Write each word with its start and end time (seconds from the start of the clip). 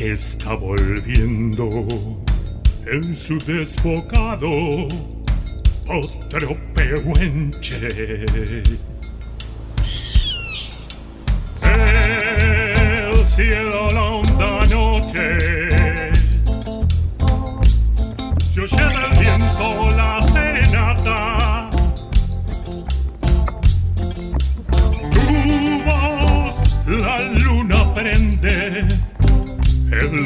que 0.00 0.12
está 0.12 0.54
volviendo 0.54 1.86
en 2.86 3.14
su 3.14 3.36
desbocado 3.40 4.48
otro 5.86 6.56
pehuenche. 6.72 7.86
El 11.62 13.26
cielo 13.26 13.90
la 13.90 14.02
honda 14.02 14.64
noche 14.74 15.59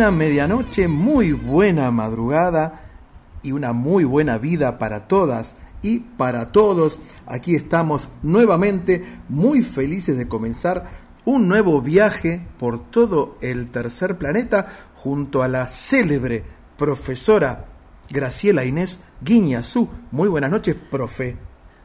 buena 0.00 0.16
medianoche, 0.16 0.88
muy 0.88 1.32
buena 1.32 1.90
madrugada 1.90 2.88
y 3.42 3.52
una 3.52 3.74
muy 3.74 4.04
buena 4.04 4.38
vida 4.38 4.78
para 4.78 5.06
todas 5.08 5.56
y 5.82 5.98
para 5.98 6.52
todos. 6.52 6.98
Aquí 7.26 7.54
estamos 7.54 8.08
nuevamente 8.22 9.04
muy 9.28 9.62
felices 9.62 10.16
de 10.16 10.26
comenzar 10.26 10.86
un 11.26 11.48
nuevo 11.48 11.82
viaje 11.82 12.40
por 12.58 12.90
todo 12.90 13.36
el 13.42 13.70
tercer 13.70 14.16
planeta 14.16 14.68
junto 14.96 15.42
a 15.42 15.48
la 15.48 15.66
célebre 15.66 16.44
profesora 16.78 17.66
Graciela 18.08 18.64
Inés 18.64 19.00
Guiñazú. 19.20 19.86
Muy 20.12 20.30
buenas 20.30 20.50
noches, 20.50 20.76
profe. 20.90 21.36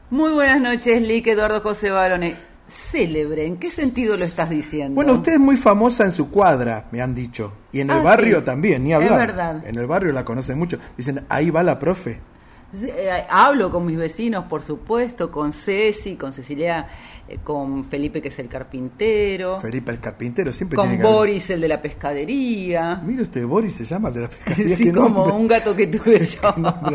Muy 0.08 0.32
buenas 0.32 0.62
noches, 0.62 1.02
Lick 1.02 1.26
Eduardo 1.26 1.60
José 1.60 1.90
Barone. 1.90 2.55
Célebre, 2.68 3.46
¿en 3.46 3.56
qué 3.58 3.70
sentido 3.70 4.16
lo 4.16 4.24
estás 4.24 4.50
diciendo? 4.50 4.94
Bueno, 4.94 5.14
usted 5.14 5.34
es 5.34 5.38
muy 5.40 5.56
famosa 5.56 6.04
en 6.04 6.12
su 6.12 6.30
cuadra, 6.30 6.86
me 6.90 7.00
han 7.00 7.14
dicho. 7.14 7.52
Y 7.72 7.80
en 7.80 7.90
el 7.90 7.98
Ah, 7.98 8.02
barrio 8.02 8.38
sí. 8.40 8.44
también, 8.44 8.82
ni 8.84 8.90
Es 8.92 8.96
hablar. 8.96 9.18
verdad. 9.18 9.66
En 9.66 9.76
el 9.76 9.86
barrio 9.86 10.12
la 10.12 10.24
conocen 10.24 10.58
mucho. 10.58 10.78
Dicen, 10.96 11.24
ahí 11.28 11.50
va 11.50 11.62
la 11.62 11.78
profe. 11.78 12.18
Sí, 12.76 12.88
eh, 12.90 13.24
Hablo 13.30 13.70
con 13.70 13.86
mis 13.86 13.96
vecinos, 13.96 14.44
por 14.46 14.62
supuesto, 14.62 15.30
con 15.30 15.52
Ceci, 15.52 16.16
con 16.16 16.32
Cecilia, 16.34 16.88
eh, 17.28 17.38
con 17.42 17.84
Felipe, 17.86 18.22
que 18.22 18.28
es 18.28 18.38
el 18.38 18.48
carpintero, 18.48 19.60
Felipe 19.60 19.90
el 19.90 19.98
carpintero 20.00 20.52
siempre 20.52 20.76
con 20.76 20.86
tiene 20.88 21.02
que 21.02 21.06
haber- 21.08 21.16
Boris, 21.18 21.50
el 21.50 21.60
de 21.60 21.68
la 21.68 21.82
pescadería. 21.82 23.00
Mire 23.04 23.22
usted, 23.22 23.44
Boris 23.46 23.74
se 23.74 23.84
llama 23.84 24.08
el 24.08 24.14
de 24.14 24.20
la 24.22 24.28
pescadería. 24.28 24.76
Sí, 24.76 24.92
como 24.92 25.08
nombre. 25.26 25.32
un 25.34 25.48
gato 25.48 25.74
que 25.74 25.86
tuve 25.88 26.26
yo. 26.26 26.40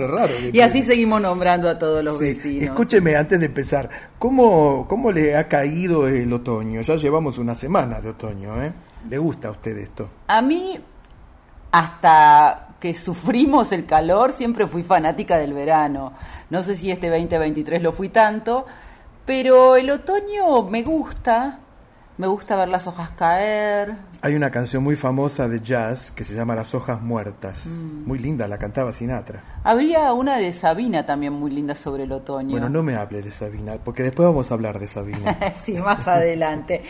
Raro 0.07 0.33
que 0.39 0.51
y 0.53 0.61
así 0.61 0.81
seguimos 0.83 1.21
nombrando 1.21 1.69
a 1.69 1.77
todos 1.77 2.03
los 2.03 2.17
Sí, 2.19 2.25
vecinos. 2.33 2.63
Escúcheme 2.63 3.15
antes 3.15 3.39
de 3.39 3.45
empezar, 3.47 3.89
¿cómo, 4.19 4.85
¿cómo 4.87 5.11
le 5.11 5.35
ha 5.35 5.47
caído 5.47 6.07
el 6.07 6.31
otoño? 6.31 6.81
Ya 6.81 6.95
llevamos 6.95 7.37
una 7.37 7.55
semana 7.55 7.99
de 7.99 8.09
otoño, 8.09 8.61
¿eh? 8.63 8.71
¿Le 9.09 9.17
gusta 9.17 9.49
a 9.49 9.51
usted 9.51 9.77
esto? 9.77 10.09
A 10.27 10.41
mí, 10.41 10.79
hasta 11.71 12.67
que 12.79 12.93
sufrimos 12.93 13.71
el 13.71 13.85
calor, 13.85 14.31
siempre 14.33 14.67
fui 14.67 14.83
fanática 14.83 15.37
del 15.37 15.53
verano. 15.53 16.13
No 16.49 16.63
sé 16.63 16.75
si 16.75 16.89
este 16.91 17.09
2023 17.09 17.81
lo 17.81 17.93
fui 17.93 18.09
tanto, 18.09 18.65
pero 19.25 19.75
el 19.75 19.89
otoño 19.89 20.63
me 20.63 20.83
gusta. 20.83 21.59
Me 22.17 22.27
gusta 22.27 22.55
ver 22.55 22.69
las 22.69 22.87
hojas 22.87 23.11
caer. 23.11 23.95
Hay 24.23 24.35
una 24.35 24.51
canción 24.51 24.83
muy 24.83 24.95
famosa 24.95 25.47
de 25.47 25.61
jazz 25.61 26.11
que 26.11 26.23
se 26.23 26.35
llama 26.35 26.53
Las 26.53 26.75
hojas 26.75 27.01
muertas. 27.01 27.65
Mm. 27.65 28.07
Muy 28.07 28.19
linda, 28.19 28.47
la 28.47 28.59
cantaba 28.59 28.93
Sinatra. 28.93 29.43
Habría 29.63 30.13
una 30.13 30.37
de 30.37 30.53
Sabina 30.53 31.07
también 31.07 31.33
muy 31.33 31.49
linda 31.49 31.73
sobre 31.73 32.03
el 32.03 32.11
otoño. 32.11 32.51
Bueno, 32.51 32.69
no 32.69 32.83
me 32.83 32.95
hable 32.95 33.23
de 33.23 33.31
Sabina, 33.31 33.79
porque 33.83 34.03
después 34.03 34.27
vamos 34.27 34.51
a 34.51 34.53
hablar 34.53 34.79
de 34.79 34.87
Sabina. 34.87 35.39
sí, 35.63 35.73
más 35.79 36.07
adelante. 36.07 36.83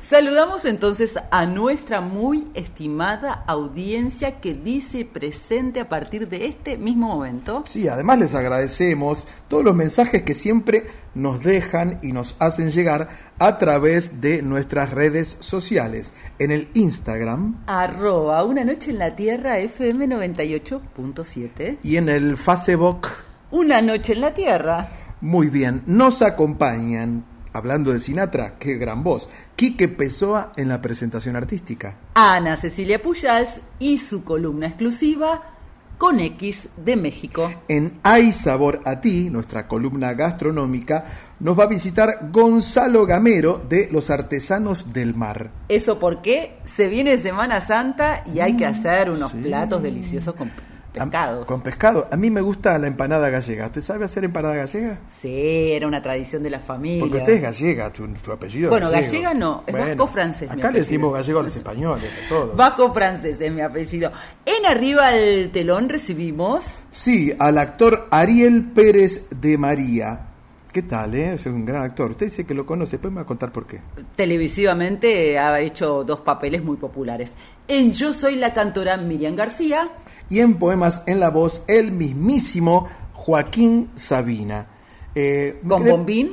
Saludamos 0.00 0.64
entonces 0.64 1.14
a 1.32 1.46
nuestra 1.46 2.00
muy 2.00 2.46
estimada 2.54 3.42
audiencia 3.48 4.40
que 4.40 4.54
dice 4.54 5.04
presente 5.04 5.80
a 5.80 5.88
partir 5.88 6.28
de 6.28 6.46
este 6.46 6.78
mismo 6.78 7.08
momento. 7.08 7.64
Sí, 7.66 7.88
además 7.88 8.20
les 8.20 8.34
agradecemos 8.36 9.26
todos 9.48 9.64
los 9.64 9.74
mensajes 9.74 10.22
que 10.22 10.34
siempre 10.34 10.86
nos 11.16 11.42
dejan 11.42 11.98
y 12.02 12.12
nos 12.12 12.36
hacen 12.38 12.70
llegar 12.70 13.08
a 13.38 13.58
través 13.58 14.20
de 14.20 14.42
nuestras 14.42 14.90
redes 14.90 15.36
sociales. 15.40 16.12
En 16.38 16.50
el 16.50 16.68
Instagram 16.76 17.64
Arroba 17.66 18.44
una 18.44 18.62
noche 18.62 18.90
en 18.90 18.98
la 18.98 19.16
tierra 19.16 19.58
FM 19.58 20.08
98.7. 20.08 21.78
y 21.82 21.96
en 21.96 22.10
el 22.10 22.36
Facebook. 22.36 23.08
Una 23.50 23.80
noche 23.80 24.12
en 24.12 24.20
la 24.20 24.34
tierra. 24.34 24.88
Muy 25.22 25.48
bien, 25.48 25.82
nos 25.86 26.20
acompañan, 26.20 27.24
hablando 27.54 27.92
de 27.92 28.00
Sinatra, 28.00 28.58
qué 28.58 28.74
gran 28.74 29.02
voz, 29.02 29.30
Quique 29.56 29.88
Pessoa 29.88 30.52
en 30.56 30.68
la 30.68 30.82
presentación 30.82 31.34
artística. 31.36 31.96
Ana 32.12 32.58
Cecilia 32.58 33.00
Pujals 33.00 33.62
y 33.78 33.96
su 33.96 34.22
columna 34.22 34.66
exclusiva 34.66 35.56
con 35.96 36.20
X 36.20 36.68
de 36.76 36.96
México. 36.96 37.50
En 37.68 37.98
Hay 38.02 38.32
Sabor 38.32 38.82
a 38.84 39.00
Ti, 39.00 39.30
nuestra 39.30 39.66
columna 39.66 40.12
gastronómica, 40.12 41.04
nos 41.40 41.58
va 41.58 41.64
a 41.64 41.68
visitar 41.68 42.28
Gonzalo 42.32 43.04
Gamero 43.06 43.60
de 43.68 43.88
Los 43.92 44.10
Artesanos 44.10 44.92
del 44.92 45.14
Mar. 45.14 45.50
Eso 45.68 45.98
porque 45.98 46.58
se 46.64 46.88
viene 46.88 47.18
Semana 47.18 47.60
Santa 47.60 48.22
y 48.32 48.40
hay 48.40 48.56
que 48.56 48.66
hacer 48.66 49.10
unos 49.10 49.32
sí. 49.32 49.38
platos 49.38 49.82
deliciosos 49.82 50.34
con 50.34 50.50
pescados. 50.92 51.44
Con 51.44 51.60
pescado. 51.60 52.08
A 52.10 52.16
mí 52.16 52.30
me 52.30 52.40
gusta 52.40 52.78
la 52.78 52.86
empanada 52.86 53.28
gallega. 53.28 53.66
¿Usted 53.66 53.82
sabe 53.82 54.06
hacer 54.06 54.24
empanada 54.24 54.54
gallega? 54.54 54.98
Sí, 55.08 55.72
era 55.72 55.86
una 55.86 56.00
tradición 56.00 56.42
de 56.42 56.48
la 56.48 56.58
familia. 56.58 57.00
Porque 57.00 57.18
usted 57.18 57.32
es 57.34 57.42
gallega, 57.42 57.92
tu, 57.92 58.08
tu 58.14 58.32
apellido 58.32 58.70
Bueno, 58.70 58.90
gallego. 58.90 59.12
gallega 59.12 59.34
no, 59.34 59.62
es 59.66 59.74
vasco-francés, 59.74 60.50
Acá 60.50 60.70
le 60.70 60.78
decimos 60.78 61.12
gallego 61.12 61.40
a 61.40 61.42
los 61.42 61.54
españoles, 61.54 62.10
a 62.24 62.28
todos. 62.30 62.56
Vasco 62.56 62.94
francés 62.94 63.36
es 63.38 63.52
mi 63.52 63.60
apellido. 63.60 64.10
En 64.46 64.64
arriba 64.64 65.10
del 65.10 65.50
telón 65.50 65.90
recibimos 65.90 66.64
Sí, 66.90 67.30
al 67.38 67.58
actor 67.58 68.08
Ariel 68.10 68.64
Pérez 68.64 69.26
de 69.38 69.58
María. 69.58 70.28
¿Qué 70.76 70.82
tal, 70.82 71.14
eh? 71.14 71.32
Es 71.32 71.46
un 71.46 71.64
gran 71.64 71.80
actor. 71.84 72.10
Usted 72.10 72.26
dice 72.26 72.44
que 72.44 72.52
lo 72.52 72.66
conoce, 72.66 72.92
después 72.98 73.10
me 73.10 73.16
va 73.16 73.22
a 73.22 73.26
contar 73.26 73.50
por 73.50 73.66
qué. 73.66 73.80
televisivamente 74.14 75.38
ha 75.38 75.58
hecho 75.60 76.04
dos 76.04 76.20
papeles 76.20 76.62
muy 76.62 76.76
populares. 76.76 77.34
En 77.66 77.94
Yo 77.94 78.12
soy 78.12 78.36
la 78.36 78.52
cantora 78.52 78.98
Miriam 78.98 79.34
García 79.36 79.88
Y 80.28 80.40
en 80.40 80.56
poemas 80.58 81.02
en 81.06 81.18
la 81.18 81.30
voz, 81.30 81.62
el 81.66 81.92
mismísimo 81.92 82.88
Joaquín 83.14 83.88
Sabina. 83.96 84.66
Eh, 85.14 85.60
con 85.66 85.82
¿cree- 85.82 85.90
Bombín. 85.92 86.32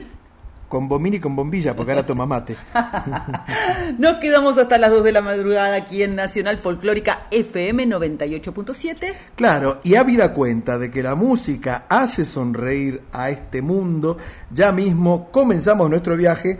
Con 0.73 0.89
bombín 0.89 1.13
y 1.13 1.19
con 1.19 1.35
bombilla, 1.35 1.75
porque 1.75 1.91
ahora 1.91 2.03
toma 2.03 2.25
mate. 2.25 2.55
Nos 3.99 4.17
quedamos 4.17 4.57
hasta 4.57 4.79
las 4.79 4.89
2 4.89 5.03
de 5.03 5.11
la 5.11 5.21
madrugada 5.21 5.75
aquí 5.75 6.01
en 6.01 6.15
Nacional 6.15 6.57
Folclórica 6.57 7.27
FM 7.29 7.85
98.7. 7.85 9.13
Claro, 9.35 9.81
y 9.83 9.93
habida 9.93 10.33
cuenta 10.33 10.79
de 10.79 10.89
que 10.89 11.03
la 11.03 11.13
música 11.13 11.85
hace 11.89 12.25
sonreír 12.25 13.03
a 13.11 13.29
este 13.29 13.61
mundo, 13.61 14.17
ya 14.49 14.71
mismo 14.71 15.29
comenzamos 15.29 15.91
nuestro 15.91 16.17
viaje 16.17 16.57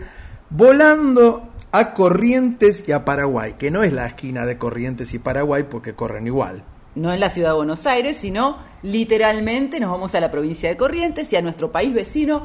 volando 0.48 1.48
a 1.72 1.92
Corrientes 1.92 2.84
y 2.86 2.92
a 2.92 3.04
Paraguay, 3.04 3.54
que 3.58 3.72
no 3.72 3.82
es 3.82 3.92
la 3.92 4.06
esquina 4.06 4.46
de 4.46 4.58
Corrientes 4.58 5.12
y 5.12 5.18
Paraguay 5.18 5.64
porque 5.68 5.94
corren 5.94 6.28
igual. 6.28 6.62
No 6.94 7.12
en 7.12 7.18
la 7.18 7.30
ciudad 7.30 7.48
de 7.48 7.56
Buenos 7.56 7.84
Aires, 7.84 8.16
sino 8.16 8.58
literalmente 8.84 9.80
nos 9.80 9.90
vamos 9.90 10.14
a 10.14 10.20
la 10.20 10.30
provincia 10.30 10.68
de 10.68 10.76
Corrientes 10.76 11.32
y 11.32 11.36
a 11.36 11.42
nuestro 11.42 11.72
país 11.72 11.92
vecino 11.92 12.44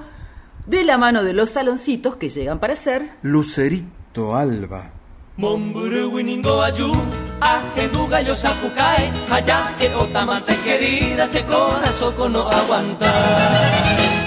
de 0.69 0.83
la 0.83 0.97
mano 0.97 1.23
de 1.23 1.33
los 1.33 1.49
saloncitos 1.49 2.15
que 2.17 2.29
llegan 2.29 2.59
para 2.59 2.75
ser 2.75 3.09
Lucerito 3.23 4.35
Alba. 4.35 4.91
Momburu 5.37 6.11
winingo 6.11 6.61
ayu, 6.61 6.91
ajendu 7.41 8.07
gallo 8.07 8.35
sapucae, 8.35 9.11
allá 9.31 9.75
que 9.79 9.87
otamante 9.95 10.55
querida, 10.57 11.27
che 11.27 11.43
corazón 11.45 12.33
no 12.33 12.47
aguanta. 12.47 14.18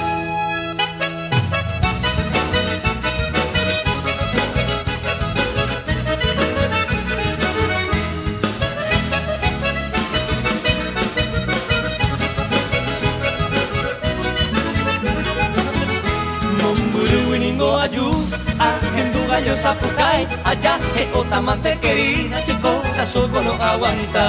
Gallo 19.42 19.56
sapucae, 19.56 20.26
allá 20.44 20.78
que 20.94 21.08
otamante 21.18 21.76
querida, 21.78 22.42
che 22.42 22.54
corazón 22.60 23.30
no 23.32 23.52
aguanta. 23.52 24.24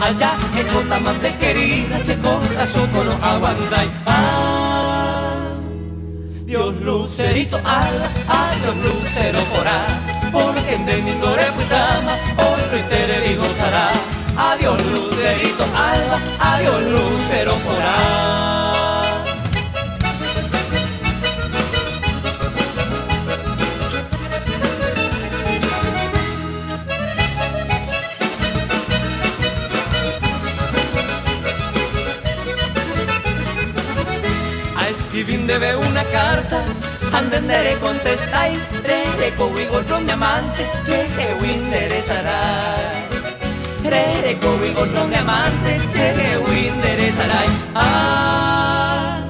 Allá 0.00 0.36
que 0.54 0.62
otamante 0.76 1.30
querida, 1.38 2.02
che 2.02 2.16
corazón 2.18 2.88
no 2.92 3.14
aguanta. 3.26 3.84
Ah, 4.06 5.48
Dios 6.46 6.74
lucerito 6.80 7.58
ala, 7.58 8.08
adiós 8.28 8.76
lucero 8.84 9.40
porá, 9.52 9.80
porque 10.32 10.74
en 10.74 10.86
domingo 10.86 11.34
reputama, 11.34 12.14
otro 12.36 12.78
y 12.78 12.82
te 12.88 13.36
gozará. 13.36 13.90
Adiós 14.36 14.80
lucerito 14.86 15.64
alba, 15.76 16.18
adiós 16.40 16.82
lucero 16.84 17.54
porá. 17.64 18.61
Escribir 35.22 35.46
debe 35.46 35.76
una 35.76 36.02
carta, 36.06 36.64
andendere 37.12 37.78
contestai, 37.78 38.58
rere 38.82 39.32
cowigo 39.36 39.84
tron 39.84 40.04
diamante, 40.04 40.68
che 40.84 41.36
interesará. 41.46 42.74
Rere 43.84 44.36
cowigo 44.40 44.84
tron 44.90 45.10
diamante, 45.10 45.80
che 45.92 46.40
interesará. 46.66 47.40
Ah, 47.74 49.22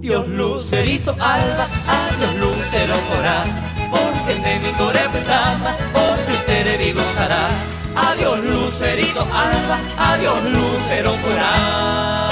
Dios 0.00 0.26
lucerito 0.28 1.14
alba, 1.20 1.68
adiós 1.86 2.34
lucero 2.36 2.96
porá, 3.10 3.44
porque 3.90 4.34
de 4.40 4.58
mi 4.60 4.72
coreptama, 4.72 5.76
otro 5.92 6.34
te 6.46 6.78
vi 6.78 6.92
gozará. 6.92 7.50
Adiós 7.94 8.40
lucerito 8.40 9.20
alba, 9.20 9.76
adiós 9.98 10.44
lucero 10.44 11.12
porá. 11.22 12.23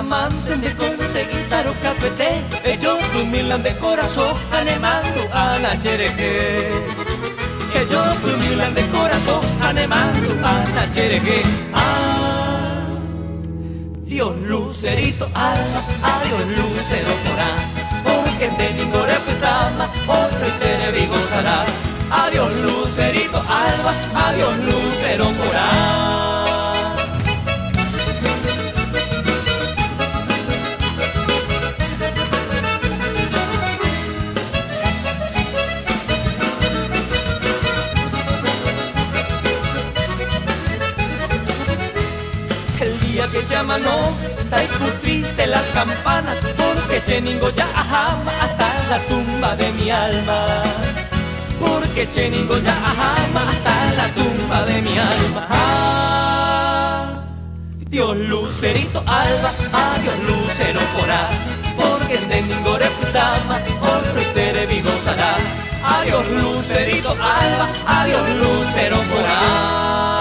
Upen 0.00 0.60
de 0.60 0.68
de 0.68 0.74
conseguir 0.76 1.48
taro 1.48 1.74
capete 1.82 2.44
Ellos 2.64 2.98
tu 3.12 3.24
milan 3.26 3.62
de 3.62 3.74
corazón 3.76 4.34
anemando 4.52 5.22
a 5.32 5.58
la 5.58 5.78
chereje. 5.78 6.68
Ellos 7.74 8.20
tu 8.20 8.36
milan 8.36 8.74
de 8.74 8.86
corazón 8.88 9.40
anemando 9.62 10.30
a 10.44 10.64
la 10.74 10.90
chereje. 10.90 11.42
Ah, 11.72 12.84
Dios 14.04 14.36
lucerito 14.42 15.24
alma, 15.34 15.80
adiós 16.02 16.46
lucero 16.56 17.12
porá 17.24 17.50
Porque 18.04 18.48
de 18.48 18.74
ningún 18.74 19.06
reputama, 19.06 19.90
otro 20.06 20.46
y 20.46 20.52
te 20.60 21.06
gozará 21.06 21.64
Adiós 22.10 22.52
lucerito 22.64 23.36
alba, 23.36 23.92
adiós 24.26 24.56
lucero 24.58 25.24
porá 25.24 26.05
no, 43.78 44.12
traigo 44.50 44.86
triste 45.00 45.46
las 45.46 45.66
campanas, 45.68 46.38
porque 46.56 47.02
Cheningo 47.04 47.50
ya 47.50 47.64
ajama 47.74 48.32
hasta 48.40 48.68
la 48.90 48.98
tumba 49.00 49.56
de 49.56 49.70
mi 49.72 49.90
alma. 49.90 50.62
Porque 51.60 52.06
Cheningo 52.08 52.58
ya 52.58 52.72
ajama 52.72 53.42
hasta 53.50 53.94
la 53.96 54.08
tumba 54.14 54.64
de 54.66 54.82
mi 54.82 54.98
alma. 54.98 55.46
Ah, 55.50 57.22
Dios 57.88 58.16
lucerito 58.16 58.98
alba, 59.06 59.52
adiós 59.72 60.18
lucero 60.28 60.80
porá, 60.96 61.28
porque 61.76 62.18
de 62.18 62.42
ningo 62.42 62.76
reputama, 62.78 63.60
otro 63.80 64.20
y 64.22 64.24
te 64.34 64.82
gozará. 64.82 65.36
Adiós 65.84 66.26
lucerito 66.28 67.10
alba, 67.10 67.68
adiós 67.86 68.28
lucero 68.40 68.96
porá. 69.10 70.15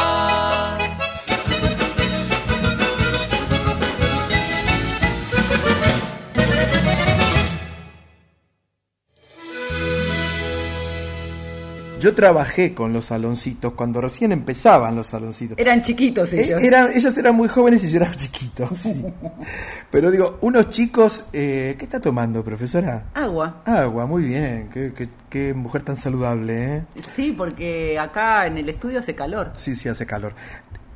Yo 12.00 12.14
trabajé 12.14 12.74
con 12.76 12.94
los 12.94 13.06
saloncitos 13.06 13.74
cuando 13.74 14.00
recién 14.02 14.32
empezaban 14.32 14.96
los 14.96 15.08
saloncitos. 15.08 15.58
Eran 15.58 15.82
chiquitos 15.82 16.32
Eh, 16.34 16.44
ellos. 16.44 16.62
eran- 16.62 16.92
ellos 16.94 17.18
eran 17.18 17.36
muy 17.36 17.48
jóvenes 17.48 17.84
y 17.86 17.90
yo 17.90 17.98
era 17.98 18.12
chiquito, 18.14 18.70
sí. 18.76 19.04
Pero 19.92 20.12
digo, 20.12 20.38
unos 20.42 20.70
chicos, 20.70 21.26
eh, 21.34 21.76
¿qué 21.80 21.86
está 21.86 22.00
tomando, 22.00 22.44
profesora? 22.44 23.06
Agua. 23.14 23.64
Agua, 23.66 24.06
muy 24.06 24.24
bien, 24.26 24.70
qué, 24.72 24.94
qué- 24.94 25.10
qué 25.30 25.54
mujer 25.54 25.82
tan 25.84 25.98
saludable, 25.98 26.76
¿eh? 26.76 26.84
Sí, 27.02 27.34
porque 27.36 27.98
acá 27.98 28.46
en 28.46 28.58
el 28.58 28.70
estudio 28.70 29.00
hace 29.00 29.16
calor. 29.16 29.52
Sí, 29.54 29.76
sí, 29.76 29.90
hace 29.90 30.06
calor. 30.06 30.34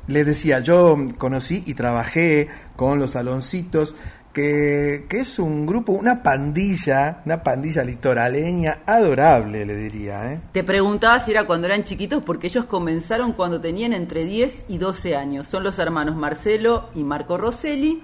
Les 0.06 0.26
decía, 0.26 0.60
yo 0.60 0.96
conocí 1.18 1.62
y 1.66 1.74
trabajé 1.74 2.48
con 2.76 2.98
los 2.98 3.12
saloncitos 3.12 3.94
que, 4.32 5.06
que 5.08 5.20
es 5.20 5.38
un 5.38 5.66
grupo, 5.66 5.92
una 5.92 6.22
pandilla, 6.22 7.22
una 7.24 7.42
pandilla 7.42 7.82
litoraleña 7.82 8.80
adorable, 8.86 9.64
le 9.64 9.74
diría. 9.74 10.32
¿eh? 10.32 10.40
Te 10.52 10.62
preguntaba 10.62 11.18
si 11.20 11.32
era 11.32 11.46
cuando 11.46 11.66
eran 11.66 11.84
chiquitos 11.84 12.22
porque 12.22 12.46
ellos 12.48 12.66
comenzaron 12.66 13.32
cuando 13.32 13.60
tenían 13.60 13.92
entre 13.92 14.24
10 14.24 14.66
y 14.68 14.78
12 14.78 15.16
años. 15.16 15.48
Son 15.48 15.62
los 15.62 15.78
hermanos 15.78 16.16
Marcelo 16.16 16.90
y 16.94 17.02
Marco 17.02 17.38
Rosselli 17.38 18.02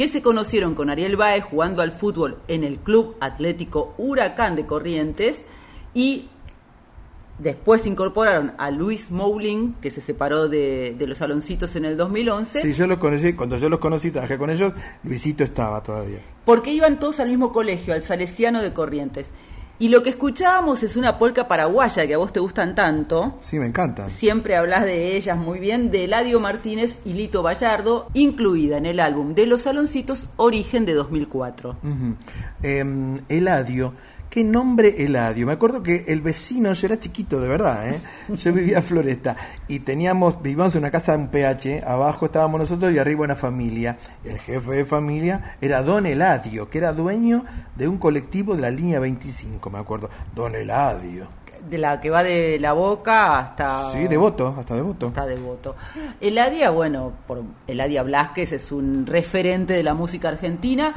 que 0.00 0.08
se 0.08 0.22
conocieron 0.22 0.74
con 0.74 0.88
Ariel 0.88 1.16
Baez 1.16 1.44
jugando 1.44 1.82
al 1.82 1.92
fútbol 1.92 2.38
en 2.48 2.64
el 2.64 2.78
Club 2.78 3.16
Atlético 3.20 3.94
Huracán 3.98 4.56
de 4.56 4.64
Corrientes 4.64 5.44
y 5.92 6.29
después 7.40 7.86
incorporaron 7.86 8.52
a 8.58 8.70
Luis 8.70 9.10
Mouling, 9.10 9.74
que 9.80 9.90
se 9.90 10.00
separó 10.00 10.48
de, 10.48 10.94
de 10.98 11.06
los 11.06 11.18
saloncitos 11.18 11.74
en 11.76 11.84
el 11.84 11.96
2011. 11.96 12.62
Sí, 12.62 12.72
yo 12.72 12.86
los 12.86 12.98
conocí, 12.98 13.32
cuando 13.32 13.58
yo 13.58 13.68
los 13.68 13.80
conocí, 13.80 14.10
trabajé 14.10 14.38
con 14.38 14.50
ellos, 14.50 14.72
Luisito 15.02 15.42
estaba 15.44 15.82
todavía. 15.82 16.20
Porque 16.44 16.72
iban 16.72 16.98
todos 16.98 17.20
al 17.20 17.28
mismo 17.28 17.52
colegio, 17.52 17.94
al 17.94 18.02
Salesiano 18.02 18.62
de 18.62 18.72
Corrientes. 18.72 19.32
Y 19.78 19.88
lo 19.88 20.02
que 20.02 20.10
escuchábamos 20.10 20.82
es 20.82 20.96
una 20.96 21.18
polca 21.18 21.48
paraguaya 21.48 22.06
que 22.06 22.12
a 22.12 22.18
vos 22.18 22.34
te 22.34 22.38
gustan 22.38 22.74
tanto. 22.74 23.38
Sí, 23.40 23.58
me 23.58 23.66
encanta. 23.66 24.10
Siempre 24.10 24.54
hablas 24.54 24.84
de 24.84 25.16
ellas 25.16 25.38
muy 25.38 25.58
bien, 25.58 25.90
de 25.90 26.04
Eladio 26.04 26.38
Martínez 26.38 26.98
y 27.06 27.14
Lito 27.14 27.42
Vallardo, 27.42 28.08
incluida 28.12 28.76
en 28.76 28.84
el 28.84 29.00
álbum 29.00 29.34
de 29.34 29.46
Los 29.46 29.62
Saloncitos 29.62 30.28
Origen 30.36 30.84
de 30.84 30.92
2004. 30.92 31.76
Uh 31.82 31.86
-huh. 31.88 32.14
eh, 32.62 33.20
Eladio 33.30 33.94
Qué 34.30 34.44
nombre 34.44 34.94
Eladio. 35.02 35.44
Me 35.44 35.54
acuerdo 35.54 35.82
que 35.82 36.04
el 36.06 36.20
vecino, 36.20 36.72
yo 36.72 36.86
era 36.86 37.00
chiquito 37.00 37.40
de 37.40 37.48
verdad, 37.48 37.88
¿eh? 37.88 38.00
yo 38.28 38.52
vivía 38.54 38.76
en 38.76 38.84
Floresta 38.84 39.36
y 39.66 39.80
teníamos, 39.80 40.40
vivíamos 40.40 40.72
en 40.76 40.82
una 40.82 40.92
casa 40.92 41.14
en 41.14 41.26
PH, 41.32 41.82
abajo 41.84 42.26
estábamos 42.26 42.60
nosotros 42.60 42.92
y 42.92 42.98
arriba 42.98 43.24
una 43.24 43.34
familia. 43.34 43.98
El 44.24 44.38
jefe 44.38 44.70
de 44.70 44.84
familia 44.84 45.56
era 45.60 45.82
Don 45.82 46.06
Eladio, 46.06 46.70
que 46.70 46.78
era 46.78 46.92
dueño 46.92 47.44
de 47.74 47.88
un 47.88 47.98
colectivo 47.98 48.54
de 48.54 48.62
la 48.62 48.70
línea 48.70 49.00
25, 49.00 49.68
me 49.68 49.80
acuerdo. 49.80 50.08
Don 50.32 50.54
Eladio. 50.54 51.26
De 51.68 51.78
la 51.78 52.00
que 52.00 52.08
va 52.08 52.22
de 52.22 52.60
la 52.60 52.72
boca 52.72 53.36
hasta. 53.36 53.90
Sí, 53.90 54.06
de 54.06 54.16
voto, 54.16 54.54
hasta 54.56 54.76
de 54.76 54.82
voto. 54.82 55.08
Hasta 55.08 55.26
de 55.26 55.36
voto. 55.36 55.74
Eladia, 56.20 56.70
bueno, 56.70 57.14
por 57.26 57.42
Eladia 57.66 58.04
Blasquez 58.04 58.52
es 58.52 58.70
un 58.70 59.06
referente 59.06 59.72
de 59.72 59.82
la 59.82 59.94
música 59.94 60.28
argentina 60.28 60.94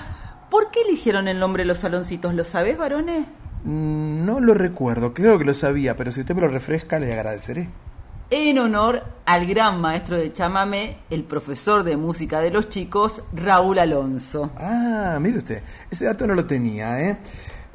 ¿Por 0.53 0.69
qué 0.69 0.81
eligieron 0.87 1.27
el 1.27 1.39
nombre 1.39 1.65
Los 1.65 1.79
Saloncitos? 1.79 2.35
¿Lo 2.35 2.43
sabés, 2.43 2.77
varones? 2.77 3.25
Mm, 3.63 4.23
no 4.23 4.39
lo 4.39 4.53
recuerdo, 4.53 5.11
creo 5.11 5.39
que 5.39 5.45
lo 5.45 5.55
sabía, 5.55 5.95
pero 5.95 6.11
si 6.11 6.19
usted 6.19 6.35
me 6.35 6.41
lo 6.41 6.47
refresca, 6.47 6.99
le 6.99 7.11
agradeceré. 7.11 7.69
En 8.29 8.59
honor 8.59 9.01
al 9.25 9.47
gran 9.47 9.81
maestro 9.81 10.15
de 10.15 10.31
chamamé, 10.31 10.97
el 11.09 11.23
profesor 11.23 11.83
de 11.83 11.97
música 11.97 12.39
de 12.39 12.51
los 12.51 12.69
chicos, 12.69 13.23
Raúl 13.33 13.79
Alonso. 13.79 14.51
Ah, 14.55 15.17
mire 15.19 15.39
usted, 15.39 15.63
ese 15.89 16.05
dato 16.05 16.27
no 16.27 16.35
lo 16.35 16.45
tenía, 16.45 17.01
¿eh? 17.01 17.17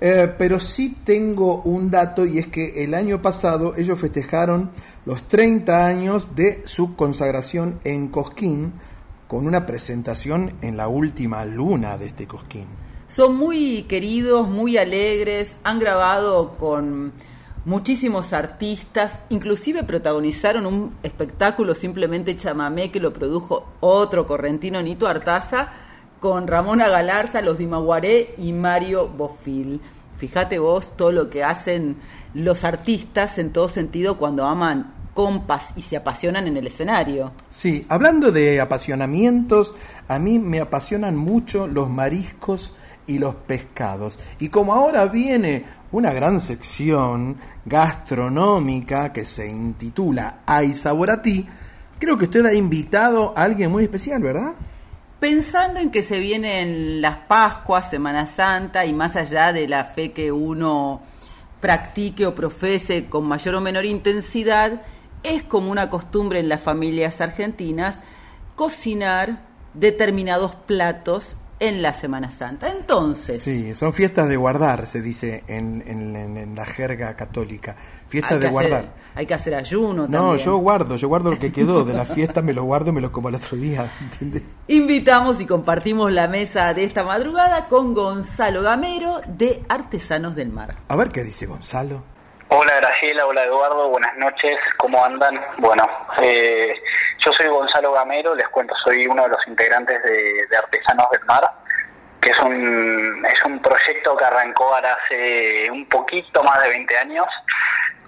Eh, 0.00 0.32
pero 0.38 0.60
sí 0.60 0.98
tengo 1.02 1.62
un 1.62 1.90
dato 1.90 2.24
y 2.24 2.38
es 2.38 2.46
que 2.46 2.84
el 2.84 2.94
año 2.94 3.20
pasado 3.20 3.74
ellos 3.76 3.98
festejaron 3.98 4.70
los 5.04 5.26
30 5.26 5.84
años 5.84 6.36
de 6.36 6.62
su 6.64 6.94
consagración 6.94 7.80
en 7.82 8.06
Cosquín, 8.06 8.72
con 9.28 9.46
una 9.46 9.66
presentación 9.66 10.54
en 10.62 10.76
la 10.76 10.88
última 10.88 11.44
luna 11.44 11.98
de 11.98 12.06
este 12.06 12.26
Cosquín. 12.26 12.66
Son 13.08 13.36
muy 13.36 13.82
queridos, 13.82 14.48
muy 14.48 14.78
alegres, 14.78 15.56
han 15.62 15.78
grabado 15.78 16.56
con 16.56 17.12
muchísimos 17.66 18.32
artistas, 18.32 19.18
inclusive 19.28 19.84
protagonizaron 19.84 20.66
un 20.66 20.94
espectáculo 21.02 21.74
simplemente 21.74 22.36
chamamé 22.36 22.90
que 22.90 23.00
lo 23.00 23.12
produjo 23.12 23.66
otro 23.80 24.26
correntino, 24.26 24.82
Nito 24.82 25.06
Artaza, 25.06 25.72
con 26.20 26.48
Ramona 26.48 26.88
Galarza, 26.88 27.42
los 27.42 27.58
Dimaguaré 27.58 28.34
y 28.38 28.52
Mario 28.52 29.08
Bofil. 29.08 29.80
Fíjate 30.16 30.58
vos 30.58 30.96
todo 30.96 31.12
lo 31.12 31.30
que 31.30 31.44
hacen 31.44 31.96
los 32.34 32.64
artistas 32.64 33.38
en 33.38 33.52
todo 33.52 33.68
sentido 33.68 34.16
cuando 34.16 34.44
aman 34.44 34.97
compas 35.18 35.72
y 35.74 35.82
se 35.82 35.96
apasionan 35.96 36.46
en 36.46 36.58
el 36.58 36.68
escenario. 36.68 37.32
Sí, 37.50 37.84
hablando 37.88 38.30
de 38.30 38.60
apasionamientos, 38.60 39.74
a 40.06 40.20
mí 40.20 40.38
me 40.38 40.60
apasionan 40.60 41.16
mucho 41.16 41.66
los 41.66 41.90
mariscos 41.90 42.72
y 43.08 43.18
los 43.18 43.34
pescados. 43.34 44.20
Y 44.38 44.48
como 44.48 44.74
ahora 44.74 45.06
viene 45.06 45.64
una 45.90 46.12
gran 46.12 46.38
sección 46.38 47.36
gastronómica 47.64 49.12
que 49.12 49.24
se 49.24 49.48
intitula 49.48 50.42
Hay 50.46 50.72
sabor 50.72 51.10
a 51.10 51.20
ti, 51.20 51.44
creo 51.98 52.16
que 52.16 52.26
usted 52.26 52.46
ha 52.46 52.54
invitado 52.54 53.36
a 53.36 53.42
alguien 53.42 53.72
muy 53.72 53.82
especial, 53.82 54.22
¿verdad? 54.22 54.52
Pensando 55.18 55.80
en 55.80 55.90
que 55.90 56.04
se 56.04 56.20
vienen 56.20 57.02
las 57.02 57.16
Pascuas, 57.26 57.90
Semana 57.90 58.26
Santa 58.26 58.86
y 58.86 58.92
más 58.92 59.16
allá 59.16 59.52
de 59.52 59.66
la 59.66 59.82
fe 59.82 60.12
que 60.12 60.30
uno 60.30 61.02
practique 61.60 62.24
o 62.24 62.36
profese 62.36 63.06
con 63.06 63.26
mayor 63.26 63.56
o 63.56 63.60
menor 63.60 63.84
intensidad, 63.84 64.80
es 65.22 65.42
como 65.42 65.70
una 65.70 65.90
costumbre 65.90 66.40
en 66.40 66.48
las 66.48 66.60
familias 66.60 67.20
argentinas 67.20 68.00
cocinar 68.54 69.40
determinados 69.74 70.54
platos 70.54 71.36
en 71.60 71.82
la 71.82 71.92
Semana 71.92 72.30
Santa. 72.30 72.68
Entonces. 72.68 73.40
Sí, 73.42 73.74
son 73.74 73.92
fiestas 73.92 74.28
de 74.28 74.36
guardar, 74.36 74.86
se 74.86 75.02
dice 75.02 75.44
en, 75.48 75.82
en, 75.86 76.36
en 76.36 76.54
la 76.54 76.64
jerga 76.64 77.14
católica. 77.16 77.76
Fiestas 78.08 78.40
de 78.40 78.48
guardar. 78.48 78.94
Hay 79.14 79.26
que 79.26 79.34
hacer 79.34 79.54
ayuno 79.54 80.06
no, 80.06 80.08
también. 80.08 80.46
yo 80.46 80.56
guardo, 80.58 80.96
yo 80.96 81.08
guardo 81.08 81.30
lo 81.30 81.38
que 81.38 81.50
quedó 81.50 81.84
de 81.84 81.92
la 81.92 82.04
fiesta, 82.04 82.40
me 82.40 82.52
lo 82.52 82.64
guardo 82.64 82.90
y 82.90 82.92
me 82.92 83.00
lo 83.00 83.10
como 83.10 83.28
el 83.28 83.34
otro 83.34 83.56
día. 83.56 83.92
¿entiendes? 84.00 84.42
Invitamos 84.68 85.40
y 85.40 85.46
compartimos 85.46 86.12
la 86.12 86.28
mesa 86.28 86.72
de 86.74 86.84
esta 86.84 87.02
madrugada 87.04 87.66
con 87.66 87.94
Gonzalo 87.94 88.62
Gamero 88.62 89.20
de 89.26 89.64
Artesanos 89.68 90.36
del 90.36 90.50
Mar. 90.50 90.76
A 90.88 90.96
ver 90.96 91.08
qué 91.08 91.24
dice 91.24 91.46
Gonzalo. 91.46 92.02
Hola 92.50 92.76
Graciela, 92.76 93.26
hola 93.26 93.44
Eduardo, 93.44 93.90
buenas 93.90 94.16
noches, 94.16 94.56
¿cómo 94.78 95.04
andan? 95.04 95.38
Bueno, 95.58 95.84
eh, 96.22 96.82
yo 97.18 97.30
soy 97.34 97.46
Gonzalo 97.46 97.92
Gamero, 97.92 98.34
les 98.34 98.48
cuento, 98.48 98.74
soy 98.82 99.06
uno 99.06 99.24
de 99.24 99.28
los 99.28 99.46
integrantes 99.46 100.02
de, 100.02 100.56
Artesanos 100.56 101.10
del 101.10 101.26
Mar, 101.26 101.44
que 102.22 102.30
es 102.30 102.38
un, 102.38 103.22
es 103.26 103.44
un 103.44 103.60
proyecto 103.60 104.16
que 104.16 104.24
arrancó 104.24 104.74
ahora 104.74 104.96
hace 104.96 105.70
un 105.70 105.86
poquito 105.90 106.42
más 106.42 106.62
de 106.62 106.70
20 106.70 106.96
años. 106.96 107.26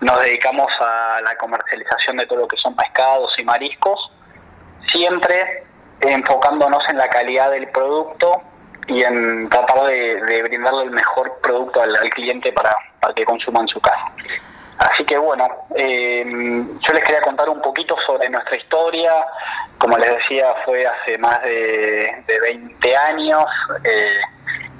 Nos 0.00 0.18
dedicamos 0.25 0.73
a 0.80 1.20
la 1.23 1.37
comercialización 1.37 2.16
de 2.16 2.25
todo 2.25 2.38
lo 2.38 2.49
que 2.49 2.56
son 2.56 2.75
pescados 2.75 3.38
y 3.38 3.44
mariscos, 3.44 4.11
siempre 4.90 5.66
enfocándonos 6.00 6.82
en 6.88 6.97
la 6.97 7.11
calidad 7.11 7.50
del 7.50 7.68
producto 7.68 8.42
y 8.90 9.04
en 9.04 9.49
tratar 9.49 9.85
de, 9.85 10.42
brindarle 10.42 10.82
el 10.82 10.90
mejor 10.90 11.38
producto 11.40 11.80
al, 11.80 11.94
cliente 12.11 12.52
para, 12.52 12.75
que 13.14 13.25
consuma 13.25 13.61
en 13.61 13.68
su 13.68 13.80
casa. 13.80 14.11
Así 14.78 15.04
que 15.04 15.16
bueno, 15.16 15.47
eh, 15.76 16.25
yo 16.26 16.92
les 16.92 17.04
quería 17.04 17.20
contar 17.20 17.49
un 17.49 17.61
poquito 17.61 17.97
sobre 18.04 18.28
nuestra 18.28 18.56
historia. 18.56 19.12
Como 19.78 19.97
les 19.97 20.11
decía, 20.11 20.54
fue 20.64 20.85
hace 20.87 21.18
más 21.18 21.40
de, 21.42 22.25
de 22.26 22.40
20 22.40 22.97
años. 22.97 23.44
Eh, 23.85 24.20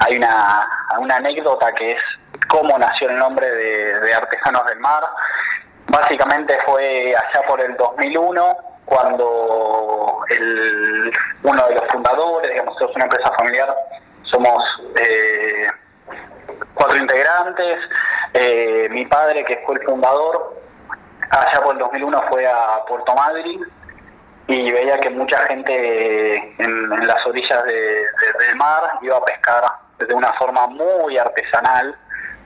hay 0.01 0.17
una, 0.17 0.69
una 0.99 1.17
anécdota 1.17 1.73
que 1.73 1.93
es 1.93 2.03
cómo 2.49 2.77
nació 2.79 3.11
el 3.11 3.19
nombre 3.19 3.49
de, 3.49 4.01
de 4.01 4.15
Artesanos 4.15 4.67
del 4.67 4.81
Mar. 4.81 5.05
Básicamente 5.87 6.59
fue 6.67 7.15
allá 7.15 7.47
por 7.47 7.61
el 7.61 7.77
2001 7.77 8.70
cuando 8.91 10.19
el, 10.31 11.13
uno 11.45 11.69
de 11.69 11.75
los 11.77 11.85
fundadores, 11.93 12.51
digamos, 12.51 12.77
es 12.81 12.97
una 12.97 13.05
empresa 13.05 13.33
familiar, 13.39 13.73
somos 14.25 14.65
eh, 14.97 15.69
cuatro 16.75 16.99
integrantes, 16.99 17.79
eh, 18.35 18.89
mi 18.91 19.07
padre 19.07 19.45
que 19.45 19.63
fue 19.65 19.77
el 19.77 19.85
fundador, 19.85 20.57
allá 21.31 21.61
por 21.63 21.75
el 21.75 21.79
2001 21.79 22.23
fue 22.31 22.49
a 22.49 22.85
Puerto 22.89 23.15
Madryn 23.15 23.65
y 24.49 24.73
veía 24.73 24.99
que 24.99 25.11
mucha 25.11 25.39
gente 25.47 26.37
en, 26.59 26.93
en 26.93 27.07
las 27.07 27.25
orillas 27.27 27.63
de, 27.63 27.73
de, 27.73 28.47
del 28.47 28.57
mar 28.57 28.99
iba 29.03 29.19
a 29.19 29.25
pescar 29.25 29.63
de 30.01 30.13
una 30.13 30.33
forma 30.33 30.67
muy 30.67 31.17
artesanal, 31.17 31.97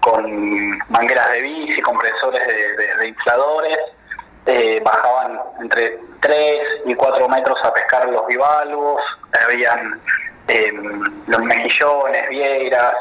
con 0.01 0.79
mangueras 0.91 1.31
de 1.33 1.41
bici, 1.41 1.81
compresores 1.81 2.47
de 2.47 3.09
infladores, 3.09 3.79
eh, 4.47 4.81
bajaban 4.85 5.41
entre 5.61 5.99
3 6.21 6.61
y 6.87 6.95
4 6.95 7.29
metros 7.29 7.59
a 7.63 7.73
pescar 7.73 8.09
los 8.09 8.27
bivalvos, 8.27 9.01
habían 9.45 10.01
eh, 10.49 10.73
los 11.27 11.43
mejillones, 11.43 12.29
vieiras, 12.29 12.95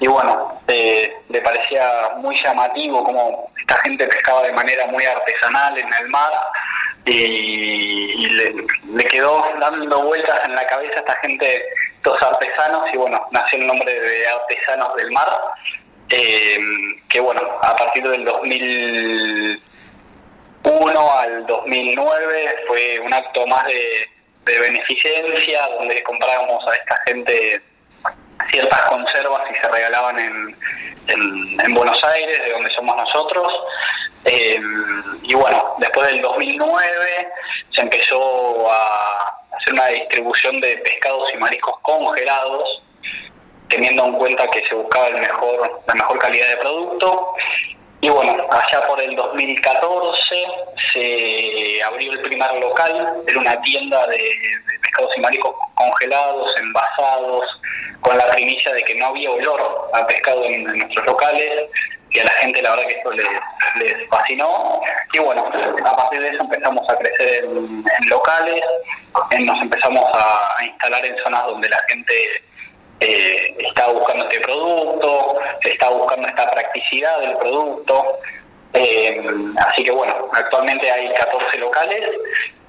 y 0.00 0.06
bueno, 0.06 0.60
eh, 0.68 1.12
le 1.28 1.40
parecía 1.42 2.10
muy 2.18 2.36
llamativo 2.40 3.02
como 3.02 3.50
esta 3.58 3.76
gente 3.82 4.06
pescaba 4.06 4.44
de 4.44 4.52
manera 4.52 4.86
muy 4.86 5.04
artesanal 5.04 5.76
en 5.76 5.92
el 5.92 6.08
mar. 6.08 6.32
Y, 7.04 8.26
le, 8.26 9.04
quedó 9.10 9.44
dando 9.58 10.02
vueltas 10.02 10.40
en 10.44 10.54
la 10.54 10.66
cabeza 10.66 10.96
a 10.96 10.98
esta 10.98 11.16
gente, 11.16 11.64
estos 11.96 12.22
artesanos, 12.22 12.84
y 12.92 12.96
bueno, 12.96 13.26
nació 13.30 13.58
el 13.58 13.66
nombre 13.66 13.92
de 13.92 14.28
Artesanos 14.28 14.94
del 14.96 15.10
Mar, 15.10 15.28
eh, 16.10 16.58
que 17.08 17.20
bueno, 17.20 17.40
a 17.62 17.74
partir 17.74 18.06
del 18.06 18.24
2000 18.24 19.62
1 20.68 21.18
al 21.18 21.46
2009 21.46 22.56
fue 22.66 23.00
un 23.00 23.14
acto 23.14 23.46
más 23.46 23.66
de, 23.66 24.08
de, 24.44 24.60
beneficencia, 24.60 25.66
donde 25.78 26.02
comprábamos 26.02 26.66
a 26.66 26.74
esta 26.74 27.00
gente 27.06 27.62
ciertas 28.50 28.80
conservas 28.86 29.50
y 29.50 29.54
se 29.54 29.68
regalaban 29.68 30.18
en, 30.18 30.56
en, 31.64 31.74
Buenos 31.74 32.02
Aires, 32.04 32.38
de 32.44 32.52
donde 32.52 32.70
somos 32.74 32.96
nosotros. 32.96 33.52
Eh, 34.24 34.60
y 35.22 35.34
bueno, 35.34 35.74
después 35.78 36.06
del 36.08 36.20
2009 36.20 37.28
se 37.70 37.80
empezó 37.80 38.70
a 38.70 39.40
hacer 39.56 39.72
una 39.72 39.86
distribución 39.86 40.60
de 40.60 40.76
pescados 40.78 41.28
y 41.32 41.38
mariscos 41.38 41.78
congelados, 41.80 42.82
teniendo 43.68 44.04
en 44.04 44.12
cuenta 44.14 44.46
que 44.48 44.66
se 44.66 44.74
buscaba 44.74 45.08
el 45.08 45.18
mejor, 45.18 45.82
la 45.86 45.94
mejor 45.94 46.18
calidad 46.18 46.48
de 46.48 46.56
producto. 46.56 47.34
Y 48.00 48.08
bueno, 48.10 48.46
allá 48.50 48.86
por 48.86 49.00
el 49.00 49.16
2014 49.16 50.46
se 50.92 51.82
abrió 51.82 52.12
el 52.12 52.20
primer 52.20 52.54
local, 52.60 53.22
era 53.26 53.38
una 53.40 53.60
tienda 53.62 54.06
de, 54.06 54.20
pescados 54.80 55.10
y 55.16 55.20
mariscos 55.20 55.54
congelados, 55.74 56.56
envasados, 56.58 57.44
con 58.00 58.16
la 58.16 58.28
primicia 58.28 58.72
de 58.72 58.82
que 58.84 58.94
no 58.94 59.06
había 59.06 59.30
olor 59.32 59.90
a 59.94 60.06
pescado 60.06 60.44
en, 60.44 60.62
nuestros 60.64 61.06
locales, 61.06 61.70
y 62.10 62.20
a 62.20 62.24
la 62.24 62.32
gente 62.32 62.62
la 62.62 62.70
verdad 62.70 62.86
que 62.86 62.94
esto 62.94 63.10
les, 63.10 64.08
fascinó. 64.08 64.80
Y 65.12 65.18
bueno, 65.18 65.50
a 65.84 65.96
partir 65.96 66.20
de 66.20 66.28
eso 66.28 66.42
empezamos 66.42 66.88
a 66.88 66.96
crecer 66.96 67.44
en, 67.46 67.84
locales, 68.08 68.62
nos 69.40 69.60
empezamos 69.60 70.04
a 70.14 70.64
instalar 70.64 71.04
en 71.04 71.18
zonas 71.18 71.46
donde 71.46 71.68
la 71.68 71.82
gente 71.88 72.42
eh, 73.00 73.54
está 73.58 73.88
buscando 73.88 74.24
este 74.24 74.40
producto, 74.40 75.38
está 75.60 75.88
buscando 75.90 76.26
esta 76.28 76.50
practicidad 76.50 77.20
del 77.20 77.36
producto. 77.36 78.18
Eh, 78.72 79.24
así 79.58 79.84
que 79.84 79.90
bueno, 79.90 80.28
actualmente 80.32 80.90
hay 80.90 81.12
14 81.14 81.58
locales, 81.58 82.10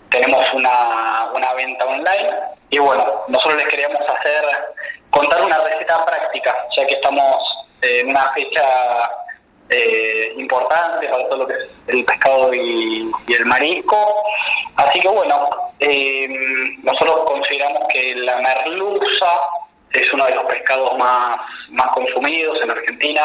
tenemos 0.10 0.46
una, 0.54 1.30
una 1.34 1.54
venta 1.56 1.86
online 1.86 2.30
y 2.70 2.80
bueno, 2.80 3.24
nosotros 3.28 3.58
les 3.58 3.68
queríamos 3.68 4.02
hacer, 4.02 4.44
contar 5.10 5.42
una 5.42 5.58
receta 5.60 6.06
práctica, 6.06 6.56
ya 6.78 6.86
que 6.86 6.94
estamos 6.94 7.68
en 7.82 8.10
una 8.10 8.32
fecha 8.34 9.12
eh, 9.70 10.34
importante 10.38 11.08
para 11.10 11.28
todo 11.28 11.38
lo 11.40 11.48
que 11.48 11.54
es 11.54 11.70
el 11.88 12.06
pescado 12.06 12.54
y, 12.54 13.12
el 13.28 13.46
marisco. 13.46 14.24
Así 14.76 15.00
que 15.00 15.08
bueno, 15.08 15.50
nosotros 16.84 17.26
consideramos 17.26 17.88
que 17.90 18.16
la 18.16 18.38
merluza 18.38 19.40
es 19.94 20.14
uno 20.14 20.26
de 20.26 20.36
los 20.36 20.44
pescados 20.46 20.98
más, 20.98 21.38
más 21.70 21.88
consumidos 21.88 22.62
en 22.62 22.72
Argentina 22.72 23.24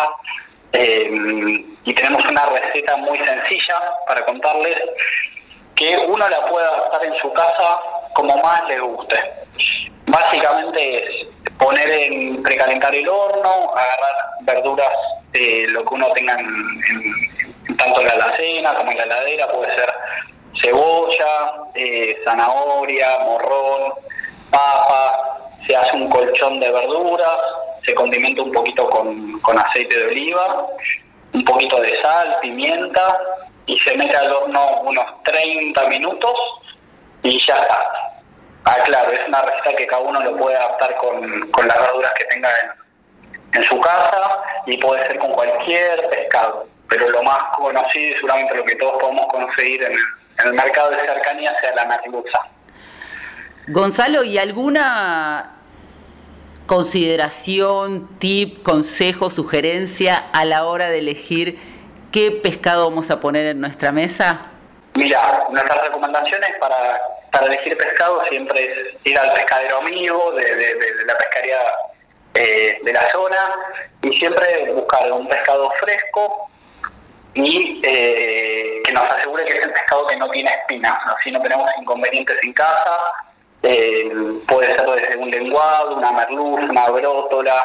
eh, 0.72 1.64
y 1.84 1.94
tenemos 1.94 2.24
una 2.24 2.46
receta 2.46 2.96
muy 2.96 3.18
sencilla 3.18 3.80
para 4.06 4.24
contarles 4.24 4.76
que 5.76 5.96
uno 5.96 6.28
la 6.28 6.46
puede 6.46 6.66
adaptar 6.66 7.04
en 7.04 7.16
su 7.16 7.32
casa 7.32 7.78
como 8.14 8.36
más 8.38 8.66
le 8.68 8.80
guste. 8.80 9.16
Básicamente 10.06 11.04
es 11.04 11.26
poner 11.58 11.88
en 11.88 12.42
precalentar 12.42 12.94
el 12.94 13.08
horno, 13.08 13.72
agarrar 13.72 14.14
verduras, 14.42 14.92
eh, 15.32 15.66
lo 15.68 15.84
que 15.84 15.94
uno 15.94 16.10
tenga 16.10 16.34
en, 16.38 17.76
tanto 17.76 18.00
en 18.00 18.06
la 18.06 18.12
alacena 18.12 18.74
como 18.74 18.90
en 18.90 18.98
la 18.98 19.04
heladera, 19.04 19.48
puede 19.48 19.74
ser 19.74 19.92
cebolla, 20.62 21.52
eh, 21.74 22.20
zanahoria, 22.24 23.18
morrón, 23.20 23.94
papa, 24.50 25.43
se 25.66 25.76
hace 25.76 25.96
un 25.96 26.08
colchón 26.08 26.60
de 26.60 26.70
verduras, 26.70 27.38
se 27.84 27.94
condimenta 27.94 28.42
un 28.42 28.52
poquito 28.52 28.88
con, 28.88 29.58
aceite 29.58 29.96
de 29.96 30.06
oliva, 30.06 30.66
un 31.32 31.44
poquito 31.44 31.80
de 31.80 32.00
sal, 32.02 32.36
pimienta 32.40 33.20
y 33.66 33.78
se 33.78 33.96
mete 33.96 34.16
al 34.16 34.32
horno 34.32 34.82
unos 34.82 35.22
30 35.24 35.86
minutos 35.88 36.34
y 37.22 37.38
ya 37.46 37.56
está. 37.56 38.12
Ah, 38.66 38.78
claro, 38.84 39.12
es 39.12 39.20
una 39.28 39.42
receta 39.42 39.76
que 39.76 39.86
cada 39.86 40.02
uno 40.02 40.22
lo 40.22 40.36
puede 40.36 40.56
adaptar 40.56 40.96
con, 40.96 41.50
con 41.50 41.68
las 41.68 41.78
verduras 41.78 42.12
que 42.16 42.24
tenga 42.24 42.48
en, 42.48 43.60
en, 43.60 43.64
su 43.66 43.78
casa 43.80 44.42
y 44.66 44.78
puede 44.78 45.06
ser 45.06 45.18
con 45.18 45.32
cualquier 45.32 46.08
pescado. 46.08 46.66
Pero 46.88 47.10
lo 47.10 47.22
más 47.22 47.56
conocido 47.56 48.10
y 48.10 48.14
seguramente 48.14 48.54
lo 48.54 48.64
que 48.64 48.76
todos 48.76 49.02
podemos 49.02 49.26
conseguir 49.26 49.82
en 49.82 49.96
el, 50.44 50.52
mercado 50.54 50.90
de 50.90 51.00
cercanía 51.00 51.54
sea 51.60 51.74
la 51.74 51.84
merluza. 51.84 52.40
Gonzalo, 53.68 54.24
¿y 54.24 54.38
alguna 54.38 55.53
consideración, 56.66 58.08
tip, 58.18 58.62
consejo, 58.62 59.30
sugerencia 59.30 60.16
a 60.32 60.44
la 60.44 60.64
hora 60.64 60.88
de 60.88 60.98
elegir 60.98 61.58
qué 62.12 62.30
pescado 62.30 62.88
vamos 62.88 63.10
a 63.10 63.20
poner 63.20 63.46
en 63.46 63.60
nuestra 63.60 63.92
mesa? 63.92 64.46
Mira, 64.94 65.46
nuestras 65.50 65.82
recomendaciones 65.82 66.50
para, 66.60 67.00
para 67.32 67.46
elegir 67.46 67.76
pescado 67.76 68.22
siempre 68.30 68.64
es 68.64 68.96
ir 69.04 69.18
al 69.18 69.32
pescadero 69.34 69.78
amigo 69.78 70.32
de, 70.32 71.04
la 71.06 71.18
pescaría 71.18 71.58
eh, 72.34 72.78
de 72.82 72.92
la 72.92 73.10
zona 73.10 73.54
y 74.02 74.16
siempre 74.16 74.72
buscar 74.72 75.10
un 75.10 75.28
pescado 75.28 75.70
fresco 75.80 76.48
y 77.34 77.82
eh, 77.84 78.80
que 78.84 78.92
nos 78.92 79.04
asegure 79.12 79.44
que 79.44 79.58
es 79.58 79.64
el 79.64 79.72
pescado 79.72 80.06
que 80.06 80.16
no 80.16 80.30
tiene 80.30 80.50
espinas, 80.50 80.96
así 81.18 81.32
no 81.32 81.42
tenemos 81.42 81.68
inconvenientes 81.80 82.36
en 82.44 82.52
casa 82.52 82.96
eh, 83.64 84.12
puede 84.46 84.68
ser 84.76 84.86
desde 84.86 85.16
un 85.16 85.30
lenguado, 85.30 85.96
una 85.96 86.12
merluza, 86.12 86.64
una 86.64 86.90
brótola, 86.90 87.64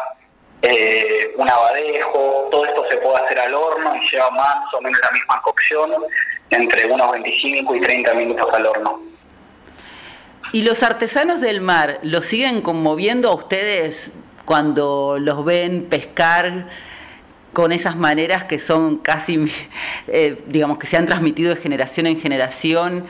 eh, 0.62 1.34
un 1.38 1.50
abadejo, 1.50 2.48
todo 2.52 2.66
esto 2.66 2.86
se 2.90 2.98
puede 2.98 3.18
hacer 3.18 3.38
al 3.40 3.54
horno 3.54 3.94
y 3.96 4.10
lleva 4.10 4.32
más 4.32 4.74
o 4.74 4.82
menos 4.82 4.98
la 5.04 5.12
misma 5.12 5.42
cocción, 5.42 5.92
entre 6.52 6.86
unos 6.90 7.12
25 7.12 7.76
y 7.76 7.82
30 7.82 8.14
minutos 8.14 8.48
al 8.54 8.66
horno. 8.66 9.02
¿Y 10.54 10.64
los 10.64 10.84
artesanos 10.84 11.42
del 11.42 11.60
mar 11.60 12.00
los 12.02 12.26
siguen 12.26 12.62
conmoviendo 12.62 13.30
a 13.30 13.36
ustedes 13.36 14.12
cuando 14.46 15.18
los 15.20 15.44
ven 15.44 15.88
pescar 15.90 16.70
con 17.52 17.74
esas 17.74 17.98
maneras 17.98 18.46
que 18.46 18.58
son 18.58 19.00
casi, 19.00 19.52
eh, 20.08 20.42
digamos, 20.48 20.78
que 20.78 20.88
se 20.88 20.96
han 20.96 21.06
transmitido 21.06 21.54
de 21.54 21.62
generación 21.62 22.08
en 22.08 22.22
generación? 22.22 23.08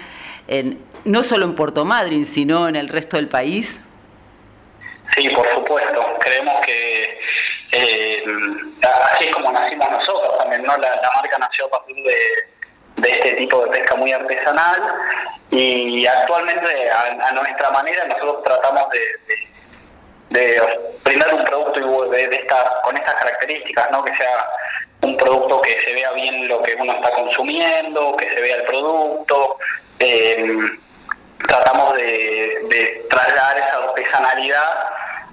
En, 0.47 0.88
no 1.05 1.23
solo 1.23 1.45
en 1.45 1.55
Puerto 1.55 1.85
Madryn, 1.85 2.25
sino 2.25 2.67
en 2.67 2.75
el 2.75 2.89
resto 2.89 3.17
del 3.17 3.27
país? 3.27 3.79
Sí, 5.15 5.29
por 5.29 5.49
supuesto. 5.53 6.17
Creemos 6.19 6.62
que 6.65 7.19
eh, 7.71 8.23
así 8.81 9.25
es 9.25 9.31
como 9.33 9.51
nacimos 9.51 9.89
nosotros 9.89 10.38
también, 10.38 10.63
¿no? 10.63 10.75
La, 10.77 11.01
marca 11.15 11.38
nació 11.38 11.65
a 11.65 11.69
partir 11.69 11.95
de, 12.03 13.09
este 13.09 13.33
tipo 13.33 13.63
de 13.65 13.71
pesca 13.71 13.95
muy 13.95 14.12
artesanal 14.12 14.81
y 15.51 16.05
actualmente 16.05 16.91
a, 16.91 17.31
nuestra 17.31 17.71
manera 17.71 18.05
nosotros 18.05 18.43
tratamos 18.43 18.89
de, 18.89 20.39
de, 20.39 20.62
brindar 21.03 21.33
un 21.33 21.45
producto 21.45 22.09
de, 22.09 22.23
esta, 22.23 22.81
con 22.83 22.97
estas 22.97 23.15
características, 23.15 23.89
¿no? 23.91 24.03
Que 24.03 24.15
sea 24.15 24.45
un 25.01 25.15
producto 25.15 25.62
que 25.62 25.79
se 25.81 25.93
vea 25.93 26.12
bien 26.12 26.47
lo 26.47 26.62
que 26.62 26.75
uno 26.75 26.93
está 26.93 27.12
consumiendo, 27.12 28.15
que 28.17 28.29
se 28.33 28.41
vea 28.41 28.57
el 28.57 28.63
producto. 28.63 29.57
Eh, 29.99 30.65
tratamos 31.47 31.95
de, 31.95 33.06
trasladar 33.10 33.58
esa 33.58 33.78
artesanalidad 33.78 34.88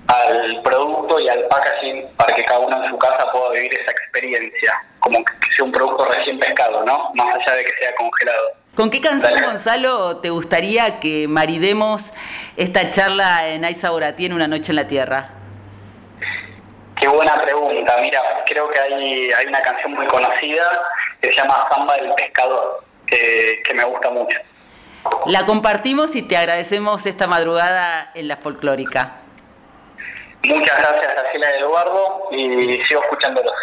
al 0.08 0.62
producto 0.62 1.18
y 1.18 1.28
al 1.28 1.44
packaging 1.48 2.06
para 2.16 2.34
que 2.34 2.44
cada 2.44 2.60
uno 2.60 2.84
en 2.84 2.90
su 2.90 2.98
casa 2.98 3.30
pueda 3.32 3.50
vivir 3.50 3.74
esa 3.74 3.90
experiencia, 3.90 4.80
como 5.00 5.24
que 5.24 5.32
sea 5.56 5.64
un 5.64 5.72
producto 5.72 6.04
recién 6.06 6.38
pescado, 6.38 6.84
¿no? 6.84 7.10
Más 7.14 7.34
allá 7.34 7.56
de 7.56 7.64
que 7.64 7.72
sea 7.78 7.94
congelado. 7.96 8.48
¿Con 8.76 8.90
qué 8.90 9.00
canción, 9.00 9.40
Gonzalo, 9.42 10.18
te 10.18 10.30
gustaría 10.30 11.00
que 11.00 11.26
maridemos 11.28 12.12
esta 12.56 12.90
charla 12.90 13.48
en 13.48 13.64
Aiza 13.64 13.90
Boratí 13.90 14.26
en 14.26 14.34
Una 14.34 14.46
Noche 14.46 14.70
en 14.70 14.76
la 14.76 14.86
Tierra? 14.86 15.30
Qué 17.00 17.08
buena 17.08 17.40
pregunta. 17.42 17.96
Mira, 18.00 18.20
creo 18.46 18.68
que 18.68 18.80
hay, 18.80 19.32
hay 19.32 19.46
una 19.46 19.60
canción 19.62 19.92
muy 19.92 20.06
conocida 20.06 20.70
que 21.20 21.28
se 21.28 21.36
llama 21.36 21.66
Samba 21.70 21.96
del 21.96 22.12
Pescador, 22.14 22.84
que 23.06 23.74
me 23.74 23.84
gusta 23.84 24.10
mucho. 24.10 24.38
La 25.26 25.44
compartimos 25.46 26.14
y 26.16 26.22
te 26.22 26.36
agradecemos 26.36 27.06
esta 27.06 27.26
madrugada 27.26 28.10
en 28.14 28.28
la 28.28 28.36
folclórica. 28.36 29.16
Muchas 30.44 30.78
gracias, 30.78 31.14
Graciela 31.14 31.56
Eduardo, 31.56 32.28
y 32.30 32.78
sigo 32.84 33.02
escuchándolos. 33.02 33.54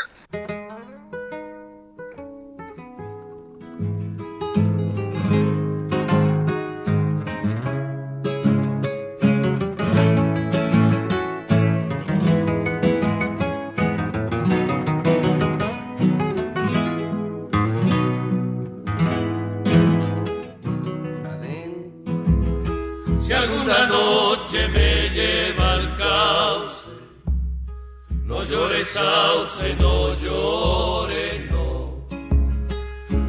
Sauce, 28.85 29.75
no 29.79 30.13
llore, 30.15 31.47
no, 31.51 32.07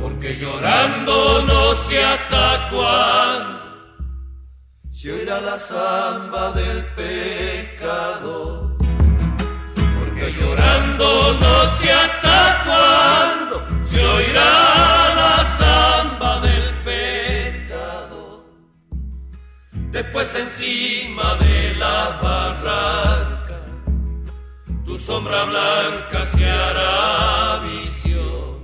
porque 0.00 0.36
llorando 0.36 1.42
no 1.42 1.74
se 1.74 2.04
atacuan. 2.04 3.42
Si 4.90 5.10
oirá 5.10 5.40
la 5.40 5.56
samba 5.56 6.52
del 6.52 6.84
pecado, 6.94 8.74
llorando 10.30 11.34
no 11.34 11.68
sé 11.76 11.90
hasta 11.92 12.62
cuándo 12.64 13.62
se 13.84 14.04
oirá 14.04 15.14
la 15.20 15.44
samba 15.58 16.40
del 16.40 16.74
pecado. 16.82 18.44
Después 19.90 20.34
encima 20.34 21.34
de 21.36 21.74
la 21.74 22.18
barranca, 22.22 23.43
tu 24.94 25.00
sombra 25.00 25.42
blanca 25.44 26.24
se 26.24 26.48
hará 26.48 27.60
visión. 27.66 28.62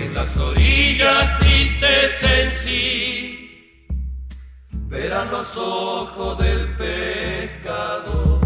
En 0.00 0.14
las 0.14 0.34
orillas 0.38 1.38
tristes 1.40 2.22
en 2.22 2.52
sí 2.52 3.86
verán 4.72 5.30
los 5.30 5.58
ojos 5.58 6.38
del 6.38 6.74
pescado. 6.78 8.40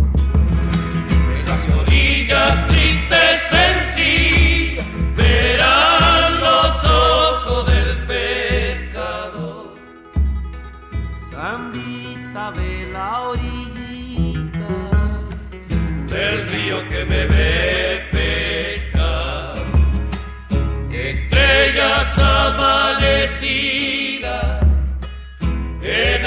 En 1.37 1.45
las 1.47 1.65
orillas 1.81 2.67
tristes 2.67 3.35
sencillas 3.55 4.87
verán 5.15 6.41
los 6.41 6.85
ojos 6.85 7.67
del 7.67 8.05
pescado. 8.13 9.75
Zambita 11.21 12.51
de 12.51 12.91
la 12.93 13.21
orillita 13.29 13.69
del 16.09 16.48
que 16.77 17.05
me 17.07 17.27
ve 17.27 18.09
pescar. 18.13 19.55
Estrellas 20.93 22.19
amanecidas 22.19 23.47
en 25.83 26.27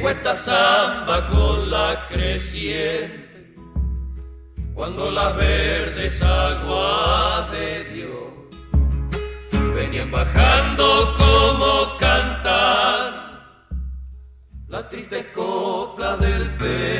Llegó 0.00 0.12
esta 0.12 0.34
samba 0.34 1.26
con 1.26 1.70
la 1.70 2.06
creciente, 2.08 3.54
cuando 4.72 5.10
las 5.10 5.36
verdes 5.36 6.22
aguas 6.22 7.50
de 7.50 7.84
Dios 7.84 9.74
venían 9.74 10.10
bajando 10.10 11.14
como 11.18 11.98
cantar 11.98 13.68
la 14.68 14.88
triste 14.88 15.30
copla 15.34 16.16
del 16.16 16.56
pescador. 16.56 16.99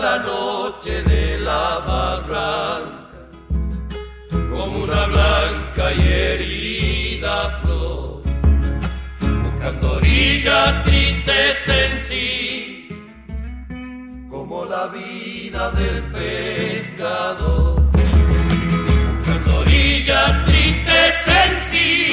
La 0.00 0.18
noche 0.18 1.02
de 1.02 1.38
la 1.40 1.78
barranca 1.86 2.98
como 4.50 4.84
una 4.84 5.06
blanca 5.06 5.92
y 5.92 6.12
herida 6.12 7.58
flor, 7.62 8.22
buscando 9.20 9.92
orilla 9.94 10.82
triste 10.84 11.86
en 11.86 12.00
sí, 12.00 12.88
como 14.30 14.64
la 14.66 14.86
vida 14.88 15.70
del 15.72 16.04
pescador. 16.12 17.82
Buscando 19.18 19.58
orilla 19.60 20.44
triste 20.44 21.12
sencilla, 21.24 22.07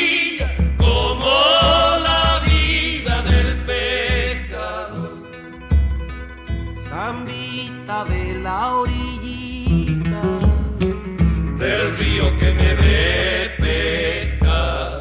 Zambita 7.95 8.03
de 8.05 8.35
la 8.39 8.75
orillita 8.75 10.21
del 11.57 11.97
río 11.97 12.37
que 12.37 12.51
me 12.51 12.73
ve 12.75 13.51
pescar. 13.59 14.99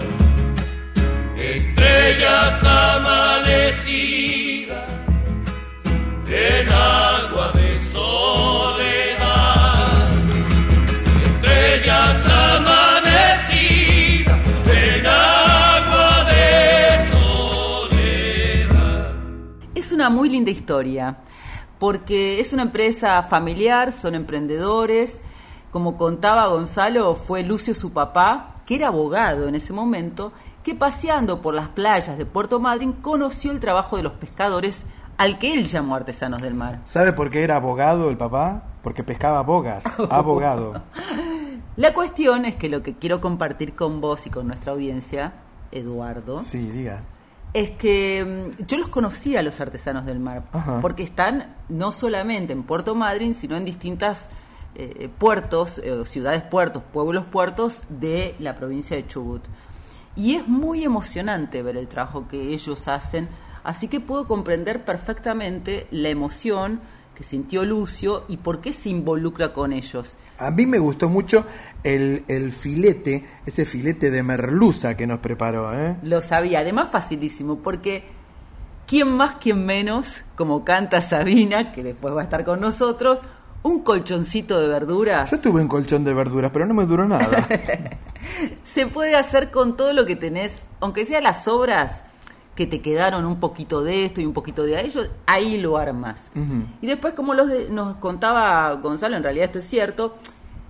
Estrellas 1.37 2.63
amanecidas 2.63 3.73
en 6.29 6.69
agua 6.69 7.51
de 7.55 7.81
soledad. 7.81 8.13
Estrellas 11.25 12.29
amanecidas 12.29 13.59
en 14.73 15.07
agua 15.07 16.25
de 16.31 16.49
soledad. 17.11 19.03
Es 19.75 19.91
una 19.93 20.09
muy 20.11 20.29
linda 20.29 20.51
historia, 20.53 21.17
porque 21.85 22.40
es 22.40 22.55
una 22.55 22.62
empresa 22.62 23.23
familiar, 23.25 23.92
son 23.92 24.14
emprendedores. 24.14 25.20
Como 25.70 25.99
contaba 25.99 26.47
Gonzalo, 26.47 27.14
fue 27.14 27.42
Lucio 27.42 27.75
su 27.75 27.92
papá, 27.92 28.55
que 28.64 28.77
era 28.77 28.88
abogado 28.88 29.49
en 29.49 29.55
ese 29.55 29.75
momento, 29.75 30.33
que 30.62 30.75
paseando 30.75 31.42
por 31.42 31.53
las 31.55 31.68
playas 31.68 32.16
de 32.16 32.25
Puerto 32.25 32.59
Madryn 32.59 32.94
conoció 32.94 33.53
el 33.53 33.61
trabajo 33.61 33.99
de 33.99 34.03
los 34.03 34.14
pescadores 34.14 34.79
al 35.18 35.38
que 35.38 35.53
él 35.53 35.68
llamó 35.68 35.94
artesanos 35.94 36.40
del 36.40 36.55
mar. 36.55 36.81
¿Sabe 36.85 37.12
por 37.12 37.29
qué 37.29 37.42
era 37.42 37.57
abogado 37.57 38.09
el 38.09 38.16
papá? 38.16 38.62
Porque 38.83 39.05
pescaba 39.05 39.42
bogas, 39.42 39.85
abogado. 40.11 40.81
La 41.77 41.92
cuestión 41.92 42.47
es 42.47 42.55
que 42.55 42.70
lo 42.70 42.83
que 42.83 42.94
quiero 42.94 43.20
compartir 43.20 43.75
con 43.75 44.01
vos 44.01 44.27
y 44.27 44.31
con 44.31 44.47
nuestra 44.47 44.73
audiencia, 44.73 45.35
Eduardo, 45.70 46.38
Sí, 46.38 46.66
diga. 46.70 47.03
Es 47.55 47.71
que 47.71 48.51
mm, 48.59 48.64
yo 48.67 48.77
los 48.77 48.88
conocí 48.88 49.37
a 49.37 49.43
los 49.43 49.59
artesanos 49.61 50.05
del 50.05 50.21
mar, 50.21 50.45
Ajá. 50.53 50.81
porque 50.83 51.05
están 51.05 51.55
no 51.69 51.93
solamente 51.93 52.53
en 52.53 52.64
Puerto 52.64 52.95
Madryn, 52.95 53.35
sino 53.35 53.57
en 53.57 53.64
distintas 53.64 54.29
eh, 54.75 55.09
puertos, 55.19 55.79
eh, 55.79 56.05
ciudades 56.05 56.43
puertos, 56.43 56.83
pueblos 56.93 57.25
puertos 57.27 57.85
de 57.88 58.35
la 58.40 58.57
provincia 58.57 58.97
de 58.97 59.07
Chubut. 59.07 59.45
Y 60.17 60.35
es 60.35 60.49
muy 60.49 60.85
emocionante 60.85 61.62
ver 61.62 61.77
el 61.77 61.87
trabajo 61.87 62.27
que 62.29 62.53
ellos 62.53 62.88
hacen, 62.88 63.29
así 63.62 63.87
que 63.87 64.01
puedo 64.01 64.27
comprender 64.27 64.85
perfectamente 64.85 65.87
la 65.93 66.09
emoción 66.09 66.81
que 67.14 67.23
sintió 67.23 67.64
Lucio 67.64 68.25
y 68.29 68.38
por 68.38 68.61
qué 68.61 68.73
se 68.73 68.88
involucra 68.88 69.53
con 69.53 69.73
ellos. 69.73 70.17
A 70.38 70.51
mí 70.51 70.67
me 70.67 70.81
gustó 70.81 71.09
mucho 71.09 71.47
el, 71.85 72.25
el 72.29 72.51
filete, 72.53 73.25
ese 73.47 73.64
filete 73.66 74.11
de 74.11 74.23
merluza 74.23 74.97
que 74.97 75.07
nos 75.07 75.20
preparó, 75.20 75.73
¿eh? 75.79 75.97
Lo 76.03 76.20
sabía, 76.23 76.61
además 76.61 76.88
facilísimo, 76.90 77.59
porque 77.59 78.05
¿quién 78.87 79.09
más, 79.12 79.37
quién 79.40 79.64
menos, 79.64 80.25
como 80.37 80.64
canta 80.64 81.01
Sabina, 81.03 81.73
que 81.73 81.83
después 81.83 82.14
va 82.14 82.20
a 82.23 82.25
estar 82.25 82.44
con 82.44 82.61
nosotros, 82.61 83.20
un 83.62 83.83
colchoncito 83.83 84.61
de 84.61 84.68
verduras 84.68 85.31
Yo 85.31 85.40
tuve 85.40 85.62
un 85.62 85.68
colchón 85.68 86.05
de 86.05 86.12
verduras, 86.12 86.51
pero 86.53 86.66
no 86.66 86.75
me 86.75 86.85
duró 86.85 87.07
nada. 87.09 87.47
se 88.62 88.87
puede 88.87 89.14
hacer 89.16 89.51
con 89.51 89.77
todo 89.77 89.92
lo 89.92 90.07
que 90.07 90.16
tenés, 90.16 90.61
aunque 90.81 91.05
sea 91.05 91.20
las 91.20 91.44
sobras 91.44 92.03
que 92.55 92.66
te 92.66 92.81
quedaron 92.81 93.25
un 93.25 93.40
poquito 93.40 93.83
de 93.83 94.05
esto 94.05 94.20
y 94.20 94.27
un 94.27 94.33
poquito 94.33 94.62
de 94.62 94.81
ellos, 94.81 95.09
ahí 95.27 95.59
lo 95.61 95.77
armas. 95.77 96.31
Y 96.81 96.87
después, 96.87 97.14
como 97.14 97.35
los 97.35 97.49
de- 97.49 97.68
nos 97.68 97.97
contaba 97.97 98.73
Gonzalo, 98.75 99.16
en 99.16 99.23
realidad 99.25 99.47
esto 99.47 99.59
es 99.59 99.64
cierto, 99.66 100.16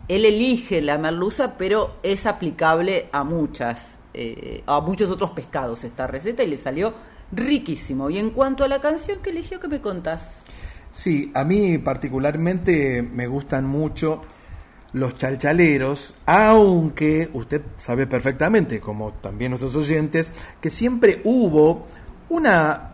él 0.09 0.25
elige 0.25 0.83
la 0.83 0.99
merluza, 0.99 1.57
pero 1.57 1.97
es 2.03 2.27
aplicable 2.27 3.09
a 3.12 3.25
muchas, 3.25 3.97
eh, 4.12 4.62
a 4.67 4.81
muchos 4.81 5.11
otros 5.11 5.31
pescados 5.31 5.85
esta 5.85 6.07
receta 6.07 6.43
y 6.43 6.49
le 6.49 6.59
salió 6.59 6.95
riquísimo. 7.33 8.11
Y 8.11 8.19
en 8.19 8.31
cuanto 8.31 8.64
a 8.64 8.69
la 8.69 8.81
canción 8.81 9.21
que 9.21 9.31
eligió, 9.31 9.61
¿qué 9.61 9.69
me 9.69 9.81
contás? 9.81 10.38
Sí, 10.90 11.33
a 11.35 11.45
mí 11.45 11.79
particularmente 11.79 13.03
me 13.03 13.27
gustan 13.27 13.67
mucho 13.67 14.23
los 14.93 15.17
chalchaleros, 15.17 16.14
aunque 16.25 17.29
usted 17.33 17.62
sabe 17.79 18.07
perfectamente, 18.07 18.81
como 18.81 19.12
también 19.14 19.51
nuestros 19.51 19.75
oyentes, 19.75 20.31
que 20.61 20.71
siempre 20.71 21.21
hubo 21.25 21.88
una 22.29 22.93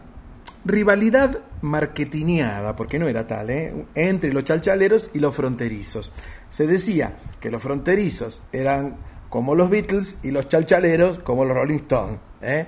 rivalidad 0.64 1.38
marketingiada, 1.62 2.77
porque 2.77 2.99
no 2.99 3.09
era 3.09 3.27
tal, 3.27 3.51
¿eh? 3.51 3.87
entre 3.94 4.33
los 4.33 4.44
chalchaleros 4.44 5.11
y 5.14 5.18
los 5.18 5.35
fronterizos. 5.35 6.12
Se 6.49 6.66
decía 6.66 7.16
que 7.40 7.51
los 7.51 7.62
fronterizos 7.62 8.42
eran 8.53 8.96
como 9.29 9.55
los 9.55 9.70
Beatles 9.70 10.18
y 10.23 10.31
los 10.31 10.49
chalchaleros 10.49 11.20
como 11.20 11.44
los 11.44 11.57
Rolling 11.57 11.77
Stones. 11.77 12.18
¿eh? 12.42 12.66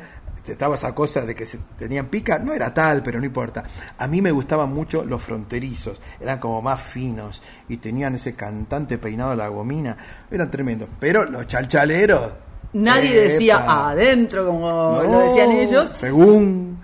estaba 0.50 0.74
esa 0.74 0.92
cosa 0.94 1.20
de 1.24 1.35
que 1.35 1.46
se 1.46 1.59
tenían 1.78 2.07
pica, 2.07 2.38
no 2.38 2.52
era 2.52 2.74
tal, 2.74 3.02
pero 3.02 3.20
no 3.20 3.26
importa. 3.26 3.62
A 3.98 4.09
mí 4.09 4.20
me 4.20 4.33
gustaban 4.33 4.72
mucho 4.72 5.05
los 5.05 5.22
fronterizos, 5.22 6.00
eran 6.20 6.40
como 6.40 6.61
más 6.61 6.83
finos 6.83 7.42
y 7.68 7.76
tenían 7.76 8.16
ese 8.16 8.33
cantante 8.33 8.98
peinado 8.98 9.31
de 9.31 9.37
la 9.37 9.48
gomina, 9.48 9.96
eran 10.31 10.50
tremendos. 10.50 10.88
Pero 10.98 11.24
los 11.24 11.46
chalchaleros. 11.46 12.33
Nadie 12.74 13.28
decía 13.28 13.64
adentro, 13.88 14.46
como 14.46 14.70
No, 14.70 15.02
lo 15.02 15.18
decían 15.20 15.50
ellos. 15.52 15.90
Según. 15.94 16.80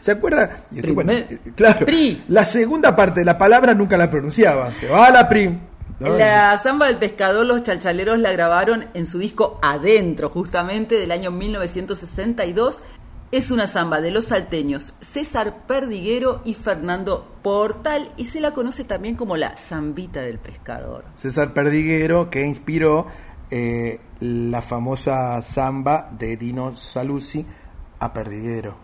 ¿Se 0.00 0.12
acuerda? 0.12 0.64
Y 0.70 0.80
esto, 0.80 0.94
bueno, 0.94 1.12
Primer- 1.12 1.32
eh, 1.32 1.52
claro. 1.56 1.86
Pri. 1.86 2.24
La 2.28 2.44
segunda 2.44 2.94
parte 2.94 3.20
de 3.20 3.26
la 3.26 3.38
palabra 3.38 3.72
nunca 3.74 3.96
la 3.96 4.10
pronunciaban. 4.10 4.74
Se 4.74 4.86
va 4.88 5.06
a 5.06 5.10
la 5.10 5.28
prim. 5.28 5.58
¿no? 5.98 6.16
La 6.16 6.58
samba 6.62 6.86
del 6.86 6.96
pescador, 6.96 7.44
los 7.46 7.62
chalchaleros 7.62 8.18
la 8.18 8.32
grabaron 8.32 8.86
en 8.94 9.06
su 9.06 9.18
disco 9.18 9.58
Adentro, 9.62 10.30
justamente 10.30 10.96
del 10.96 11.10
año 11.10 11.30
1962. 11.30 12.80
Es 13.32 13.50
una 13.52 13.68
samba 13.68 14.00
de 14.00 14.10
los 14.10 14.26
salteños 14.26 14.92
César 15.00 15.58
Perdiguero 15.68 16.40
y 16.44 16.54
Fernando 16.54 17.26
Portal 17.42 18.10
y 18.16 18.24
se 18.24 18.40
la 18.40 18.50
conoce 18.52 18.82
también 18.82 19.14
como 19.14 19.36
la 19.36 19.56
zambita 19.56 20.20
del 20.20 20.38
pescador. 20.40 21.04
César 21.14 21.52
Perdiguero, 21.54 22.28
que 22.28 22.44
inspiró 22.44 23.06
eh, 23.52 24.00
la 24.20 24.62
famosa 24.62 25.40
samba 25.42 26.08
de 26.10 26.36
Dino 26.36 26.76
Saluzzi 26.76 27.44
a 27.98 28.12
Perdiguero. 28.12 28.76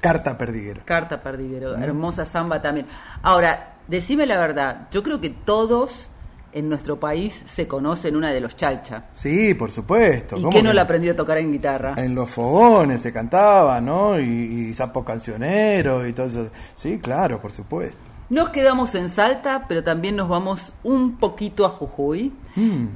Carta 0.00 0.36
Perdiguero. 0.36 0.82
Carta 0.84 1.22
Perdiguero, 1.22 1.76
hermosa 1.76 2.24
samba 2.24 2.62
también. 2.62 2.86
Ahora, 3.22 3.76
decime 3.86 4.26
la 4.26 4.38
verdad, 4.38 4.88
yo 4.90 5.02
creo 5.02 5.20
que 5.20 5.30
todos 5.30 6.08
en 6.52 6.68
nuestro 6.68 6.98
país 6.98 7.44
se 7.46 7.68
conocen 7.68 8.16
una 8.16 8.30
de 8.30 8.40
los 8.40 8.56
chalcha. 8.56 9.04
Sí, 9.12 9.54
por 9.54 9.70
supuesto. 9.70 10.36
¿Y 10.36 10.40
¿Cómo 10.40 10.50
quién 10.50 10.64
no 10.64 10.72
la 10.72 10.82
aprendió 10.82 11.12
a 11.12 11.16
tocar 11.16 11.38
en 11.38 11.52
guitarra? 11.52 11.94
En 11.96 12.14
los 12.14 12.28
fogones 12.30 13.02
se 13.02 13.12
cantaba, 13.12 13.80
¿no? 13.80 14.18
Y, 14.18 14.24
y 14.70 14.74
sapo 14.74 15.04
cancionero 15.04 16.06
y 16.06 16.12
todo 16.12 16.26
eso. 16.26 16.50
Sí, 16.74 16.98
claro, 16.98 17.40
por 17.40 17.52
supuesto. 17.52 18.09
Nos 18.30 18.50
quedamos 18.50 18.94
en 18.94 19.10
Salta, 19.10 19.64
pero 19.66 19.82
también 19.82 20.14
nos 20.14 20.28
vamos 20.28 20.72
un 20.84 21.16
poquito 21.18 21.66
a 21.66 21.70
Jujuy. 21.70 22.32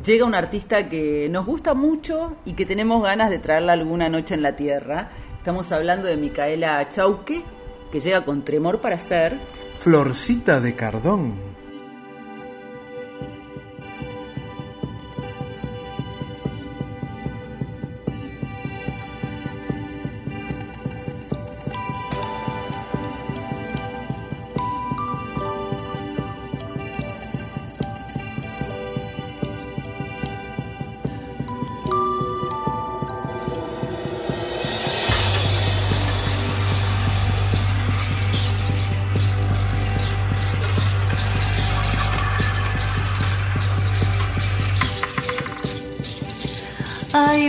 Llega 0.07 0.25
un 0.25 0.35
artista 0.37 0.89
que 0.89 1.29
nos 1.29 1.45
gusta 1.45 1.75
mucho 1.75 2.37
y 2.45 2.53
que 2.53 2.65
tenemos 2.65 3.03
ganas 3.03 3.31
de 3.31 3.41
traerla 3.41 3.73
alguna 3.73 4.09
noche 4.09 4.35
en 4.35 4.43
la 4.43 4.55
tierra. 4.55 5.11
Estamos 5.37 5.73
hablando 5.73 6.07
de 6.07 6.17
Micaela 6.17 6.89
Chauque, 6.89 7.43
que 7.91 8.01
llega 8.01 8.25
con 8.25 8.45
Tremor 8.45 8.81
para 8.81 8.97
ser. 9.01 9.37
Florcita 9.81 10.61
de 10.61 10.77
Cardón. 10.77 11.54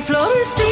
Ay, 0.07 0.64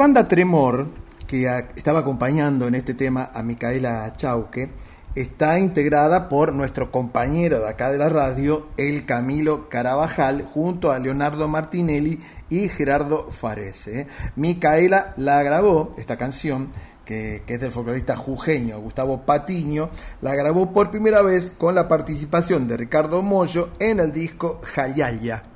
banda 0.00 0.26
Tremor, 0.26 0.86
que 1.26 1.46
estaba 1.76 1.98
acompañando 1.98 2.66
en 2.66 2.74
este 2.74 2.94
tema 2.94 3.30
a 3.34 3.42
Micaela 3.42 4.10
Chauque, 4.16 4.70
está 5.14 5.58
integrada 5.58 6.30
por 6.30 6.54
nuestro 6.54 6.90
compañero 6.90 7.60
de 7.60 7.68
acá 7.68 7.90
de 7.90 7.98
la 7.98 8.08
radio, 8.08 8.68
el 8.78 9.04
Camilo 9.04 9.68
Carabajal, 9.68 10.48
junto 10.50 10.90
a 10.90 10.98
Leonardo 10.98 11.48
Martinelli 11.48 12.18
y 12.48 12.70
Gerardo 12.70 13.30
Farese. 13.30 14.06
Micaela 14.36 15.12
la 15.18 15.42
grabó, 15.42 15.94
esta 15.98 16.16
canción, 16.16 16.70
que 17.04 17.42
es 17.46 17.60
del 17.60 17.70
folclorista 17.70 18.16
jujeño 18.16 18.80
Gustavo 18.80 19.26
Patiño, 19.26 19.90
la 20.22 20.34
grabó 20.34 20.72
por 20.72 20.90
primera 20.90 21.20
vez 21.20 21.52
con 21.58 21.74
la 21.74 21.88
participación 21.88 22.66
de 22.68 22.78
Ricardo 22.78 23.20
Mollo 23.20 23.68
en 23.78 24.00
el 24.00 24.14
disco 24.14 24.62
Jayaya. 24.64 25.49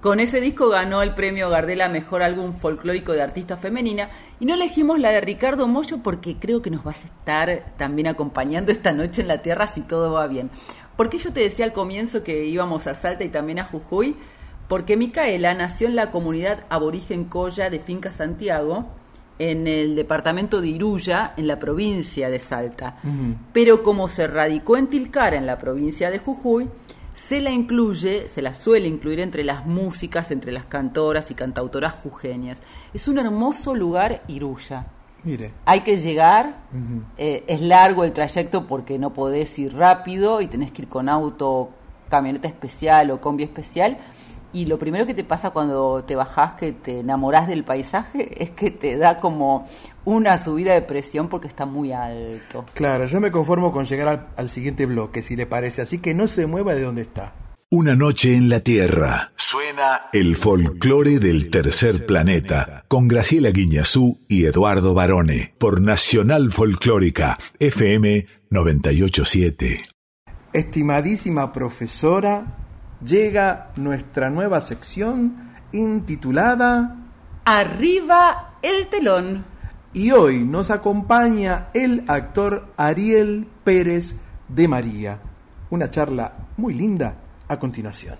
Con 0.00 0.18
ese 0.18 0.40
disco 0.40 0.70
ganó 0.70 1.02
el 1.02 1.12
premio 1.12 1.50
Gardel 1.50 1.82
a 1.82 1.90
Mejor 1.90 2.22
Álbum 2.22 2.54
Folclórico 2.54 3.12
de 3.12 3.20
Artista 3.20 3.58
Femenina 3.58 4.08
y 4.40 4.46
no 4.46 4.54
elegimos 4.54 4.98
la 4.98 5.10
de 5.10 5.20
Ricardo 5.20 5.68
Mollo 5.68 5.98
porque 5.98 6.36
creo 6.36 6.62
que 6.62 6.70
nos 6.70 6.82
vas 6.84 7.04
a 7.04 7.08
estar 7.08 7.74
también 7.76 8.08
acompañando 8.08 8.72
esta 8.72 8.92
noche 8.92 9.20
en 9.20 9.28
la 9.28 9.42
Tierra 9.42 9.66
si 9.66 9.82
todo 9.82 10.12
va 10.12 10.26
bien. 10.26 10.48
¿Por 10.96 11.10
qué 11.10 11.18
yo 11.18 11.34
te 11.34 11.40
decía 11.40 11.66
al 11.66 11.74
comienzo 11.74 12.24
que 12.24 12.46
íbamos 12.46 12.86
a 12.86 12.94
Salta 12.94 13.24
y 13.24 13.28
también 13.28 13.58
a 13.58 13.64
Jujuy? 13.64 14.16
Porque 14.68 14.96
Micaela 14.96 15.52
nació 15.52 15.86
en 15.86 15.96
la 15.96 16.10
comunidad 16.10 16.64
aborigen 16.70 17.24
Coya 17.24 17.68
de 17.68 17.78
Finca 17.78 18.10
Santiago, 18.10 18.86
en 19.38 19.66
el 19.66 19.96
departamento 19.96 20.62
de 20.62 20.68
Iruya, 20.68 21.34
en 21.36 21.46
la 21.46 21.58
provincia 21.58 22.30
de 22.30 22.38
Salta. 22.38 22.96
Pero 23.52 23.82
como 23.82 24.08
se 24.08 24.26
radicó 24.28 24.78
en 24.78 24.86
Tilcara, 24.86 25.36
en 25.36 25.44
la 25.44 25.58
provincia 25.58 26.10
de 26.10 26.20
Jujuy, 26.20 26.70
se 27.28 27.40
la 27.40 27.50
incluye, 27.50 28.28
se 28.28 28.42
la 28.42 28.54
suele 28.54 28.88
incluir 28.88 29.20
entre 29.20 29.44
las 29.44 29.66
músicas, 29.66 30.30
entre 30.30 30.52
las 30.52 30.64
cantoras 30.64 31.30
y 31.30 31.34
cantautoras 31.34 31.92
jujeñas. 31.92 32.58
Es 32.94 33.08
un 33.08 33.18
hermoso 33.18 33.74
lugar 33.74 34.22
Iruya. 34.26 34.86
Mire. 35.22 35.52
Hay 35.66 35.80
que 35.80 35.98
llegar, 35.98 36.56
eh, 37.18 37.44
es 37.46 37.60
largo 37.60 38.04
el 38.04 38.12
trayecto 38.12 38.66
porque 38.66 38.98
no 38.98 39.12
podés 39.12 39.58
ir 39.58 39.74
rápido 39.74 40.40
y 40.40 40.46
tenés 40.46 40.72
que 40.72 40.82
ir 40.82 40.88
con 40.88 41.10
auto, 41.10 41.70
camioneta 42.08 42.48
especial 42.48 43.10
o 43.10 43.20
combi 43.20 43.44
especial. 43.44 43.98
Y 44.52 44.64
lo 44.66 44.78
primero 44.78 45.06
que 45.06 45.14
te 45.14 45.22
pasa 45.22 45.50
cuando 45.50 46.02
te 46.02 46.16
bajás, 46.16 46.54
que 46.54 46.72
te 46.72 47.00
enamorás 47.00 47.46
del 47.46 47.64
paisaje, 47.64 48.42
es 48.42 48.50
que 48.50 48.70
te 48.70 48.96
da 48.96 49.18
como 49.18 49.68
una 50.04 50.38
subida 50.38 50.74
de 50.74 50.82
presión 50.82 51.28
porque 51.28 51.48
está 51.48 51.66
muy 51.66 51.92
alto. 51.92 52.66
Claro, 52.74 53.06
yo 53.06 53.20
me 53.20 53.30
conformo 53.30 53.72
con 53.72 53.84
llegar 53.84 54.08
al, 54.08 54.28
al 54.36 54.50
siguiente 54.50 54.86
bloque, 54.86 55.22
si 55.22 55.36
le 55.36 55.46
parece, 55.46 55.82
así 55.82 55.98
que 55.98 56.14
no 56.14 56.26
se 56.26 56.46
mueva 56.46 56.74
de 56.74 56.82
donde 56.82 57.02
está. 57.02 57.34
Una 57.72 57.94
noche 57.94 58.34
en 58.34 58.48
la 58.48 58.60
Tierra. 58.60 59.30
Suena 59.36 60.08
el 60.12 60.34
folclore 60.34 61.20
del 61.20 61.50
tercer 61.50 62.04
planeta 62.04 62.84
con 62.88 63.06
Graciela 63.06 63.50
Guiñazú 63.50 64.18
y 64.26 64.44
Eduardo 64.46 64.92
Barone 64.92 65.54
por 65.56 65.80
Nacional 65.80 66.50
Folclórica 66.50 67.38
FM 67.60 68.26
987. 68.50 69.84
Estimadísima 70.52 71.52
profesora, 71.52 72.44
llega 73.04 73.70
nuestra 73.76 74.30
nueva 74.30 74.60
sección 74.60 75.52
intitulada 75.70 76.96
Arriba 77.44 78.56
el 78.62 78.88
telón. 78.88 79.44
Y 79.92 80.12
hoy 80.12 80.44
nos 80.44 80.70
acompaña 80.70 81.66
el 81.74 82.02
actor 82.06 82.62
Ariel 82.76 83.48
Pérez 83.64 84.14
de 84.48 84.68
María. 84.68 85.18
Una 85.72 85.90
charla 85.90 86.30
muy 86.56 86.74
linda 86.74 87.16
a 87.48 87.58
continuación. 87.58 88.14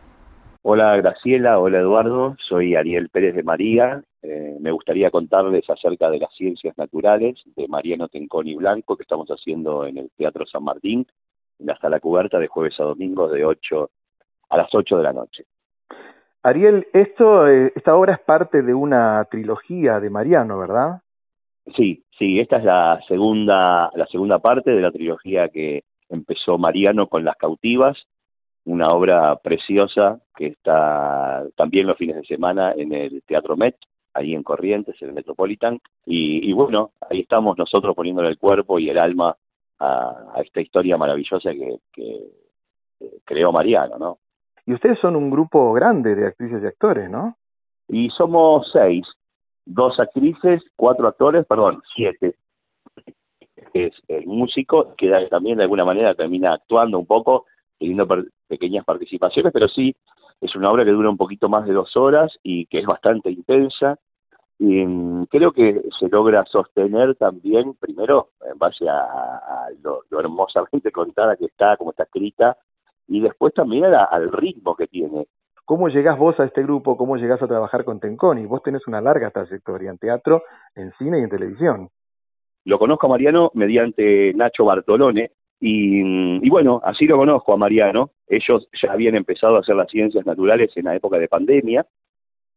Hola 0.62 0.96
Graciela, 0.96 1.60
hola 1.60 1.78
Eduardo, 1.78 2.34
soy 2.40 2.74
Ariel 2.74 3.08
Pérez 3.08 3.36
de 3.36 3.44
María. 3.44 4.02
Eh, 4.20 4.56
me 4.58 4.72
gustaría 4.72 5.12
contarles 5.12 5.62
acerca 5.70 6.10
de 6.10 6.18
las 6.18 6.34
ciencias 6.34 6.76
naturales 6.76 7.36
de 7.54 7.68
Mariano 7.68 8.08
Tenconi 8.08 8.56
Blanco 8.56 8.96
que 8.96 9.04
estamos 9.04 9.28
haciendo 9.28 9.86
en 9.86 9.98
el 9.98 10.10
Teatro 10.16 10.46
San 10.46 10.64
Martín, 10.64 11.06
en 11.60 11.66
la 11.66 11.78
sala 11.78 12.00
cubierta 12.00 12.40
de 12.40 12.48
jueves 12.48 12.74
a 12.80 12.82
domingo 12.82 13.28
de 13.28 13.44
8 13.44 13.90
a 14.48 14.56
las 14.56 14.74
8 14.74 14.96
de 14.96 15.02
la 15.04 15.12
noche. 15.12 15.44
Ariel, 16.42 16.88
esto, 16.92 17.46
eh, 17.46 17.72
esta 17.76 17.94
obra 17.94 18.14
es 18.14 18.20
parte 18.20 18.62
de 18.62 18.74
una 18.74 19.24
trilogía 19.30 20.00
de 20.00 20.10
Mariano, 20.10 20.58
¿verdad? 20.58 21.00
Sí, 21.76 22.02
sí, 22.18 22.40
esta 22.40 22.56
es 22.56 22.64
la 22.64 23.00
segunda, 23.06 23.90
la 23.94 24.06
segunda 24.06 24.38
parte 24.38 24.70
de 24.70 24.80
la 24.80 24.90
trilogía 24.90 25.48
que 25.48 25.84
empezó 26.08 26.58
Mariano 26.58 27.06
con 27.06 27.24
Las 27.24 27.36
Cautivas, 27.36 27.96
una 28.64 28.88
obra 28.88 29.36
preciosa 29.36 30.20
que 30.36 30.48
está 30.48 31.44
también 31.56 31.86
los 31.86 31.96
fines 31.96 32.16
de 32.16 32.24
semana 32.24 32.72
en 32.76 32.92
el 32.92 33.22
Teatro 33.22 33.56
Met, 33.56 33.76
ahí 34.14 34.34
en 34.34 34.42
Corrientes, 34.42 35.00
en 35.00 35.08
el 35.08 35.14
Metropolitan, 35.14 35.78
y, 36.04 36.48
y 36.48 36.52
bueno, 36.52 36.90
ahí 37.08 37.20
estamos 37.20 37.56
nosotros 37.56 37.94
poniéndole 37.94 38.28
el 38.28 38.38
cuerpo 38.38 38.78
y 38.78 38.90
el 38.90 38.98
alma 38.98 39.36
a, 39.78 40.32
a 40.34 40.40
esta 40.42 40.60
historia 40.60 40.96
maravillosa 40.96 41.52
que, 41.52 41.78
que 41.92 42.26
eh, 43.00 43.18
creó 43.24 43.52
Mariano, 43.52 43.98
¿no? 43.98 44.18
Y 44.66 44.74
ustedes 44.74 44.98
son 44.98 45.16
un 45.16 45.30
grupo 45.30 45.72
grande 45.72 46.14
de 46.14 46.26
actrices 46.26 46.62
y 46.62 46.66
actores, 46.66 47.08
¿no? 47.08 47.36
Y 47.88 48.08
somos 48.10 48.68
seis, 48.72 49.06
dos 49.64 49.98
actrices, 50.00 50.62
cuatro 50.76 51.08
actores, 51.08 51.46
perdón, 51.46 51.82
siete. 51.94 52.36
Es 53.74 53.92
el 54.08 54.26
músico 54.26 54.94
que 54.96 55.10
también 55.30 55.58
de 55.58 55.64
alguna 55.64 55.84
manera 55.84 56.14
termina 56.14 56.54
actuando 56.54 56.98
un 56.98 57.06
poco, 57.06 57.46
teniendo 57.78 58.06
pequeñas 58.48 58.84
participaciones, 58.84 59.52
pero 59.52 59.68
sí 59.68 59.94
es 60.40 60.54
una 60.56 60.70
obra 60.70 60.84
que 60.84 60.90
dura 60.90 61.10
un 61.10 61.16
poquito 61.16 61.48
más 61.48 61.66
de 61.66 61.72
dos 61.74 61.96
horas 61.96 62.32
y 62.42 62.66
que 62.66 62.80
es 62.80 62.86
bastante 62.86 63.30
intensa. 63.30 63.98
Y 64.58 64.84
mm, 64.84 65.26
creo 65.26 65.52
que 65.52 65.82
se 65.98 66.08
logra 66.08 66.44
sostener 66.46 67.14
también, 67.16 67.74
primero, 67.74 68.30
en 68.50 68.58
base 68.58 68.88
a, 68.88 69.00
a 69.02 69.68
lo, 69.82 70.02
lo 70.10 70.20
hermosamente 70.20 70.90
contada 70.92 71.36
que 71.36 71.46
está, 71.46 71.76
como 71.76 71.90
está 71.90 72.04
escrita, 72.04 72.56
y 73.08 73.20
después 73.20 73.54
también 73.54 73.84
a 73.86 73.88
la- 73.88 74.08
al 74.10 74.30
ritmo 74.32 74.74
que 74.76 74.86
tiene. 74.86 75.26
¿Cómo 75.70 75.88
llegás 75.88 76.18
vos 76.18 76.34
a 76.40 76.46
este 76.46 76.64
grupo? 76.64 76.96
¿Cómo 76.96 77.16
llegás 77.16 77.40
a 77.42 77.46
trabajar 77.46 77.84
con 77.84 78.00
Tenconi? 78.00 78.44
Vos 78.44 78.60
tenés 78.60 78.88
una 78.88 79.00
larga 79.00 79.30
trayectoria 79.30 79.90
en 79.90 79.98
teatro, 79.98 80.42
en 80.74 80.90
cine 80.98 81.20
y 81.20 81.22
en 81.22 81.30
televisión. 81.30 81.90
Lo 82.64 82.76
conozco 82.76 83.06
a 83.06 83.10
Mariano 83.10 83.52
mediante 83.54 84.34
Nacho 84.34 84.64
Bartolone 84.64 85.30
y, 85.60 86.44
y 86.44 86.50
bueno, 86.50 86.80
así 86.82 87.06
lo 87.06 87.18
conozco 87.18 87.52
a 87.52 87.56
Mariano. 87.56 88.10
Ellos 88.26 88.66
ya 88.82 88.90
habían 88.90 89.14
empezado 89.14 89.54
a 89.54 89.60
hacer 89.60 89.76
las 89.76 89.88
ciencias 89.88 90.26
naturales 90.26 90.72
en 90.74 90.86
la 90.86 90.96
época 90.96 91.18
de 91.18 91.28
pandemia. 91.28 91.86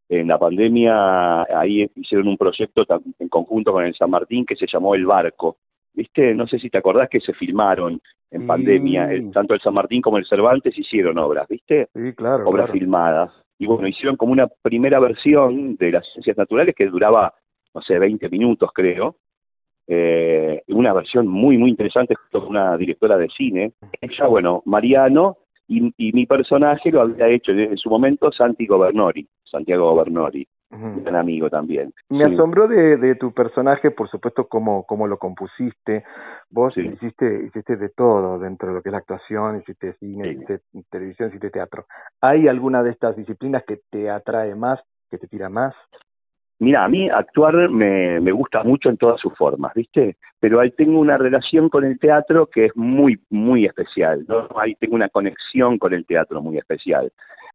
En 0.08 0.26
la 0.26 0.36
pandemia 0.36 1.42
ahí 1.56 1.88
hicieron 1.94 2.26
un 2.26 2.36
proyecto 2.36 2.84
en 3.20 3.28
conjunto 3.28 3.70
con 3.70 3.84
el 3.84 3.94
San 3.94 4.10
Martín 4.10 4.44
que 4.44 4.56
se 4.56 4.66
llamó 4.66 4.96
El 4.96 5.06
Barco. 5.06 5.58
¿Viste? 5.92 6.34
No 6.34 6.48
sé 6.48 6.58
si 6.58 6.68
te 6.68 6.78
acordás 6.78 7.08
que 7.08 7.20
se 7.20 7.32
filmaron 7.32 8.00
en 8.30 8.46
pandemia. 8.46 9.12
El- 9.12 9.30
tanto 9.32 9.54
el 9.54 9.60
San 9.60 9.74
Martín 9.74 10.00
como 10.02 10.18
el 10.18 10.26
Cervantes 10.26 10.76
hicieron 10.76 11.18
obras, 11.18 11.46
¿viste? 11.48 11.88
Sí, 11.94 12.12
claro. 12.14 12.48
obras 12.48 12.66
claro. 12.66 12.72
filmadas. 12.72 13.30
Y 13.58 13.66
bueno, 13.66 13.86
hicieron 13.86 14.16
como 14.16 14.32
una 14.32 14.48
primera 14.62 14.98
versión 14.98 15.76
de 15.76 15.92
las 15.92 16.04
ciencias 16.12 16.36
naturales 16.36 16.74
que 16.76 16.86
duraba, 16.86 17.32
no 17.74 17.80
sé, 17.82 17.98
20 17.98 18.28
minutos 18.28 18.70
creo. 18.74 19.16
Eh, 19.86 20.62
una 20.68 20.92
versión 20.94 21.28
muy, 21.28 21.58
muy 21.58 21.70
interesante 21.70 22.14
con 22.32 22.46
una 22.46 22.76
directora 22.76 23.16
de 23.18 23.28
cine. 23.28 23.72
Ella, 24.00 24.26
bueno, 24.26 24.62
Mariano, 24.64 25.36
y, 25.68 25.92
y 25.96 26.12
mi 26.12 26.26
personaje 26.26 26.90
lo 26.90 27.02
había 27.02 27.28
hecho 27.28 27.52
en, 27.52 27.60
en 27.60 27.76
su 27.76 27.88
momento 27.90 28.32
Santi 28.32 28.66
Governori, 28.66 29.26
Santiago 29.44 29.90
Governori. 29.90 30.46
Un 30.74 31.02
gran 31.04 31.16
amigo 31.16 31.48
también. 31.48 31.92
Me 32.10 32.24
Sí. 32.24 32.34
asombró 32.34 32.66
de, 32.68 32.96
de 32.96 33.14
tu 33.14 33.32
personaje, 33.32 33.90
por 33.90 34.08
supuesto, 34.08 34.46
cómo, 34.48 34.84
cómo 34.84 35.06
lo 35.06 35.18
compusiste. 35.18 36.04
Vos 36.50 36.74
Sí. 36.74 36.80
hiciste, 36.82 37.44
hiciste 37.46 37.76
de 37.76 37.88
todo 37.90 38.38
dentro 38.38 38.68
de 38.68 38.74
lo 38.74 38.82
que 38.82 38.88
es 38.88 38.92
la 38.92 38.98
actuación, 38.98 39.58
hiciste 39.60 39.94
cine, 39.94 40.24
Sí. 40.24 40.30
hiciste 40.34 40.60
televisión, 40.90 41.28
hiciste 41.28 41.50
teatro. 41.50 41.86
¿Hay 42.20 42.48
alguna 42.48 42.82
de 42.82 42.90
estas 42.90 43.16
disciplinas 43.16 43.64
que 43.64 43.80
te 43.90 44.10
atrae 44.10 44.54
más, 44.54 44.80
que 45.10 45.18
te 45.18 45.28
tira 45.28 45.48
más? 45.48 45.74
Mira, 46.60 46.84
a 46.84 46.88
mí 46.88 47.10
actuar 47.10 47.68
me, 47.68 48.20
me 48.20 48.30
gusta 48.30 48.62
mucho 48.62 48.88
en 48.88 48.96
todas 48.96 49.20
sus 49.20 49.34
formas, 49.36 49.74
¿viste? 49.74 50.16
Pero 50.38 50.60
ahí 50.60 50.70
tengo 50.70 51.00
una 51.00 51.18
relación 51.18 51.68
con 51.68 51.84
el 51.84 51.98
teatro 51.98 52.46
que 52.46 52.66
es 52.66 52.76
muy, 52.76 53.20
muy 53.28 53.66
especial, 53.66 54.24
¿no? 54.28 54.46
Ahí 54.56 54.74
tengo 54.76 54.94
una 54.94 55.08
conexión 55.08 55.78
con 55.78 55.92
el 55.92 56.06
teatro 56.06 56.40
muy 56.40 56.56
especial. 56.56 57.12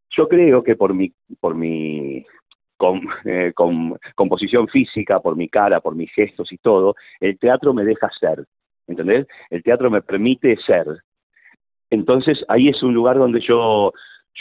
Yo 0.10 0.28
creo 0.28 0.64
que 0.64 0.76
por 0.76 0.94
mi, 0.94 1.14
por 1.40 1.56
mi 1.56 2.26
com- 2.80 3.08
eh, 3.26 3.52
com- 3.54 3.98
composición 4.16 4.68
física, 4.70 5.20
por 5.20 5.36
mi 5.36 5.50
cara, 5.50 5.82
por 5.82 5.96
mis 5.96 6.12
gestos 6.14 6.52
y 6.54 6.58
todo, 6.58 6.96
el 7.20 7.38
teatro 7.38 7.74
me 7.74 7.84
deja 7.84 8.10
ser, 8.18 8.46
¿entendés? 8.88 9.28
El 9.50 9.62
teatro 9.62 9.92
me 9.92 10.02
permite 10.02 10.56
ser. 10.66 10.88
Entonces 11.92 12.44
ahí 12.48 12.70
es 12.70 12.82
un 12.82 12.94
lugar 12.94 13.18
donde 13.18 13.42
yo 13.42 13.92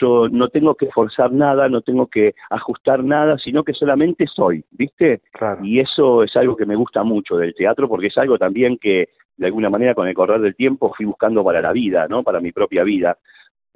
yo 0.01 0.29
no 0.29 0.49
tengo 0.49 0.77
que 0.77 0.87
forzar 0.93 1.33
nada, 1.33 1.69
no 1.69 1.81
tengo 1.81 2.07
que 2.07 2.35
ajustar 2.51 3.03
nada, 3.03 3.37
sino 3.39 3.65
que 3.65 3.73
solamente 3.73 4.27
soy, 4.29 4.65
¿viste? 4.71 5.23
Claro. 5.33 5.65
Y 5.65 5.81
eso 5.81 6.23
es 6.23 6.37
algo 6.37 6.55
que 6.57 6.67
me 6.67 6.77
gusta 6.77 7.03
mucho 7.03 7.37
del 7.37 7.55
teatro, 7.55 7.89
porque 7.89 8.07
es 8.07 8.19
algo 8.19 8.39
también 8.39 8.79
que, 8.79 9.09
de 9.37 9.47
alguna 9.47 9.71
manera, 9.71 9.95
con 9.95 10.07
el 10.07 10.15
correr 10.15 10.41
del 10.41 10.55
tiempo 10.55 10.95
fui 10.97 11.07
buscando 11.07 11.43
para 11.43 11.61
la 11.61 11.73
vida, 11.73 12.07
¿no? 12.07 12.23
Para 12.23 12.39
mi 12.39 12.53
propia 12.53 12.85
vida. 12.85 13.19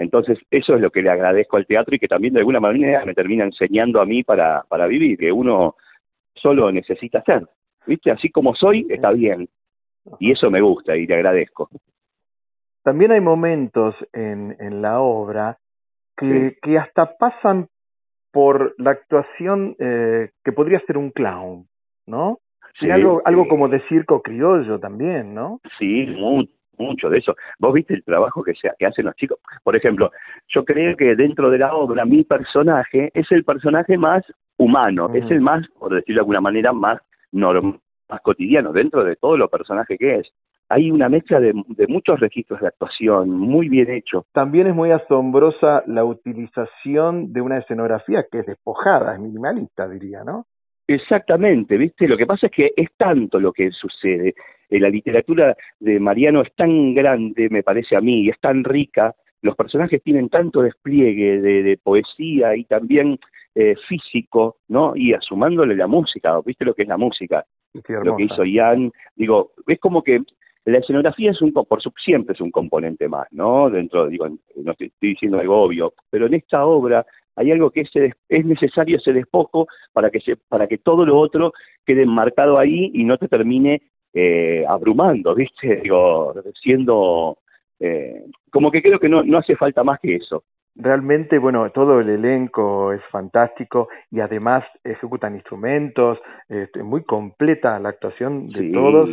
Entonces, 0.02 0.38
eso 0.50 0.74
es 0.74 0.80
lo 0.80 0.90
que 0.90 1.02
le 1.02 1.10
agradezco 1.10 1.56
al 1.56 1.66
teatro 1.66 1.94
y 1.94 1.98
que 1.98 2.08
también, 2.08 2.34
de 2.34 2.40
alguna 2.40 2.60
manera, 2.60 3.04
me 3.04 3.14
termina 3.14 3.44
enseñando 3.44 4.00
a 4.00 4.04
mí 4.06 4.22
para, 4.22 4.62
para 4.68 4.86
vivir, 4.86 5.16
que 5.18 5.32
uno 5.32 5.76
solo 6.34 6.70
necesita 6.72 7.22
ser, 7.22 7.46
¿viste? 7.86 8.10
Así 8.10 8.30
como 8.30 8.54
soy, 8.54 8.86
está 8.90 9.10
bien. 9.12 9.48
Y 10.18 10.32
eso 10.32 10.50
me 10.50 10.60
gusta 10.60 10.96
y 10.96 11.06
le 11.06 11.14
agradezco. 11.14 11.68
También 12.82 13.12
hay 13.12 13.20
momentos 13.20 13.94
en, 14.12 14.56
en 14.58 14.82
la 14.82 15.00
obra 15.00 15.58
que, 16.16 16.50
Sí. 16.50 16.56
que 16.62 16.78
hasta 16.78 17.16
pasan 17.16 17.68
por 18.32 18.74
la 18.78 18.90
actuación 18.90 19.76
eh, 19.78 20.30
que 20.44 20.52
podría 20.52 20.80
ser 20.80 20.98
un 20.98 21.10
clown, 21.10 21.66
¿no? 22.06 22.38
Y 22.80 22.90
algo, 22.90 23.20
algo 23.24 23.46
como 23.46 23.68
de 23.68 23.80
circo 23.88 24.22
criollo 24.22 24.80
también, 24.80 25.34
¿no? 25.34 25.60
Sí, 25.78 26.06
mucho, 26.06 26.50
mucho 26.78 27.08
de 27.08 27.18
eso. 27.18 27.34
Vos 27.58 27.72
viste 27.72 27.94
el 27.94 28.04
trabajo 28.04 28.42
que, 28.42 28.54
se, 28.54 28.70
que 28.78 28.86
hacen 28.86 29.06
los 29.06 29.16
chicos. 29.16 29.38
Por 29.62 29.76
ejemplo, 29.76 30.10
yo 30.48 30.64
creo 30.64 30.96
que 30.96 31.14
dentro 31.14 31.50
de 31.50 31.58
la 31.58 31.74
obra 31.74 32.04
mi 32.04 32.24
personaje 32.24 33.10
es 33.14 33.30
el 33.30 33.44
personaje 33.44 33.96
más 33.96 34.24
humano, 34.56 35.10
es 35.14 35.30
el 35.30 35.40
más, 35.40 35.66
por 35.78 35.94
decirlo 35.94 36.20
de 36.20 36.22
alguna 36.22 36.40
manera, 36.40 36.72
más 36.72 37.00
normal, 37.32 37.80
más 38.08 38.20
cotidiano, 38.20 38.72
dentro 38.72 39.04
de 39.04 39.16
todos 39.16 39.38
los 39.38 39.50
personajes 39.50 39.98
que 39.98 40.16
es. 40.16 40.28
Hay 40.68 40.90
una 40.90 41.08
mezcla 41.08 41.38
de, 41.38 41.52
de 41.68 41.86
muchos 41.86 42.18
registros 42.20 42.60
de 42.60 42.68
actuación, 42.68 43.30
muy 43.30 43.68
bien 43.68 43.90
hecho. 43.90 44.24
También 44.32 44.68
es 44.68 44.74
muy 44.74 44.90
asombrosa 44.90 45.82
la 45.86 46.04
utilización 46.04 47.32
de 47.32 47.40
una 47.42 47.58
escenografía 47.58 48.24
que 48.30 48.38
es 48.38 48.46
despojada, 48.46 49.14
es 49.14 49.20
minimalista, 49.20 49.86
diría, 49.88 50.24
¿no? 50.24 50.46
Exactamente, 50.86 51.76
¿viste? 51.76 52.08
Lo 52.08 52.16
que 52.16 52.26
pasa 52.26 52.46
es 52.46 52.52
que 52.52 52.72
es 52.76 52.90
tanto 52.96 53.38
lo 53.38 53.52
que 53.52 53.70
sucede. 53.70 54.34
Eh, 54.72 54.80
la 54.80 54.88
literatura 54.88 55.54
de 55.80 56.00
Mariano 56.00 56.40
es 56.40 56.54
tan 56.54 56.94
grande, 56.94 57.50
me 57.50 57.62
parece 57.62 57.94
a 57.94 58.00
mí, 58.00 58.22
y 58.22 58.30
es 58.30 58.40
tan 58.40 58.64
rica, 58.64 59.14
los 59.42 59.54
personajes 59.54 60.02
tienen 60.02 60.30
tanto 60.30 60.62
despliegue 60.62 61.42
de, 61.42 61.62
de 61.62 61.76
poesía 61.76 62.56
y 62.56 62.64
también 62.64 63.18
eh, 63.54 63.74
físico, 63.86 64.56
¿no? 64.68 64.96
Y 64.96 65.12
asumándole 65.12 65.76
la 65.76 65.86
música, 65.86 66.40
¿viste 66.40 66.64
lo 66.64 66.72
que 66.72 66.82
es 66.84 66.88
la 66.88 66.96
música? 66.96 67.44
lo 68.02 68.16
que 68.16 68.24
hizo 68.24 68.44
Ian, 68.44 68.90
digo, 69.14 69.52
es 69.66 69.78
como 69.78 70.02
que 70.02 70.22
la 70.64 70.78
escenografía 70.78 71.32
es 71.32 71.42
un, 71.42 71.52
por 71.52 71.82
su, 71.82 71.92
siempre 72.02 72.32
es 72.32 72.40
un 72.40 72.50
componente 72.50 73.08
más, 73.08 73.26
¿no? 73.30 73.68
Dentro, 73.68 74.06
digo, 74.06 74.26
no 74.56 74.72
estoy, 74.72 74.86
estoy 74.86 75.10
diciendo 75.10 75.38
algo 75.38 75.60
obvio, 75.60 75.92
pero 76.08 76.26
en 76.26 76.34
esta 76.34 76.64
obra 76.64 77.04
hay 77.36 77.50
algo 77.50 77.70
que 77.70 77.82
es, 77.82 77.90
es 78.28 78.44
necesario 78.44 78.96
ese 78.96 79.12
despojo 79.12 79.66
para 79.92 80.10
que 80.10 80.20
se, 80.20 80.36
para 80.36 80.66
que 80.66 80.78
todo 80.78 81.04
lo 81.04 81.18
otro 81.18 81.52
quede 81.84 82.06
marcado 82.06 82.58
ahí 82.58 82.90
y 82.94 83.04
no 83.04 83.18
te 83.18 83.28
termine 83.28 83.82
eh, 84.14 84.64
abrumando, 84.68 85.34
¿viste? 85.34 85.76
Digo, 85.82 86.34
siendo 86.62 87.38
eh, 87.80 88.24
como 88.50 88.70
que 88.70 88.82
creo 88.82 88.98
que 88.98 89.08
no, 89.08 89.22
no 89.22 89.38
hace 89.38 89.56
falta 89.56 89.82
más 89.82 89.98
que 90.00 90.16
eso. 90.16 90.44
Realmente, 90.74 91.38
bueno, 91.38 91.68
todo 91.70 92.00
el 92.00 92.08
elenco 92.08 92.92
es 92.92 93.02
fantástico 93.10 93.88
y 94.10 94.20
además 94.20 94.64
ejecutan 94.84 95.34
instrumentos, 95.34 96.18
este, 96.48 96.82
muy 96.82 97.04
completa 97.04 97.78
la 97.78 97.90
actuación 97.90 98.48
de 98.48 98.60
Sí. 98.60 98.72
todos 98.72 99.10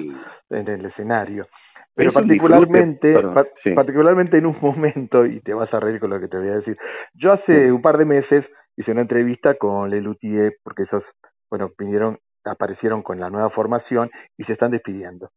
en 0.52 0.68
el 0.68 0.86
escenario. 0.86 1.48
Pero 1.96 2.12
Es 2.12 2.14
particularmente, 2.16 3.10
disfrute, 3.10 3.14
perdón, 3.14 3.34
pa- 3.34 3.60
sí. 3.62 3.72
particularmente 3.72 4.38
en 4.38 4.46
un 4.46 4.56
momento, 4.62 5.26
y 5.26 5.42
te 5.42 5.54
vas 5.54 5.74
a 5.74 5.82
reír 5.82 6.00
con 6.00 6.12
lo 6.12 6.20
que 6.22 6.30
te 6.30 6.38
voy 6.38 6.48
a 6.48 6.56
decir, 6.58 6.78
yo 7.14 7.34
hace 7.34 7.72
un 7.74 7.82
par 7.82 7.98
de 7.98 8.06
meses 8.06 8.46
hice 8.78 8.92
una 8.94 9.02
entrevista 9.02 9.56
con 9.56 9.90
Lelutier, 9.90 10.56
porque 10.64 10.84
ellos, 10.84 11.04
bueno, 11.50 11.72
vinieron, 11.78 12.20
aparecieron 12.46 13.02
con 13.02 13.20
la 13.20 13.30
nueva 13.30 13.50
formación 13.50 14.10
y 14.38 14.44
se 14.44 14.54
están 14.54 14.72
despidiendo. 14.72 15.30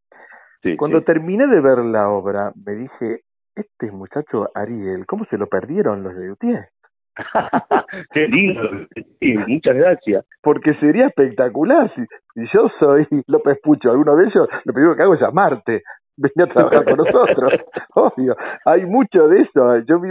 Sí, 0.61 0.77
Cuando 0.77 0.99
sí. 0.99 1.05
terminé 1.05 1.47
de 1.47 1.59
ver 1.59 1.79
la 1.79 2.09
obra, 2.09 2.53
me 2.65 2.73
dije, 2.73 3.21
este 3.55 3.91
muchacho 3.91 4.49
Ariel, 4.55 5.05
¿cómo 5.05 5.25
se 5.25 5.37
lo 5.37 5.47
perdieron 5.47 6.03
los 6.03 6.15
de 6.15 6.27
Lutier? 6.27 6.69
Qué 8.11 8.27
lindo, 8.27 8.87
sí, 9.19 9.37
muchas 9.47 9.75
gracias. 9.75 10.25
Porque 10.41 10.73
sería 10.75 11.07
espectacular. 11.07 11.93
Si, 11.93 12.01
si 12.33 12.47
yo 12.53 12.69
soy 12.79 13.07
López 13.27 13.59
Pucho, 13.61 13.91
alguno 13.91 14.15
de 14.15 14.25
ellos, 14.25 14.47
lo 14.65 14.73
primero 14.73 14.95
que 14.95 15.03
hago 15.03 15.13
es 15.13 15.21
llamarte. 15.21 15.83
Vení 16.17 16.49
a 16.49 16.53
trabajar 16.53 16.85
con 16.85 16.97
nosotros. 16.97 17.53
Obvio. 17.95 18.35
Hay 18.65 18.85
mucho 18.85 19.27
de 19.27 19.41
eso. 19.41 19.79
Yo 19.79 19.99
vi 19.99 20.09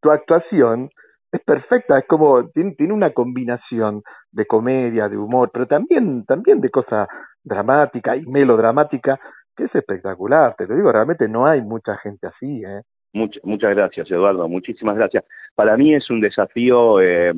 tu 0.00 0.10
actuación. 0.10 0.90
Es 1.34 1.42
perfecta. 1.42 1.98
Es 1.98 2.06
como, 2.06 2.48
tiene, 2.50 2.72
tiene 2.76 2.92
una 2.92 3.10
combinación 3.12 4.02
de 4.30 4.46
comedia, 4.46 5.08
de 5.08 5.16
humor, 5.16 5.50
pero 5.52 5.66
también, 5.66 6.24
también 6.24 6.60
de 6.60 6.70
cosa 6.70 7.08
dramática 7.42 8.16
y 8.16 8.24
melodramática 8.26 9.18
que 9.56 9.64
es 9.64 9.74
espectacular. 9.74 10.54
Te 10.56 10.66
lo 10.66 10.76
digo, 10.76 10.92
realmente 10.92 11.28
no 11.28 11.46
hay 11.46 11.60
mucha 11.60 11.96
gente 11.98 12.28
así, 12.28 12.62
¿eh? 12.64 12.82
Much- 13.12 13.40
muchas 13.42 13.70
gracias, 13.74 14.10
Eduardo, 14.10 14.48
muchísimas 14.48 14.96
gracias. 14.96 15.24
Para 15.54 15.76
mí 15.76 15.94
es 15.94 16.08
un 16.10 16.20
desafío 16.20 17.00
eh, 17.00 17.32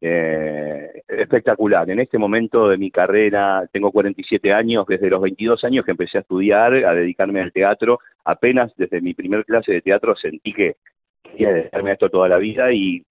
eh, 0.00 1.02
espectacular. 1.08 1.88
En 1.90 2.00
este 2.00 2.18
momento 2.18 2.68
de 2.68 2.78
mi 2.78 2.90
carrera, 2.90 3.64
tengo 3.72 3.92
47 3.92 4.52
años, 4.52 4.86
desde 4.88 5.10
los 5.10 5.20
22 5.20 5.62
años 5.64 5.84
que 5.84 5.90
empecé 5.92 6.18
a 6.18 6.22
estudiar, 6.22 6.72
a 6.74 6.94
dedicarme 6.94 7.40
al 7.42 7.52
teatro, 7.52 7.98
apenas 8.24 8.72
desde 8.76 9.00
mi 9.00 9.14
primer 9.14 9.44
clase 9.44 9.72
de 9.72 9.82
teatro 9.82 10.16
sentí 10.16 10.52
que 10.52 10.76
quería 11.22 11.52
dedicarme 11.52 11.90
a 11.90 11.92
esto 11.94 12.08
toda 12.08 12.28
la 12.28 12.38
vida 12.38 12.72
y, 12.72 13.04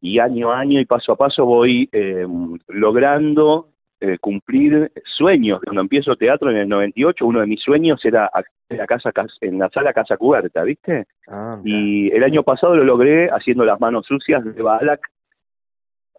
y 0.00 0.18
año 0.18 0.52
a 0.52 0.60
año 0.60 0.80
y 0.80 0.84
paso 0.84 1.12
a 1.12 1.16
paso 1.16 1.44
voy 1.44 1.88
eh, 1.92 2.26
logrando 2.68 3.68
eh, 4.00 4.16
cumplir 4.20 4.92
sueños. 5.16 5.60
Cuando 5.64 5.80
empiezo 5.80 6.14
teatro 6.16 6.50
en 6.50 6.56
el 6.58 6.68
98, 6.68 7.26
uno 7.26 7.40
de 7.40 7.46
mis 7.46 7.60
sueños 7.60 8.04
era 8.04 8.30
en 8.68 8.76
la, 8.78 8.86
casa, 8.86 9.10
Cas- 9.12 9.36
en 9.40 9.58
la 9.58 9.68
sala 9.70 9.92
Casa 9.92 10.16
Cubierta, 10.16 10.62
¿viste? 10.62 11.06
Ah, 11.26 11.60
Y 11.64 12.08
el 12.12 12.22
año 12.22 12.42
pasado 12.44 12.76
lo 12.76 12.84
logré 12.84 13.28
haciendo 13.28 13.64
las 13.64 13.80
manos 13.80 14.06
sucias 14.06 14.44
de 14.44 14.62
Balak. 14.62 15.00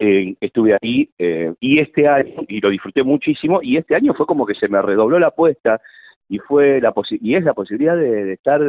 Eh, 0.02 0.36
estuve 0.40 0.78
ahí 0.82 1.10
eh, 1.18 1.54
y 1.60 1.80
este 1.80 2.08
año, 2.08 2.34
y 2.48 2.62
lo 2.62 2.70
disfruté 2.70 3.04
muchísimo, 3.04 3.60
y 3.62 3.76
este 3.78 3.96
año 3.96 4.14
fue 4.14 4.26
como 4.26 4.46
que 4.46 4.56
se 4.56 4.70
me 4.70 4.82
redobló 4.82 5.20
la 5.20 5.28
apuesta 5.28 5.82
y 6.30 6.38
fue 6.40 6.80
la 6.80 6.94
posi- 6.94 7.20
y 7.22 7.36
es 7.36 7.44
la 7.44 7.54
posibilidad 7.54 7.98
de, 7.98 8.24
de 8.26 8.34
estar 8.34 8.62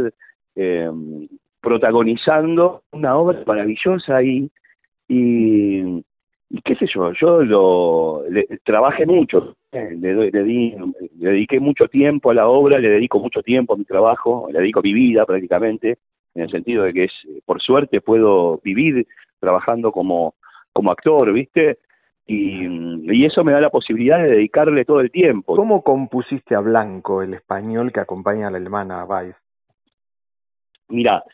eh, 0.56 0.90
protagonizando 1.60 2.82
una 2.92 3.16
obra 3.16 3.42
maravillosa 3.46 4.22
y, 4.22 4.50
y, 5.10 6.04
y 6.50 6.62
qué 6.64 6.76
sé 6.76 6.86
yo, 6.86 7.12
yo 7.12 7.42
lo 7.42 8.22
le- 8.30 8.46
trabajé 8.62 9.06
mucho, 9.06 9.56
eh, 9.72 9.96
le, 9.98 10.14
doy- 10.14 10.30
le 10.30 10.42
di, 10.44 10.74
le 11.18 11.30
dediqué 11.30 11.58
mucho 11.58 11.88
tiempo 11.88 12.30
a 12.30 12.34
la 12.34 12.46
obra, 12.48 12.78
le 12.78 12.88
dedico 12.90 13.18
mucho 13.18 13.42
tiempo 13.42 13.74
a 13.74 13.76
mi 13.76 13.84
trabajo, 13.84 14.46
le 14.52 14.60
dedico 14.60 14.80
mi 14.82 14.92
vida 14.94 15.26
prácticamente, 15.26 15.98
en 16.34 16.42
el 16.44 16.50
sentido 16.50 16.84
de 16.84 16.92
que 16.92 17.04
es, 17.04 17.12
por 17.44 17.60
suerte 17.60 18.00
puedo 18.00 18.60
vivir 18.62 19.04
trabajando 19.40 19.90
como, 19.90 20.34
como 20.72 20.92
actor, 20.92 21.32
¿viste? 21.32 21.78
Y, 22.26 22.66
y 23.12 23.24
eso 23.24 23.42
me 23.42 23.50
da 23.50 23.60
la 23.60 23.70
posibilidad 23.70 24.22
de 24.22 24.30
dedicarle 24.30 24.84
todo 24.84 25.00
el 25.00 25.10
tiempo. 25.10 25.56
¿Cómo 25.56 25.82
compusiste 25.82 26.54
a 26.54 26.60
Blanco, 26.60 27.22
el 27.22 27.34
español 27.34 27.90
que 27.92 27.98
acompaña 27.98 28.46
a 28.46 28.50
la 28.52 28.58
alemana 28.58 29.04
Weiss? 29.04 29.34
Mira, 30.88 31.24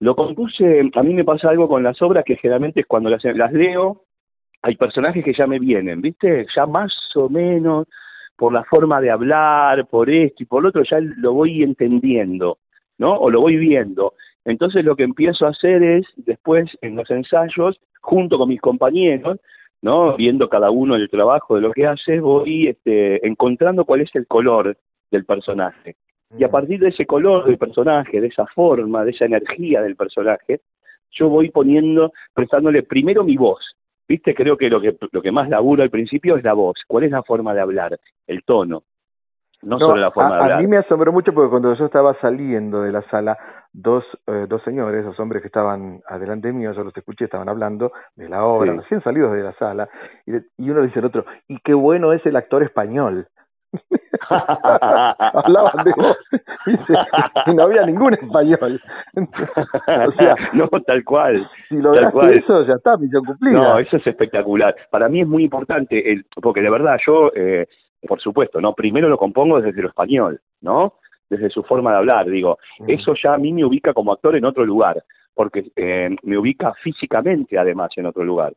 lo 0.00 0.16
compuse, 0.16 0.90
a 0.94 1.02
mí 1.02 1.14
me 1.14 1.24
pasa 1.24 1.50
algo 1.50 1.68
con 1.68 1.82
las 1.82 2.00
obras 2.00 2.24
que 2.24 2.36
generalmente 2.36 2.80
es 2.80 2.86
cuando 2.86 3.10
las, 3.10 3.22
las 3.22 3.52
leo, 3.52 4.04
hay 4.62 4.76
personajes 4.76 5.22
que 5.24 5.34
ya 5.34 5.46
me 5.46 5.58
vienen, 5.58 6.00
¿viste? 6.00 6.46
Ya 6.54 6.66
más 6.66 6.92
o 7.14 7.28
menos 7.28 7.86
por 8.36 8.52
la 8.52 8.64
forma 8.64 9.00
de 9.02 9.10
hablar, 9.10 9.86
por 9.86 10.08
esto 10.08 10.42
y 10.42 10.46
por 10.46 10.62
lo 10.62 10.70
otro, 10.70 10.82
ya 10.84 10.98
lo 11.00 11.34
voy 11.34 11.62
entendiendo, 11.62 12.58
¿no? 12.96 13.14
O 13.14 13.28
lo 13.28 13.42
voy 13.42 13.56
viendo. 13.56 14.14
Entonces 14.46 14.84
lo 14.84 14.96
que 14.96 15.02
empiezo 15.02 15.46
a 15.46 15.50
hacer 15.50 15.82
es, 15.82 16.06
después 16.16 16.70
en 16.80 16.96
los 16.96 17.10
ensayos, 17.10 17.78
junto 18.00 18.38
con 18.38 18.48
mis 18.48 18.60
compañeros, 18.60 19.38
¿no? 19.82 20.16
Viendo 20.16 20.48
cada 20.48 20.70
uno 20.70 20.96
el 20.96 21.10
trabajo 21.10 21.56
de 21.56 21.60
lo 21.60 21.72
que 21.72 21.86
hace, 21.86 22.20
voy 22.20 22.68
este, 22.68 23.26
encontrando 23.26 23.84
cuál 23.84 24.00
es 24.00 24.10
el 24.14 24.26
color 24.26 24.78
del 25.10 25.26
personaje. 25.26 25.96
Y 26.36 26.44
a 26.44 26.50
partir 26.50 26.80
de 26.80 26.88
ese 26.88 27.06
color 27.06 27.44
del 27.44 27.58
personaje, 27.58 28.20
de 28.20 28.28
esa 28.28 28.46
forma, 28.46 29.04
de 29.04 29.10
esa 29.10 29.24
energía 29.24 29.82
del 29.82 29.96
personaje, 29.96 30.60
yo 31.10 31.28
voy 31.28 31.50
poniendo, 31.50 32.12
prestándole 32.34 32.82
primero 32.84 33.24
mi 33.24 33.36
voz. 33.36 33.60
¿Viste? 34.08 34.34
Creo 34.34 34.56
que 34.56 34.68
lo 34.68 34.80
que 34.80 34.96
lo 35.12 35.22
que 35.22 35.30
más 35.30 35.48
laburo 35.48 35.82
al 35.84 35.90
principio 35.90 36.36
es 36.36 36.42
la 36.42 36.52
voz. 36.52 36.76
¿Cuál 36.88 37.04
es 37.04 37.10
la 37.12 37.22
forma 37.22 37.54
de 37.54 37.60
hablar? 37.60 37.98
El 38.26 38.42
tono. 38.44 38.82
No, 39.62 39.78
No, 39.78 39.88
solo 39.88 40.00
la 40.00 40.10
forma 40.10 40.30
a, 40.30 40.38
de 40.38 40.42
hablar. 40.42 40.58
a 40.58 40.62
mí 40.62 40.66
me 40.66 40.78
asombró 40.78 41.12
mucho 41.12 41.32
porque 41.32 41.50
cuando 41.50 41.74
yo 41.74 41.84
estaba 41.84 42.14
saliendo 42.20 42.82
de 42.82 42.90
la 42.92 43.02
sala, 43.10 43.36
dos, 43.72 44.04
eh, 44.26 44.46
dos 44.48 44.62
señores, 44.62 45.04
dos 45.04 45.20
hombres 45.20 45.42
que 45.42 45.48
estaban 45.48 46.00
adelante 46.08 46.52
mío, 46.52 46.72
yo 46.72 46.82
los 46.82 46.96
escuché, 46.96 47.26
estaban 47.26 47.48
hablando 47.48 47.92
de 48.16 48.28
la 48.28 48.44
obra, 48.44 48.72
Sí. 48.72 48.78
recién 48.78 49.02
salidos 49.02 49.32
de 49.32 49.42
la 49.42 49.52
sala, 49.52 49.88
y, 50.26 50.32
y 50.56 50.70
uno 50.70 50.82
dice 50.82 50.98
al 50.98 51.04
otro, 51.04 51.24
y 51.46 51.58
qué 51.60 51.74
bueno 51.74 52.12
es 52.12 52.24
el 52.24 52.36
actor 52.36 52.62
español. 52.62 53.28
Hablaban 54.28 55.84
de 55.84 55.92
vos, 55.96 56.16
y 57.46 57.54
no 57.54 57.62
había 57.64 57.86
ningún 57.86 58.14
español. 58.14 58.80
o 59.16 60.12
sea, 60.18 60.34
no, 60.52 60.68
tal 60.86 61.04
cual. 61.04 61.48
si 61.68 61.74
tal 61.76 61.82
lograste 61.84 62.12
cual. 62.12 62.38
eso, 62.38 62.66
ya 62.66 62.74
está, 62.74 62.96
misión 62.96 63.24
cumplida. 63.24 63.60
No, 63.60 63.78
eso 63.78 63.96
es 63.96 64.06
espectacular. 64.06 64.74
Para 64.90 65.08
mí 65.08 65.20
es 65.20 65.28
muy 65.28 65.44
importante, 65.44 66.12
el, 66.12 66.24
porque 66.42 66.60
de 66.60 66.70
verdad 66.70 66.96
yo, 67.06 67.30
eh, 67.34 67.66
por 68.06 68.20
supuesto, 68.20 68.60
no 68.60 68.74
primero 68.74 69.08
lo 69.08 69.18
compongo 69.18 69.60
desde 69.60 69.82
lo 69.82 69.88
español, 69.88 70.40
¿no? 70.60 70.94
Desde 71.28 71.50
su 71.50 71.62
forma 71.62 71.92
de 71.92 71.98
hablar, 71.98 72.26
digo, 72.26 72.58
Mm. 72.80 72.90
eso 72.90 73.14
ya 73.22 73.34
a 73.34 73.38
mí 73.38 73.52
me 73.52 73.64
ubica 73.64 73.92
como 73.92 74.12
actor 74.12 74.34
en 74.36 74.44
otro 74.44 74.64
lugar, 74.64 75.02
porque 75.34 75.70
eh, 75.76 76.16
me 76.22 76.36
ubica 76.38 76.72
físicamente 76.82 77.56
además 77.58 77.90
en 77.96 78.06
otro 78.06 78.24
lugar. 78.24 78.52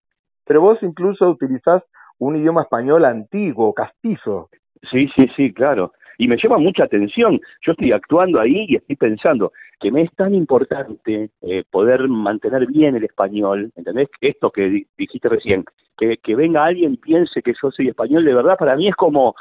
Pero 0.45 0.61
vos 0.61 0.77
incluso 0.81 1.29
utilizás 1.29 1.83
un 2.19 2.35
idioma 2.35 2.63
español 2.63 3.05
antiguo, 3.05 3.73
castizo. 3.73 4.49
Sí, 4.91 5.09
sí, 5.15 5.27
sí, 5.35 5.53
claro. 5.53 5.93
Y 6.17 6.27
me 6.27 6.37
llama 6.37 6.57
mucha 6.59 6.83
atención. 6.83 7.39
Yo 7.65 7.71
estoy 7.71 7.91
actuando 7.91 8.39
ahí 8.39 8.65
y 8.69 8.75
estoy 8.75 8.95
pensando 8.95 9.51
que 9.79 9.91
me 9.91 10.03
es 10.03 10.11
tan 10.15 10.33
importante 10.35 11.29
eh, 11.41 11.63
poder 11.71 12.07
mantener 12.07 12.67
bien 12.67 12.95
el 12.95 13.03
español, 13.03 13.71
¿entendés? 13.75 14.09
Esto 14.21 14.51
que 14.51 14.69
di- 14.69 14.87
dijiste 14.97 15.27
recién, 15.27 15.65
que, 15.97 16.17
que 16.17 16.35
venga 16.35 16.63
alguien 16.65 16.93
y 16.93 16.97
piense 16.97 17.41
que 17.41 17.53
yo 17.61 17.71
soy 17.71 17.87
español, 17.89 18.23
de 18.25 18.33
verdad 18.33 18.57
para 18.57 18.75
mí 18.75 18.87
es 18.87 18.95
como, 18.95 19.35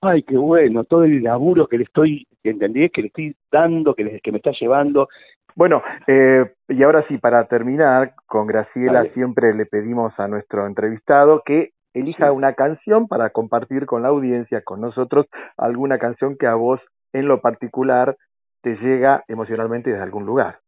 ay, 0.00 0.22
qué 0.22 0.36
bueno, 0.36 0.84
todo 0.84 1.04
el 1.04 1.22
laburo 1.22 1.66
que 1.66 1.78
le 1.78 1.84
estoy, 1.84 2.26
¿entendés? 2.44 2.92
Que 2.92 3.02
le 3.02 3.08
estoy 3.08 3.36
dando, 3.50 3.94
que, 3.94 4.04
le- 4.04 4.20
que 4.20 4.30
me 4.32 4.38
está 4.38 4.52
llevando. 4.58 5.08
Bueno, 5.54 5.82
eh, 6.06 6.44
y 6.68 6.82
ahora 6.82 7.04
sí, 7.08 7.18
para 7.18 7.44
terminar, 7.46 8.14
con 8.26 8.46
Graciela 8.46 9.02
siempre 9.12 9.52
le 9.54 9.66
pedimos 9.66 10.18
a 10.18 10.28
nuestro 10.28 10.66
entrevistado 10.66 11.42
que 11.44 11.72
elija 11.94 12.32
una 12.32 12.54
canción 12.54 13.08
para 13.08 13.30
compartir 13.30 13.86
con 13.86 14.02
la 14.02 14.08
audiencia, 14.08 14.62
con 14.62 14.80
nosotros, 14.80 15.26
alguna 15.56 15.98
canción 15.98 16.36
que 16.36 16.46
a 16.46 16.54
vos 16.54 16.80
en 17.12 17.28
lo 17.28 17.40
particular 17.40 18.16
te 18.62 18.76
llega 18.76 19.24
emocionalmente 19.28 19.90
desde 19.90 20.02
algún 20.02 20.24
lugar. 20.24 20.58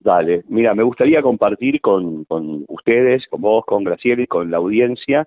Dale, 0.00 0.42
mira, 0.48 0.74
me 0.74 0.82
gustaría 0.82 1.22
compartir 1.22 1.80
con, 1.80 2.24
con 2.24 2.64
ustedes, 2.68 3.26
con 3.28 3.40
vos, 3.40 3.64
con 3.66 3.84
Graciela 3.84 4.22
y 4.22 4.26
con 4.26 4.50
la 4.50 4.58
audiencia, 4.58 5.26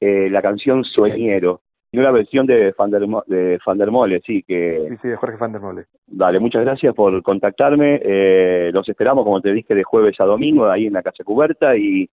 eh, 0.00 0.28
la 0.30 0.42
canción 0.42 0.84
Sueñero, 0.84 1.60
y 1.90 1.98
una 1.98 2.10
versión 2.10 2.46
de 2.46 2.74
Fandermo- 2.74 3.24
de 3.26 3.58
Fandermole, 3.64 4.20
sí, 4.20 4.42
que 4.42 4.86
Sí, 4.90 4.96
sí, 5.00 5.08
de 5.08 5.16
Jorge 5.16 5.38
Van 5.38 5.52
der 5.52 5.62
Mole. 5.62 5.86
Dale, 6.06 6.38
muchas 6.38 6.62
gracias 6.62 6.94
por 6.94 7.22
contactarme. 7.22 7.98
Eh, 8.04 8.70
los 8.74 8.86
esperamos, 8.86 9.24
como 9.24 9.40
te 9.40 9.52
dije, 9.52 9.74
de 9.74 9.84
jueves 9.84 10.20
a 10.20 10.24
domingo, 10.24 10.66
ahí 10.68 10.86
en 10.86 10.92
la 10.92 11.02
Casa 11.02 11.24
Cubierta, 11.24 11.74
y 11.78 12.10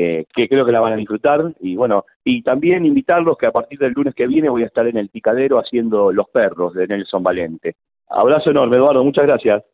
eh, 0.00 0.26
que 0.32 0.48
creo 0.48 0.64
que 0.64 0.70
la 0.70 0.78
van 0.78 0.92
a 0.92 0.96
disfrutar. 0.96 1.52
Y 1.58 1.74
bueno, 1.74 2.04
y 2.22 2.42
también 2.42 2.86
invitarlos 2.86 3.36
que 3.36 3.46
a 3.46 3.50
partir 3.50 3.80
del 3.80 3.94
lunes 3.94 4.14
que 4.14 4.28
viene 4.28 4.48
voy 4.48 4.62
a 4.62 4.66
estar 4.66 4.86
en 4.86 4.96
el 4.96 5.08
Picadero 5.08 5.58
haciendo 5.58 6.12
Los 6.12 6.28
Perros 6.28 6.72
de 6.74 6.86
Nelson 6.86 7.20
Valente. 7.20 7.74
Abrazo 8.08 8.50
enorme, 8.50 8.76
Eduardo, 8.76 9.02
muchas 9.02 9.26
gracias. 9.26 9.64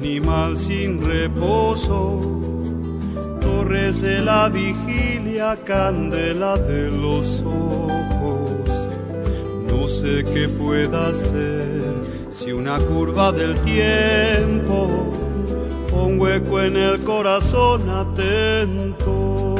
Animal 0.00 0.56
sin 0.56 1.04
reposo, 1.04 2.20
torres 3.38 4.00
de 4.00 4.22
la 4.22 4.48
vigilia, 4.48 5.58
candela 5.66 6.56
de 6.56 6.90
los 6.90 7.42
ojos. 7.42 8.88
No 9.68 9.86
sé 9.86 10.24
qué 10.32 10.48
pueda 10.48 11.08
hacer 11.08 11.66
si 12.30 12.50
una 12.50 12.78
curva 12.78 13.30
del 13.30 13.58
tiempo, 13.60 14.88
un 15.92 16.18
hueco 16.18 16.62
en 16.62 16.78
el 16.78 17.00
corazón 17.00 17.90
atento. 17.90 19.54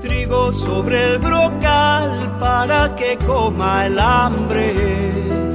Trigo 0.00 0.50
sobre 0.54 1.10
el 1.10 1.18
brocal 1.18 2.38
para 2.40 2.96
que 2.96 3.18
coma 3.26 3.84
el 3.84 3.98
hambre 3.98 5.51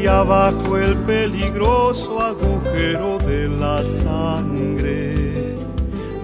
y 0.00 0.06
abajo 0.06 0.78
el 0.78 0.96
peligroso 0.98 2.20
agujero 2.22 3.18
de 3.18 3.48
la 3.48 3.82
sangre. 3.82 5.56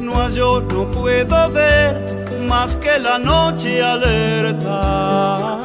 No 0.00 0.28
yo 0.30 0.60
no 0.60 0.84
puedo 0.90 1.50
ver 1.50 2.40
más 2.48 2.76
que 2.76 2.98
la 2.98 3.18
noche 3.18 3.82
alerta 3.82 5.58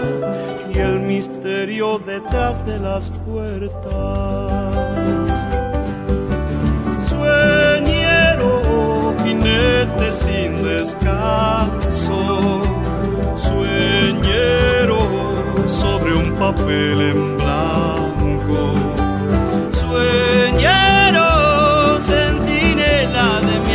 y 0.73 0.77
el 0.77 0.99
misterio 1.01 1.99
detrás 1.99 2.65
de 2.65 2.79
las 2.79 3.09
puertas. 3.09 3.79
Sueñero, 7.09 8.61
jinete 9.23 10.11
sin 10.11 10.63
descanso, 10.63 12.61
sueñero 13.35 14.98
sobre 16.09 16.15
un 16.15 16.33
papel 16.35 17.01
en 17.01 17.37
blanco, 17.37 18.73
sueñero, 19.73 21.21
centinela 22.01 23.41
de 23.41 23.68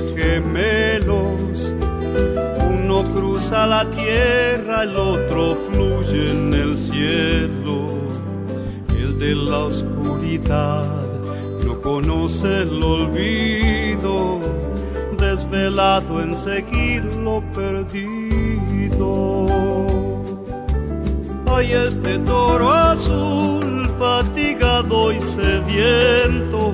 gemelos. 0.00 1.74
Uno 2.70 3.02
cruza 3.04 3.66
la 3.66 3.84
tierra, 3.90 4.84
el 4.84 4.96
otro 4.96 5.56
fluye 5.70 6.30
en 6.30 6.54
el 6.54 6.78
cielo. 6.78 7.90
El 8.96 9.18
de 9.18 9.34
la 9.34 9.58
oscuridad 9.64 11.02
no 11.66 11.80
conoce 11.80 12.62
el 12.62 12.82
olvido, 12.82 14.40
desvelado 15.18 16.22
en 16.22 16.34
seguir 16.34 17.04
lo 17.16 17.42
perdido. 17.52 19.46
Hay 21.54 21.72
este 21.72 22.18
toro 22.20 22.72
azul, 22.72 23.88
fatigado 23.98 25.12
y 25.12 25.20
sediento, 25.20 26.72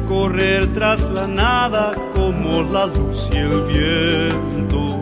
correr 0.00 0.72
tras 0.74 1.02
la 1.10 1.26
nada 1.26 1.92
como 2.14 2.62
la 2.62 2.86
luz 2.86 3.28
y 3.32 3.36
el 3.36 3.62
viento. 3.62 4.96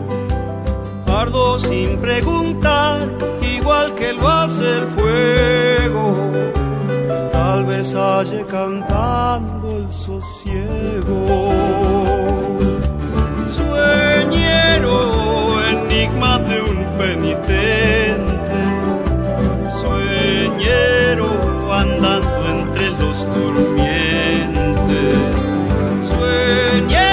Ardo 1.07 1.59
sin 1.59 1.97
preguntar, 1.99 3.07
igual 3.41 3.93
que 3.95 4.13
lo 4.13 4.27
hace 4.27 4.65
el 4.79 4.87
fuego. 4.87 6.13
Tal 7.31 7.65
vez 7.65 7.93
halle 7.93 8.45
cantando 8.45 9.77
el 9.77 9.91
sosiego. 9.91 11.51
Sueñero, 13.47 14.95
enigma 15.69 16.39
de 16.39 16.61
un 16.61 16.85
penitente. 16.97 18.35
Sueñero, 19.69 21.29
Sueñero, 26.45 27.04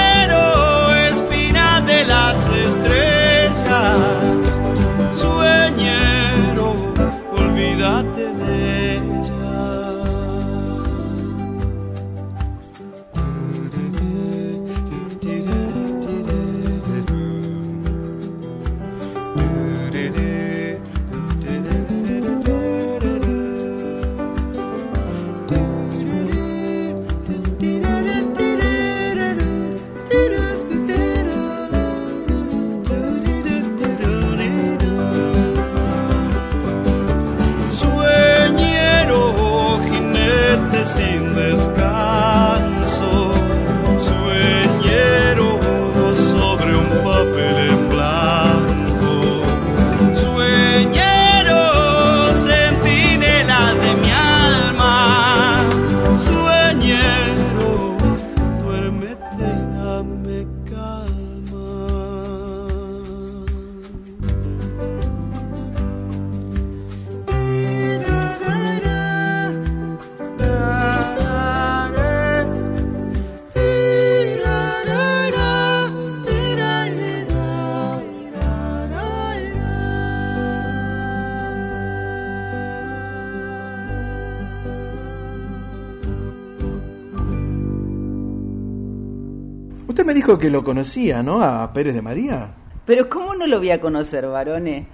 Que 90.39 90.49
lo 90.49 90.63
conocía, 90.63 91.23
¿no? 91.23 91.41
A 91.41 91.71
Pérez 91.73 91.93
de 91.93 92.01
María. 92.01 92.53
Pero 92.85 93.09
¿cómo 93.09 93.35
no 93.35 93.47
lo 93.47 93.59
voy 93.59 93.71
a 93.71 93.79
conocer, 93.79 94.27
varones? 94.27 94.87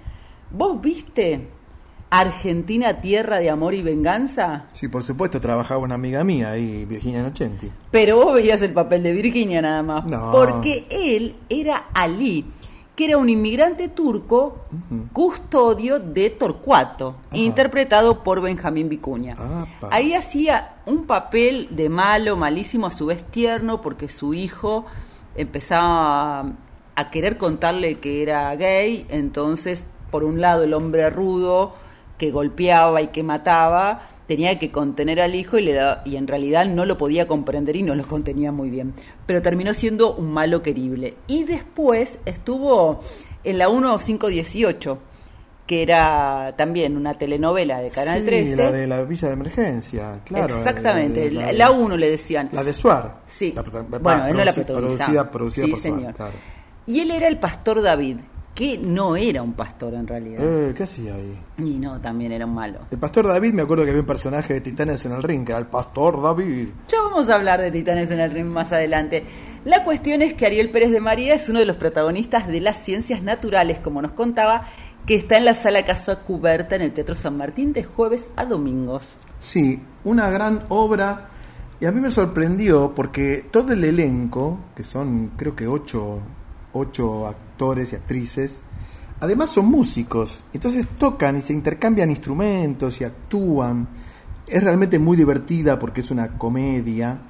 ¿Vos 0.50 0.80
viste 0.80 1.48
Argentina, 2.10 3.00
tierra 3.00 3.38
de 3.38 3.50
amor 3.50 3.74
y 3.74 3.82
venganza? 3.82 4.66
Sí, 4.72 4.88
por 4.88 5.02
supuesto, 5.02 5.40
trabajaba 5.40 5.80
una 5.80 5.94
amiga 5.94 6.22
mía 6.24 6.50
ahí, 6.52 6.84
Virginia 6.84 7.22
Nochenti. 7.22 7.70
Pero 7.90 8.16
vos 8.16 8.34
veías 8.34 8.62
el 8.62 8.72
papel 8.72 9.02
de 9.02 9.12
Virginia 9.12 9.62
nada 9.62 9.82
más. 9.82 10.06
No. 10.06 10.30
Porque 10.30 10.86
él 10.90 11.34
era 11.48 11.86
Ali, 11.94 12.44
que 12.94 13.06
era 13.06 13.18
un 13.18 13.28
inmigrante 13.28 13.88
turco 13.88 14.66
custodio 15.12 15.98
de 15.98 16.30
Torcuato, 16.30 17.16
interpretado 17.32 18.22
por 18.22 18.40
Benjamín 18.40 18.88
Vicuña. 18.88 19.36
Ahí 19.90 20.14
hacía 20.14 20.74
un 20.86 21.06
papel 21.06 21.68
de 21.70 21.88
malo, 21.88 22.36
malísimo, 22.36 22.88
a 22.88 22.90
su 22.90 23.06
vez 23.06 23.24
tierno, 23.24 23.80
porque 23.80 24.08
su 24.08 24.34
hijo 24.34 24.84
empezaba 25.40 26.52
a, 26.94 27.10
querer 27.10 27.38
contarle 27.38 27.96
que 27.98 28.22
era 28.22 28.54
gay, 28.56 29.06
entonces, 29.08 29.84
por 30.10 30.24
un 30.24 30.40
lado, 30.40 30.64
el 30.64 30.74
hombre 30.74 31.08
rudo 31.10 31.74
que 32.18 32.30
golpeaba 32.30 33.00
y 33.00 33.08
que 33.08 33.22
mataba, 33.22 34.08
tenía 34.26 34.58
que 34.58 34.70
contener 34.70 35.20
al 35.20 35.34
hijo 35.34 35.58
y, 35.58 35.62
le 35.62 35.72
da- 35.72 36.02
y 36.04 36.16
en 36.16 36.26
realidad 36.26 36.66
no 36.66 36.84
lo 36.84 36.98
podía 36.98 37.26
comprender 37.26 37.76
y 37.76 37.82
no 37.82 37.94
lo 37.94 38.06
contenía 38.06 38.52
muy 38.52 38.70
bien. 38.70 38.94
Pero 39.26 39.42
terminó 39.42 39.72
siendo 39.74 40.14
un 40.14 40.30
malo 40.32 40.62
querible. 40.62 41.14
Y 41.26 41.44
después 41.44 42.18
estuvo 42.26 43.00
en 43.42 43.58
la 43.58 43.68
1518, 43.68 44.98
que 45.70 45.84
era 45.84 46.52
también 46.56 46.96
una 46.96 47.14
telenovela 47.14 47.80
de 47.80 47.90
Canal 47.92 48.18
Sí, 48.22 48.26
13. 48.26 48.56
la 48.56 48.72
de 48.72 48.86
la 48.88 49.02
Villa 49.04 49.28
de 49.28 49.34
Emergencia, 49.34 50.18
claro. 50.24 50.56
Exactamente, 50.58 51.30
la, 51.30 51.42
la, 51.42 51.46
de- 51.46 51.52
la 51.52 51.70
1 51.70 51.96
le 51.96 52.10
decían. 52.10 52.48
La 52.50 52.64
de 52.64 52.74
Suar. 52.74 53.20
Sí. 53.28 53.52
La 53.54 53.62
bueno, 53.62 54.26
él 54.26 54.36
no 54.36 54.44
la 54.44 54.52
protagonizaba. 54.52 54.96
Producida, 55.06 55.30
producida 55.30 55.64
Sí, 55.66 55.70
por 55.70 55.80
Suar, 55.80 55.94
señor. 55.96 56.14
claro. 56.14 56.32
Y 56.86 56.98
él 56.98 57.12
era 57.12 57.28
el 57.28 57.38
pastor 57.38 57.80
David, 57.82 58.16
que 58.52 58.78
no 58.78 59.14
era 59.14 59.42
un 59.44 59.52
pastor 59.52 59.94
en 59.94 60.08
realidad. 60.08 60.40
Eh, 60.42 60.74
¿Qué 60.76 60.82
hacía 60.82 61.14
ahí? 61.14 61.38
Y 61.58 61.74
no, 61.78 62.00
también 62.00 62.32
era 62.32 62.46
un 62.46 62.54
malo. 62.54 62.80
El 62.90 62.98
pastor 62.98 63.28
David, 63.28 63.52
me 63.52 63.62
acuerdo 63.62 63.84
que 63.84 63.90
había 63.90 64.00
un 64.02 64.08
personaje 64.08 64.54
de 64.54 64.60
Titanes 64.62 65.04
en 65.04 65.12
el 65.12 65.22
ring, 65.22 65.44
que 65.46 65.52
era 65.52 65.60
el 65.60 65.66
pastor 65.68 66.20
David. 66.20 66.66
Ya 66.88 67.00
vamos 67.00 67.28
a 67.30 67.36
hablar 67.36 67.60
de 67.60 67.70
Titanes 67.70 68.10
en 68.10 68.18
el 68.18 68.32
ring 68.32 68.46
más 68.46 68.72
adelante. 68.72 69.22
La 69.64 69.84
cuestión 69.84 70.20
es 70.22 70.34
que 70.34 70.46
Ariel 70.46 70.70
Pérez 70.70 70.90
de 70.90 71.00
María 71.00 71.34
es 71.34 71.48
uno 71.48 71.60
de 71.60 71.66
los 71.66 71.76
protagonistas 71.76 72.48
de 72.48 72.60
las 72.60 72.78
ciencias 72.82 73.22
naturales, 73.22 73.78
como 73.78 74.02
nos 74.02 74.12
contaba, 74.12 74.66
que 75.06 75.16
está 75.16 75.36
en 75.36 75.44
la 75.44 75.54
sala 75.54 75.84
Casa 75.84 76.20
Cuberta 76.20 76.76
en 76.76 76.82
el 76.82 76.92
Teatro 76.92 77.14
San 77.14 77.36
Martín 77.36 77.72
de 77.72 77.84
jueves 77.84 78.30
a 78.36 78.44
domingos. 78.44 79.04
Sí, 79.38 79.82
una 80.04 80.28
gran 80.30 80.64
obra. 80.68 81.28
Y 81.80 81.86
a 81.86 81.92
mí 81.92 82.00
me 82.00 82.10
sorprendió 82.10 82.92
porque 82.94 83.46
todo 83.50 83.72
el 83.72 83.82
elenco, 83.84 84.58
que 84.76 84.82
son 84.82 85.32
creo 85.36 85.56
que 85.56 85.66
ocho, 85.66 86.20
ocho 86.72 87.26
actores 87.26 87.92
y 87.92 87.96
actrices, 87.96 88.60
además 89.18 89.50
son 89.50 89.66
músicos. 89.66 90.44
Entonces 90.52 90.86
tocan 90.98 91.38
y 91.38 91.40
se 91.40 91.54
intercambian 91.54 92.10
instrumentos 92.10 93.00
y 93.00 93.04
actúan. 93.04 93.88
Es 94.46 94.62
realmente 94.62 94.98
muy 94.98 95.16
divertida 95.16 95.78
porque 95.78 96.00
es 96.00 96.10
una 96.10 96.36
comedia 96.36 97.22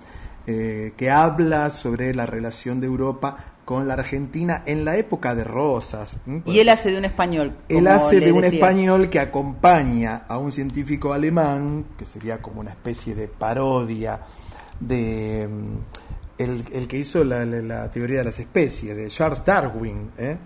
eh, 0.47 0.95
que 0.97 1.11
habla 1.11 1.71
sobre 1.71 2.15
la 2.15 2.27
relación 2.27 2.81
de 2.81 2.87
Europa 2.87 3.37
con 3.71 3.87
la 3.87 3.95
Argentina 3.95 4.65
en 4.67 4.85
la 4.85 4.97
época 4.97 5.33
de 5.37 5.45
Rosas. 5.45 6.17
Y 6.45 6.59
él 6.59 6.69
hace 6.71 6.91
de 6.91 6.99
un 6.99 7.05
español. 7.05 7.55
Él 7.69 7.87
hace 7.87 8.19
de 8.19 8.33
un 8.33 8.41
decías. 8.41 8.55
español 8.61 9.09
que 9.09 9.21
acompaña 9.21 10.25
a 10.27 10.39
un 10.39 10.51
científico 10.51 11.13
alemán, 11.13 11.85
que 11.97 12.05
sería 12.05 12.43
como 12.43 12.63
una 12.63 12.71
especie 12.71 13.15
de 13.15 13.29
parodia 13.29 14.23
de 14.81 15.49
mm, 15.49 16.43
el, 16.43 16.65
el 16.73 16.89
que 16.89 16.99
hizo 16.99 17.23
la, 17.23 17.45
la- 17.45 17.61
la 17.63 17.91
teoría 17.93 18.19
de 18.19 18.25
las 18.25 18.41
especies, 18.41 18.97
de 18.97 19.07
Charles 19.07 19.45
Darwin. 19.45 20.11
¿eh? 20.19 20.37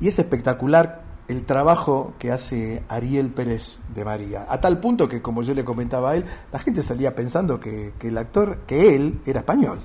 Y 0.00 0.08
es 0.08 0.18
espectacular 0.18 1.00
el 1.28 1.44
trabajo 1.46 2.12
que 2.18 2.30
hace 2.30 2.82
Ariel 2.90 3.30
Pérez 3.30 3.78
de 3.94 4.04
María, 4.04 4.44
a 4.50 4.60
tal 4.60 4.80
punto 4.80 5.08
que, 5.08 5.22
como 5.22 5.42
yo 5.42 5.54
le 5.54 5.64
comentaba 5.64 6.10
a 6.10 6.16
él, 6.16 6.26
la 6.52 6.58
gente 6.58 6.82
salía 6.82 7.14
pensando 7.14 7.58
que, 7.58 7.94
que 7.98 8.08
el 8.08 8.18
actor, 8.18 8.58
que 8.66 8.94
él, 8.94 9.20
era 9.24 9.40
español. 9.40 9.78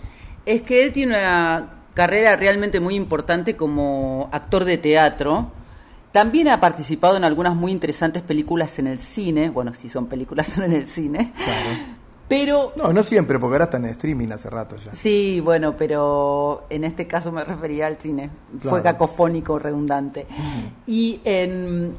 Es 0.45 0.63
que 0.63 0.83
él 0.83 0.91
tiene 0.91 1.13
una 1.17 1.78
carrera 1.93 2.35
realmente 2.35 2.79
muy 2.79 2.95
importante 2.95 3.55
como 3.55 4.29
actor 4.31 4.65
de 4.65 4.77
teatro. 4.77 5.51
También 6.11 6.47
ha 6.47 6.59
participado 6.59 7.17
en 7.17 7.23
algunas 7.23 7.55
muy 7.55 7.71
interesantes 7.71 8.23
películas 8.23 8.79
en 8.79 8.87
el 8.87 8.99
cine. 8.99 9.49
Bueno, 9.49 9.73
si 9.73 9.89
son 9.89 10.07
películas, 10.07 10.47
son 10.53 10.63
en 10.65 10.73
el 10.73 10.87
cine. 10.87 11.33
Pero 12.27 12.71
No, 12.75 12.93
no 12.93 13.03
siempre, 13.03 13.39
porque 13.39 13.55
ahora 13.55 13.65
está 13.65 13.77
en 13.77 13.85
streaming 13.85 14.29
hace 14.29 14.49
rato 14.51 14.75
ya. 14.77 14.93
Sí, 14.93 15.41
bueno, 15.43 15.75
pero 15.77 16.65
en 16.69 16.83
este 16.83 17.07
caso 17.07 17.31
me 17.31 17.43
refería 17.43 17.87
al 17.87 17.97
cine. 17.97 18.29
Fue 18.61 18.81
Claro. 18.81 18.83
cacofónico, 18.83 19.57
redundante. 19.57 20.27
Y 20.85 21.21
en, 21.23 21.95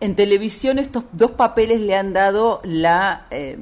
en 0.00 0.14
televisión 0.14 0.78
estos 0.78 1.04
dos 1.12 1.32
papeles 1.32 1.80
le 1.80 1.96
han 1.96 2.12
dado 2.12 2.60
la 2.64 3.26
eh, 3.32 3.58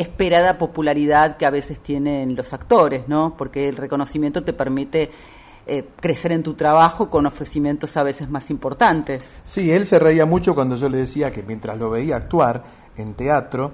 esperada 0.00 0.58
popularidad 0.58 1.36
que 1.36 1.46
a 1.46 1.50
veces 1.50 1.78
tienen 1.80 2.34
los 2.34 2.52
actores, 2.52 3.06
¿no? 3.06 3.34
Porque 3.36 3.68
el 3.68 3.76
reconocimiento 3.76 4.42
te 4.42 4.52
permite 4.52 5.10
eh, 5.66 5.84
crecer 6.00 6.32
en 6.32 6.42
tu 6.42 6.54
trabajo 6.54 7.10
con 7.10 7.26
ofrecimientos 7.26 7.96
a 7.96 8.02
veces 8.02 8.28
más 8.30 8.50
importantes. 8.50 9.22
Sí, 9.44 9.70
él 9.70 9.86
se 9.86 9.98
reía 9.98 10.24
mucho 10.24 10.54
cuando 10.54 10.76
yo 10.76 10.88
le 10.88 10.98
decía 10.98 11.30
que 11.30 11.42
mientras 11.42 11.78
lo 11.78 11.90
veía 11.90 12.16
actuar 12.16 12.64
en 12.96 13.14
teatro, 13.14 13.72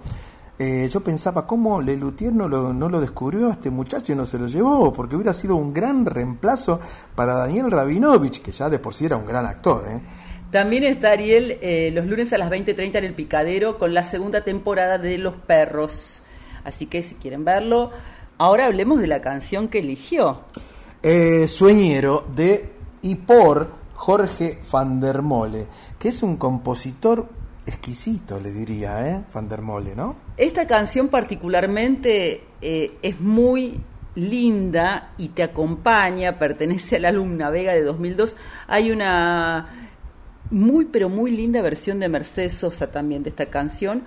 eh, 0.59 0.89
yo 0.91 1.01
pensaba 1.01 1.47
cómo 1.47 1.81
Lelutier 1.81 2.33
no 2.33 2.49
lo, 2.49 2.73
no 2.73 2.89
lo 2.89 3.01
descubrió 3.01 3.49
a 3.49 3.53
este 3.53 3.71
muchacho 3.71 4.13
y 4.13 4.17
no 4.17 4.27
se 4.27 4.39
lo 4.39 4.47
llevó, 4.47 4.93
porque 4.93 5.15
hubiera 5.15 5.33
sido 5.33 5.55
un 5.55 5.73
gran 5.73 6.07
reemplazo 6.07 6.81
para 7.15 7.35
Daniel 7.35 7.71
Rabinovich, 7.71 8.43
que 8.43 8.53
ya 8.53 8.69
de 8.69 8.79
por 8.79 8.95
sí 8.95 9.05
era 9.05 9.17
un 9.17 9.27
gran 9.27 9.47
actor. 9.47 9.85
¿eh? 9.89 10.01
También 10.57 10.85
está 10.85 11.13
Ariel 11.13 11.59
eh, 11.61 11.91
los 11.93 12.07
lunes 12.07 12.33
a 12.33 12.39
las 12.39 12.49
20.30 12.49 12.97
en 12.97 13.05
el 13.05 13.13
Picadero 13.13 13.77
con 13.77 13.93
la 13.93 14.03
segunda 14.03 14.41
temporada 14.41 14.97
de 14.97 15.19
Los 15.19 15.35
Perros. 15.35 16.23
Así 16.65 16.87
que 16.87 17.03
si 17.03 17.15
quieren 17.17 17.45
verlo, 17.45 17.91
ahora 18.39 18.65
hablemos 18.65 19.03
de 19.03 19.07
la 19.07 19.21
canción 19.21 19.69
que 19.69 19.81
eligió. 19.81 20.45
Eh, 21.03 21.47
Sueñero 21.47 22.25
de 22.35 22.71
y 23.03 23.17
por 23.17 23.71
Jorge 23.93 24.61
van 24.73 24.99
der 24.99 25.21
Mole, 25.21 25.67
que 25.99 26.09
es 26.09 26.23
un 26.23 26.39
compositor 26.39 27.29
exquisito, 27.67 28.41
le 28.41 28.51
diría, 28.51 29.07
¿eh? 29.11 29.25
Van 29.35 29.51
der 29.51 29.61
Mole, 29.61 29.95
¿no? 29.95 30.17
Esta 30.39 30.67
canción 30.67 31.09
particularmente 31.09 32.45
eh, 32.63 32.97
es 33.03 33.21
muy 33.21 33.79
linda 34.15 35.13
y 35.19 35.29
te 35.29 35.43
acompaña, 35.43 36.39
pertenece 36.39 36.97
al 36.97 37.05
álbum 37.05 37.37
Navega 37.37 37.75
de 37.75 37.83
2002. 37.83 38.39
Hay 38.69 38.91
una 38.91 39.86
muy 40.51 40.87
pero 40.87 41.09
muy 41.09 41.31
linda 41.31 41.63
versión 41.63 42.01
de 42.01 42.09
Mercedes 42.09 42.55
Sosa 42.55 42.91
también 42.91 43.23
de 43.23 43.31
esta 43.31 43.47
canción. 43.47 44.03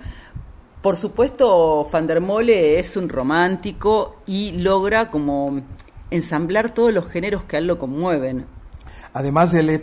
Por 0.82 0.96
supuesto, 0.96 1.88
Van 1.92 2.06
der 2.06 2.20
Mole 2.20 2.78
es 2.78 2.96
un 2.96 3.08
romántico 3.08 4.16
y 4.26 4.52
logra 4.52 5.10
como 5.10 5.60
ensamblar 6.10 6.72
todos 6.72 6.92
los 6.92 7.08
géneros 7.08 7.44
que 7.44 7.56
a 7.56 7.58
él 7.58 7.66
lo 7.66 7.78
conmueven. 7.78 8.46
Además, 9.12 9.52
él 9.54 9.70
es 9.70 9.80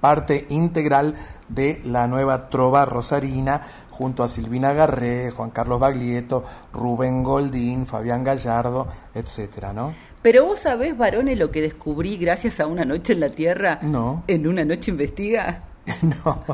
parte 0.00 0.46
integral 0.48 1.14
de 1.48 1.80
la 1.84 2.08
nueva 2.08 2.48
trova 2.48 2.84
rosarina 2.84 3.62
junto 3.90 4.22
a 4.24 4.28
Silvina 4.28 4.72
Garré, 4.72 5.30
Juan 5.30 5.50
Carlos 5.50 5.78
Baglietto, 5.78 6.44
Rubén 6.72 7.22
Goldín, 7.22 7.86
Fabián 7.86 8.24
Gallardo, 8.24 8.88
etcétera, 9.14 9.72
¿no? 9.72 9.94
Pero 10.22 10.46
vos 10.46 10.60
sabés, 10.60 10.96
varones, 10.96 11.38
lo 11.38 11.50
que 11.50 11.60
descubrí 11.60 12.16
gracias 12.16 12.60
a 12.60 12.66
Una 12.66 12.84
Noche 12.84 13.12
en 13.12 13.20
la 13.20 13.30
Tierra. 13.30 13.78
No. 13.82 14.24
En 14.26 14.46
Una 14.46 14.64
Noche 14.64 14.90
Investiga. 14.90 15.64
no. 16.02 16.44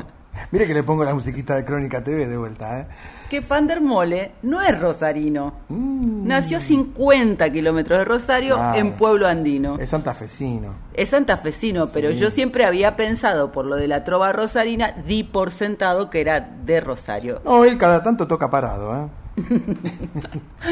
Mire 0.51 0.67
que 0.67 0.73
le 0.73 0.83
pongo 0.83 1.03
la 1.03 1.13
musiquita 1.13 1.55
de 1.55 1.65
Crónica 1.65 2.01
TV 2.03 2.27
de 2.27 2.37
vuelta, 2.37 2.79
¿eh? 2.79 2.87
Que 3.29 3.41
Van 3.41 3.67
der 3.67 3.81
Mole 3.81 4.31
no 4.43 4.61
es 4.61 4.79
rosarino. 4.79 5.53
Mm. 5.67 6.25
Nació 6.27 6.59
a 6.59 6.61
50 6.61 7.51
kilómetros 7.51 7.99
de 7.99 8.05
Rosario 8.05 8.55
Claro. 8.55 8.79
en 8.79 8.93
Pueblo 8.93 9.27
Andino. 9.27 9.77
Es 9.77 9.89
santafesino. 9.89 10.77
Es 10.93 11.09
santafesino, 11.09 11.89
pero 11.93 12.11
yo 12.11 12.31
siempre 12.31 12.63
había 12.65 12.95
pensado, 12.95 13.51
por 13.51 13.65
lo 13.65 13.75
de 13.75 13.87
la 13.89 14.03
trova 14.05 14.31
rosarina, 14.31 14.93
di 15.05 15.23
por 15.23 15.51
sentado 15.51 16.09
que 16.09 16.21
era 16.21 16.39
de 16.39 16.79
Rosario. 16.79 17.41
No, 17.43 17.65
él 17.65 17.77
cada 17.77 18.01
tanto 18.01 18.25
toca 18.25 18.49
parado, 18.49 18.97
¿eh? 18.97 19.07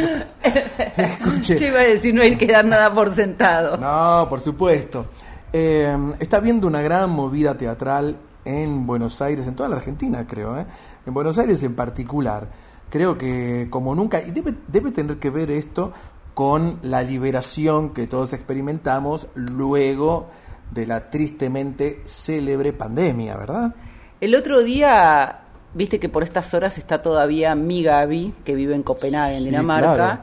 Escuche. 0.97 1.59
Yo 1.59 1.67
iba 1.67 1.79
a 1.79 1.83
decir, 1.83 2.13
no 2.13 2.21
hay 2.21 2.35
que 2.35 2.47
dar 2.47 2.65
nada 2.65 2.93
por 2.93 3.13
sentado. 3.13 3.77
No, 3.77 4.27
por 4.29 4.39
supuesto. 4.39 5.05
Eh, 5.53 5.95
está 6.19 6.39
viendo 6.39 6.67
una 6.67 6.81
gran 6.81 7.09
movida 7.09 7.57
teatral 7.57 8.17
en 8.47 8.85
Buenos 8.87 9.21
Aires, 9.21 9.45
en 9.47 9.55
toda 9.55 9.69
la 9.69 9.75
Argentina, 9.77 10.25
creo, 10.27 10.57
¿eh? 10.57 10.65
en 11.05 11.13
Buenos 11.13 11.37
Aires 11.37 11.61
en 11.63 11.75
particular. 11.75 12.47
Creo 12.89 13.17
que 13.17 13.67
como 13.69 13.93
nunca, 13.95 14.21
y 14.21 14.31
debe, 14.31 14.53
debe 14.67 14.91
tener 14.91 15.17
que 15.17 15.29
ver 15.29 15.51
esto 15.51 15.91
con 16.33 16.79
la 16.83 17.01
liberación 17.03 17.93
que 17.93 18.07
todos 18.07 18.31
experimentamos 18.33 19.27
luego 19.35 20.27
de 20.71 20.85
la 20.85 21.09
tristemente 21.09 22.01
célebre 22.05 22.73
pandemia, 22.73 23.35
¿verdad? 23.37 23.75
El 24.21 24.35
otro 24.35 24.63
día, 24.63 25.39
viste 25.73 25.99
que 25.99 26.09
por 26.09 26.23
estas 26.23 26.53
horas 26.53 26.77
está 26.77 27.01
todavía 27.01 27.55
mi 27.55 27.83
Gaby, 27.83 28.33
que 28.45 28.55
vive 28.55 28.75
en 28.75 28.83
Copenhague, 28.83 29.33
en 29.35 29.39
Sí, 29.43 29.45
Dinamarca. 29.45 29.93
claro. 29.95 30.21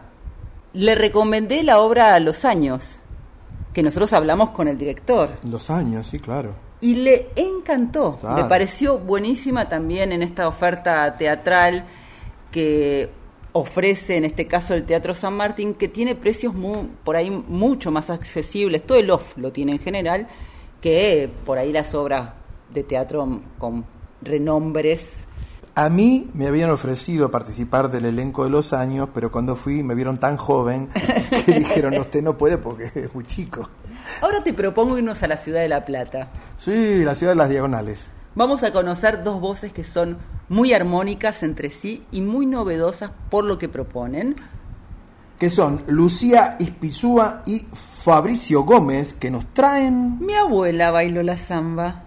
Le 0.74 0.94
recomendé 0.94 1.62
la 1.62 1.80
obra 1.80 2.18
Los 2.20 2.44
Años. 2.44 2.98
que 3.72 3.82
nosotros 3.82 4.12
hablamos 4.12 4.50
con 4.50 4.68
el 4.68 4.78
director. 4.78 5.30
Los 5.48 5.68
años, 5.68 6.06
sí, 6.06 6.20
claro. 6.20 6.54
Y 6.84 6.94
le 6.96 7.28
encantó. 7.36 8.18
Claro. 8.20 8.42
Le 8.42 8.44
pareció 8.48 8.98
buenísima 8.98 9.68
también 9.68 10.12
en 10.12 10.22
esta 10.22 10.46
oferta 10.48 11.16
teatral 11.16 11.86
que 12.50 13.08
ofrece 13.52 14.16
en 14.16 14.24
este 14.24 14.46
caso 14.46 14.74
el 14.74 14.84
Teatro 14.84 15.14
San 15.14 15.34
Martín, 15.34 15.74
que 15.74 15.88
tiene 15.88 16.14
precios 16.14 16.54
mu- 16.54 16.88
por 17.04 17.16
ahí 17.16 17.30
mucho 17.30 17.90
más 17.90 18.10
accesibles, 18.10 18.82
todo 18.84 18.98
el 18.98 19.10
off 19.10 19.36
lo 19.36 19.52
tiene 19.52 19.72
en 19.72 19.78
general, 19.78 20.28
que 20.80 21.30
por 21.46 21.58
ahí 21.58 21.72
las 21.72 21.94
obras 21.94 22.30
de 22.72 22.82
teatro 22.82 23.40
con 23.58 23.84
renombres. 24.20 25.06
A 25.76 25.88
mí 25.88 26.28
me 26.34 26.46
habían 26.46 26.70
ofrecido 26.70 27.30
participar 27.30 27.90
del 27.90 28.04
elenco 28.04 28.44
de 28.44 28.50
los 28.50 28.72
años, 28.72 29.08
pero 29.14 29.30
cuando 29.32 29.56
fui 29.56 29.82
me 29.82 29.94
vieron 29.94 30.18
tan 30.18 30.36
joven 30.36 30.88
que 31.46 31.52
dijeron, 31.58 31.94
usted 31.98 32.22
no 32.22 32.36
puede 32.36 32.58
porque 32.58 32.90
es 32.94 33.14
muy 33.14 33.24
chico. 33.24 33.68
Ahora 34.20 34.42
te 34.42 34.52
propongo 34.52 34.98
irnos 34.98 35.22
a 35.22 35.28
la 35.28 35.36
ciudad 35.36 35.60
de 35.60 35.68
La 35.68 35.84
Plata. 35.84 36.28
Sí, 36.58 37.04
la 37.04 37.14
ciudad 37.14 37.32
de 37.32 37.36
las 37.36 37.50
diagonales. 37.50 38.10
Vamos 38.34 38.64
a 38.64 38.72
conocer 38.72 39.22
dos 39.22 39.40
voces 39.40 39.72
que 39.72 39.84
son 39.84 40.18
muy 40.48 40.72
armónicas 40.72 41.42
entre 41.42 41.70
sí 41.70 42.04
y 42.10 42.20
muy 42.20 42.46
novedosas 42.46 43.10
por 43.30 43.44
lo 43.44 43.58
que 43.58 43.68
proponen. 43.68 44.34
Que 45.38 45.50
son 45.50 45.82
Lucía 45.86 46.56
Ispizúa 46.58 47.42
y 47.46 47.66
Fabricio 47.72 48.62
Gómez, 48.62 49.14
que 49.14 49.30
nos 49.30 49.46
traen... 49.52 50.18
Mi 50.20 50.34
abuela 50.34 50.90
bailó 50.90 51.22
la 51.22 51.36
samba. 51.36 52.04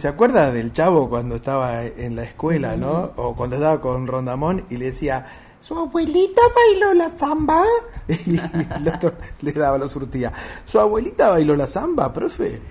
¿Se 0.00 0.08
acuerda 0.08 0.50
del 0.50 0.72
chavo 0.72 1.10
cuando 1.10 1.34
estaba 1.34 1.84
en 1.84 2.16
la 2.16 2.22
escuela, 2.22 2.74
no? 2.74 3.10
O 3.16 3.36
cuando 3.36 3.56
estaba 3.56 3.82
con 3.82 4.06
Rondamón 4.06 4.64
y 4.70 4.78
le 4.78 4.86
decía, 4.86 5.26
¿su 5.60 5.76
abuelita 5.78 6.40
bailó 6.54 6.94
la 6.94 7.10
samba? 7.10 7.62
Y 8.08 8.38
el 8.38 8.88
otro 8.88 9.12
le 9.42 9.52
daba, 9.52 9.76
lo 9.76 9.86
surtía. 9.88 10.32
¿Su 10.64 10.80
abuelita 10.80 11.28
bailó 11.28 11.54
la 11.54 11.66
samba, 11.66 12.10
profe? 12.14 12.62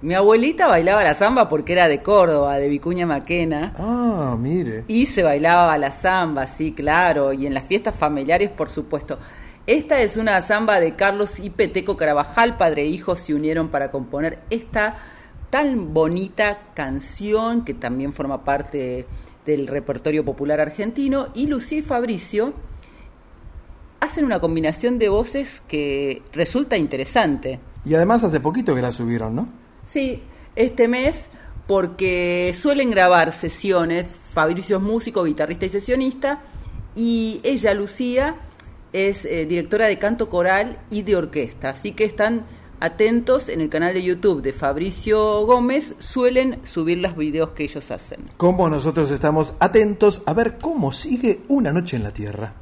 Mi 0.00 0.14
abuelita 0.14 0.68
bailaba 0.68 1.04
la 1.04 1.14
samba 1.14 1.50
porque 1.50 1.74
era 1.74 1.86
de 1.86 2.02
Córdoba, 2.02 2.56
de 2.56 2.68
Vicuña 2.68 3.04
Maquena. 3.04 3.74
Ah, 3.76 4.34
mire. 4.40 4.84
Y 4.88 5.04
se 5.04 5.22
bailaba 5.22 5.76
la 5.76 5.92
samba, 5.92 6.46
sí, 6.46 6.72
claro, 6.72 7.34
y 7.34 7.46
en 7.46 7.52
las 7.52 7.64
fiestas 7.64 7.94
familiares, 7.94 8.48
por 8.48 8.70
supuesto. 8.70 9.18
Esta 9.66 10.00
es 10.00 10.16
una 10.16 10.40
samba 10.40 10.80
de 10.80 10.96
Carlos 10.96 11.40
y 11.40 11.50
Peteco 11.50 11.98
Carabajal, 11.98 12.56
padre 12.56 12.84
e 12.84 12.86
hijo 12.86 13.16
se 13.16 13.34
unieron 13.34 13.68
para 13.68 13.90
componer 13.90 14.38
esta 14.48 15.09
tan 15.50 15.92
bonita 15.92 16.72
canción 16.74 17.64
que 17.64 17.74
también 17.74 18.12
forma 18.12 18.44
parte 18.44 19.06
del 19.44 19.66
repertorio 19.66 20.24
popular 20.24 20.60
argentino 20.60 21.28
y 21.34 21.46
Lucía 21.46 21.78
y 21.78 21.82
Fabricio 21.82 22.54
hacen 24.00 24.24
una 24.24 24.40
combinación 24.40 24.98
de 24.98 25.08
voces 25.08 25.62
que 25.68 26.22
resulta 26.32 26.76
interesante. 26.76 27.60
Y 27.84 27.94
además 27.94 28.24
hace 28.24 28.40
poquito 28.40 28.74
que 28.74 28.82
la 28.82 28.92
subieron, 28.92 29.34
¿no? 29.34 29.48
Sí, 29.86 30.22
este 30.56 30.88
mes 30.88 31.26
porque 31.66 32.54
suelen 32.60 32.90
grabar 32.90 33.32
sesiones, 33.32 34.06
Fabricio 34.34 34.78
es 34.78 34.82
músico, 34.82 35.24
guitarrista 35.24 35.66
y 35.66 35.68
sesionista, 35.68 36.42
y 36.96 37.40
ella, 37.44 37.74
Lucía, 37.74 38.36
es 38.92 39.24
eh, 39.24 39.46
directora 39.46 39.86
de 39.86 39.98
canto 39.98 40.28
coral 40.28 40.78
y 40.90 41.02
de 41.02 41.16
orquesta, 41.16 41.70
así 41.70 41.92
que 41.92 42.04
están 42.04 42.44
atentos 42.80 43.48
en 43.48 43.60
el 43.60 43.68
canal 43.68 43.94
de 43.94 44.02
YouTube 44.02 44.42
de 44.42 44.52
Fabricio 44.52 45.46
Gómez, 45.46 45.94
suelen 45.98 46.58
subir 46.64 46.98
los 46.98 47.16
videos 47.16 47.50
que 47.50 47.64
ellos 47.64 47.90
hacen. 47.90 48.20
Como 48.36 48.68
nosotros 48.68 49.10
estamos 49.10 49.54
atentos 49.60 50.22
a 50.26 50.32
ver 50.32 50.58
cómo 50.58 50.90
sigue 50.92 51.40
una 51.48 51.72
noche 51.72 51.96
en 51.96 52.02
la 52.02 52.12
Tierra. 52.12 52.54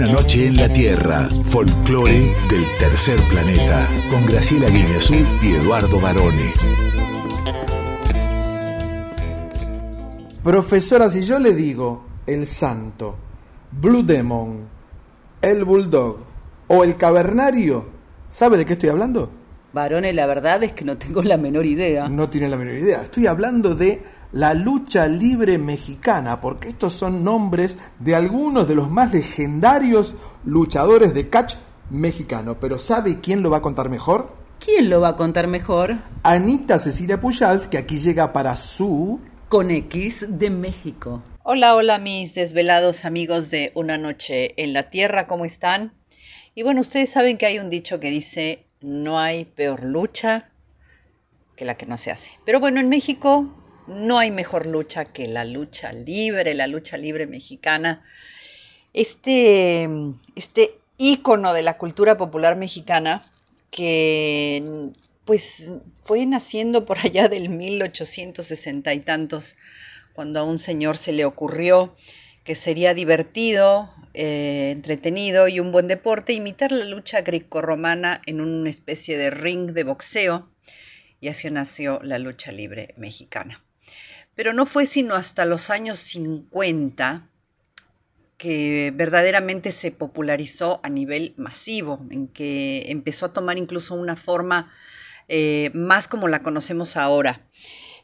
Una 0.00 0.12
noche 0.12 0.46
en 0.46 0.56
la 0.56 0.66
Tierra, 0.72 1.28
folclore 1.44 2.34
del 2.48 2.64
tercer 2.78 3.20
planeta, 3.28 3.86
con 4.08 4.24
Graciela 4.24 4.70
Guineazú 4.70 5.16
y 5.42 5.52
Eduardo 5.56 6.00
Barone. 6.00 6.54
Profesora, 10.42 11.10
si 11.10 11.20
yo 11.20 11.38
le 11.38 11.52
digo 11.52 12.06
el 12.26 12.46
santo, 12.46 13.14
Blue 13.72 14.02
Demon, 14.02 14.68
el 15.42 15.66
bulldog 15.66 16.20
o 16.68 16.82
el 16.82 16.96
cavernario, 16.96 17.84
¿sabe 18.30 18.56
de 18.56 18.64
qué 18.64 18.72
estoy 18.72 18.88
hablando? 18.88 19.30
Barone, 19.74 20.14
la 20.14 20.24
verdad 20.24 20.62
es 20.62 20.72
que 20.72 20.86
no 20.86 20.96
tengo 20.96 21.22
la 21.22 21.36
menor 21.36 21.66
idea. 21.66 22.08
No 22.08 22.30
tiene 22.30 22.48
la 22.48 22.56
menor 22.56 22.76
idea. 22.76 23.02
Estoy 23.02 23.26
hablando 23.26 23.74
de 23.74 24.02
la 24.32 24.54
lucha 24.54 25.06
libre 25.06 25.58
mexicana, 25.58 26.40
porque 26.40 26.68
estos 26.68 26.94
son 26.94 27.24
nombres 27.24 27.78
de 27.98 28.14
algunos 28.14 28.68
de 28.68 28.74
los 28.74 28.90
más 28.90 29.12
legendarios 29.12 30.14
luchadores 30.44 31.14
de 31.14 31.28
catch 31.28 31.54
mexicano. 31.90 32.58
Pero 32.60 32.78
¿sabe 32.78 33.20
quién 33.20 33.42
lo 33.42 33.50
va 33.50 33.58
a 33.58 33.62
contar 33.62 33.88
mejor? 33.88 34.32
¿Quién 34.58 34.90
lo 34.90 35.00
va 35.00 35.08
a 35.08 35.16
contar 35.16 35.46
mejor? 35.46 35.96
Anita 36.22 36.78
Cecilia 36.78 37.18
Pujals, 37.20 37.66
que 37.66 37.78
aquí 37.78 37.98
llega 37.98 38.32
para 38.32 38.56
su... 38.56 39.20
Con 39.48 39.70
X 39.70 40.26
de 40.28 40.50
México. 40.50 41.22
Hola, 41.42 41.74
hola 41.74 41.98
mis 41.98 42.34
desvelados 42.34 43.04
amigos 43.04 43.50
de 43.50 43.72
Una 43.74 43.98
Noche 43.98 44.54
en 44.62 44.72
la 44.72 44.90
Tierra, 44.90 45.26
¿cómo 45.26 45.44
están? 45.44 45.92
Y 46.54 46.62
bueno, 46.62 46.82
ustedes 46.82 47.10
saben 47.10 47.38
que 47.38 47.46
hay 47.46 47.58
un 47.58 47.70
dicho 47.70 47.98
que 47.98 48.10
dice, 48.10 48.66
no 48.80 49.18
hay 49.18 49.46
peor 49.46 49.82
lucha 49.82 50.50
que 51.56 51.64
la 51.64 51.76
que 51.76 51.86
no 51.86 51.98
se 51.98 52.12
hace. 52.12 52.30
Pero 52.44 52.60
bueno, 52.60 52.78
en 52.78 52.88
México 52.88 53.59
no 53.90 54.18
hay 54.18 54.30
mejor 54.30 54.66
lucha 54.66 55.04
que 55.04 55.26
la 55.26 55.44
lucha 55.44 55.92
libre, 55.92 56.54
la 56.54 56.66
lucha 56.66 56.96
libre 56.96 57.26
mexicana. 57.26 58.02
Este, 58.92 59.88
este 60.36 60.78
ícono 60.96 61.52
de 61.52 61.62
la 61.62 61.78
cultura 61.78 62.16
popular 62.16 62.56
mexicana 62.56 63.22
que 63.70 64.90
pues 65.24 65.70
fue 66.02 66.26
naciendo 66.26 66.84
por 66.84 66.98
allá 66.98 67.28
del 67.28 67.48
1860 67.50 68.92
y 68.94 69.00
tantos, 69.00 69.56
cuando 70.12 70.40
a 70.40 70.44
un 70.44 70.58
señor 70.58 70.96
se 70.96 71.12
le 71.12 71.24
ocurrió 71.24 71.94
que 72.44 72.56
sería 72.56 72.94
divertido, 72.94 73.88
eh, 74.12 74.70
entretenido 74.72 75.46
y 75.46 75.60
un 75.60 75.70
buen 75.70 75.86
deporte 75.86 76.32
imitar 76.32 76.72
la 76.72 76.84
lucha 76.84 77.20
grecorromana 77.20 78.22
en 78.26 78.40
una 78.40 78.68
especie 78.68 79.16
de 79.16 79.30
ring 79.30 79.70
de 79.70 79.84
boxeo, 79.84 80.50
y 81.20 81.28
así 81.28 81.48
nació 81.50 82.00
la 82.02 82.18
lucha 82.18 82.50
libre 82.50 82.94
mexicana. 82.96 83.62
Pero 84.34 84.52
no 84.52 84.66
fue 84.66 84.86
sino 84.86 85.14
hasta 85.14 85.44
los 85.44 85.70
años 85.70 85.98
50 85.98 87.26
que 88.38 88.90
verdaderamente 88.94 89.70
se 89.70 89.90
popularizó 89.90 90.80
a 90.82 90.88
nivel 90.88 91.34
masivo, 91.36 92.00
en 92.10 92.26
que 92.26 92.84
empezó 92.88 93.26
a 93.26 93.32
tomar 93.34 93.58
incluso 93.58 93.94
una 93.94 94.16
forma 94.16 94.72
eh, 95.28 95.70
más 95.74 96.08
como 96.08 96.26
la 96.26 96.42
conocemos 96.42 96.96
ahora. 96.96 97.46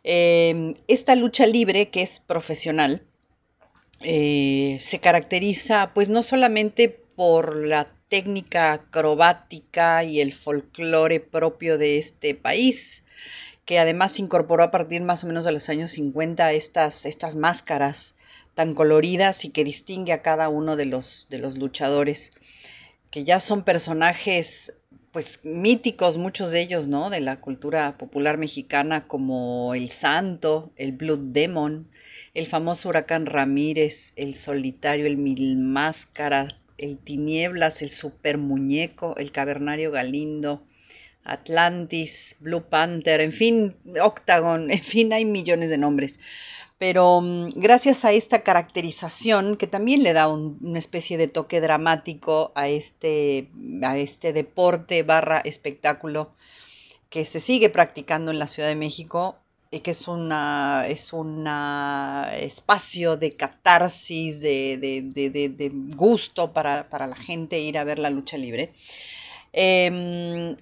Eh, 0.04 0.74
esta 0.88 1.14
lucha 1.16 1.46
libre, 1.46 1.88
que 1.88 2.02
es 2.02 2.20
profesional, 2.20 3.02
eh, 4.02 4.78
se 4.80 5.00
caracteriza 5.00 5.92
pues 5.94 6.08
no 6.10 6.22
solamente 6.22 6.90
por 6.90 7.56
la 7.56 7.90
técnica 8.08 8.72
acrobática 8.72 10.04
y 10.04 10.20
el 10.20 10.32
folclore 10.32 11.18
propio 11.18 11.78
de 11.78 11.98
este 11.98 12.34
país, 12.34 13.04
que 13.66 13.78
además 13.78 14.18
incorporó 14.18 14.62
a 14.62 14.70
partir 14.70 15.02
más 15.02 15.24
o 15.24 15.26
menos 15.26 15.44
de 15.44 15.52
los 15.52 15.68
años 15.68 15.90
50 15.90 16.52
estas, 16.52 17.04
estas 17.04 17.36
máscaras 17.36 18.14
tan 18.54 18.74
coloridas 18.74 19.44
y 19.44 19.50
que 19.50 19.64
distingue 19.64 20.12
a 20.12 20.22
cada 20.22 20.48
uno 20.48 20.76
de 20.76 20.86
los, 20.86 21.26
de 21.28 21.38
los 21.38 21.58
luchadores, 21.58 22.32
que 23.10 23.24
ya 23.24 23.40
son 23.40 23.64
personajes 23.64 24.78
pues 25.10 25.40
míticos, 25.44 26.16
muchos 26.16 26.50
de 26.50 26.60
ellos, 26.60 26.88
¿no? 26.88 27.10
De 27.10 27.20
la 27.20 27.40
cultura 27.40 27.98
popular 27.98 28.38
mexicana, 28.38 29.08
como 29.08 29.74
el 29.74 29.90
Santo, 29.90 30.70
el 30.76 30.92
Blood 30.92 31.32
Demon, 31.32 31.88
el 32.34 32.46
famoso 32.46 32.90
Huracán 32.90 33.26
Ramírez, 33.26 34.12
el 34.16 34.34
Solitario, 34.34 35.06
el 35.06 35.16
Mil 35.16 35.56
Máscara, 35.56 36.48
el 36.78 36.98
Tinieblas, 36.98 37.82
el 37.82 37.88
Super 37.88 38.38
Muñeco, 38.38 39.16
el 39.16 39.32
Cavernario 39.32 39.90
Galindo, 39.90 40.62
Atlantis, 41.26 42.36
Blue 42.40 42.62
Panther, 42.68 43.20
en 43.20 43.32
fin, 43.32 43.76
Octagon, 44.02 44.70
en 44.70 44.82
fin, 44.82 45.12
hay 45.12 45.24
millones 45.24 45.70
de 45.70 45.78
nombres. 45.78 46.20
Pero 46.78 47.20
mm, 47.20 47.48
gracias 47.56 48.04
a 48.04 48.12
esta 48.12 48.42
caracterización, 48.42 49.56
que 49.56 49.66
también 49.66 50.02
le 50.02 50.12
da 50.12 50.28
una 50.28 50.78
especie 50.78 51.16
de 51.16 51.28
toque 51.28 51.60
dramático 51.60 52.52
a 52.54 52.68
este, 52.68 53.50
a 53.82 53.96
este 53.96 54.32
deporte 54.32 55.02
barra 55.02 55.40
espectáculo 55.40 56.32
que 57.08 57.24
se 57.24 57.40
sigue 57.40 57.70
practicando 57.70 58.30
en 58.30 58.38
la 58.38 58.48
Ciudad 58.48 58.68
de 58.68 58.74
México 58.74 59.38
y 59.70 59.80
que 59.80 59.92
es 59.92 60.06
una 60.08 60.84
es 60.88 61.12
un 61.12 61.46
espacio 62.32 63.16
de 63.16 63.32
catarsis, 63.32 64.40
de, 64.40 64.78
de, 64.78 65.70
gusto 65.96 66.52
para, 66.52 66.86
la 66.90 67.16
gente 67.16 67.58
ir 67.58 67.78
a 67.78 67.84
ver 67.84 67.98
la 67.98 68.10
lucha 68.10 68.36
libre. 68.36 68.72
Em, 69.52 70.56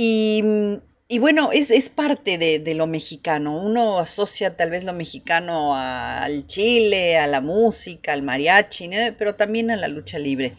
y, 0.00 1.18
bueno, 1.18 1.50
es, 1.52 1.88
parte 1.88 2.38
de, 2.38 2.74
lo 2.74 2.86
mexicano. 2.86 3.60
Uno 3.60 3.98
asocia 3.98 4.56
tal 4.56 4.70
vez 4.70 4.84
lo 4.84 4.92
mexicano 4.92 5.74
al 5.74 6.46
chile, 6.46 7.16
a 7.18 7.26
la 7.26 7.40
música, 7.40 8.12
al 8.12 8.22
mariachi, 8.22 8.88
pero 9.18 9.34
también 9.34 9.72
a 9.72 9.76
la 9.76 9.88
lucha 9.88 10.20
libre. 10.20 10.54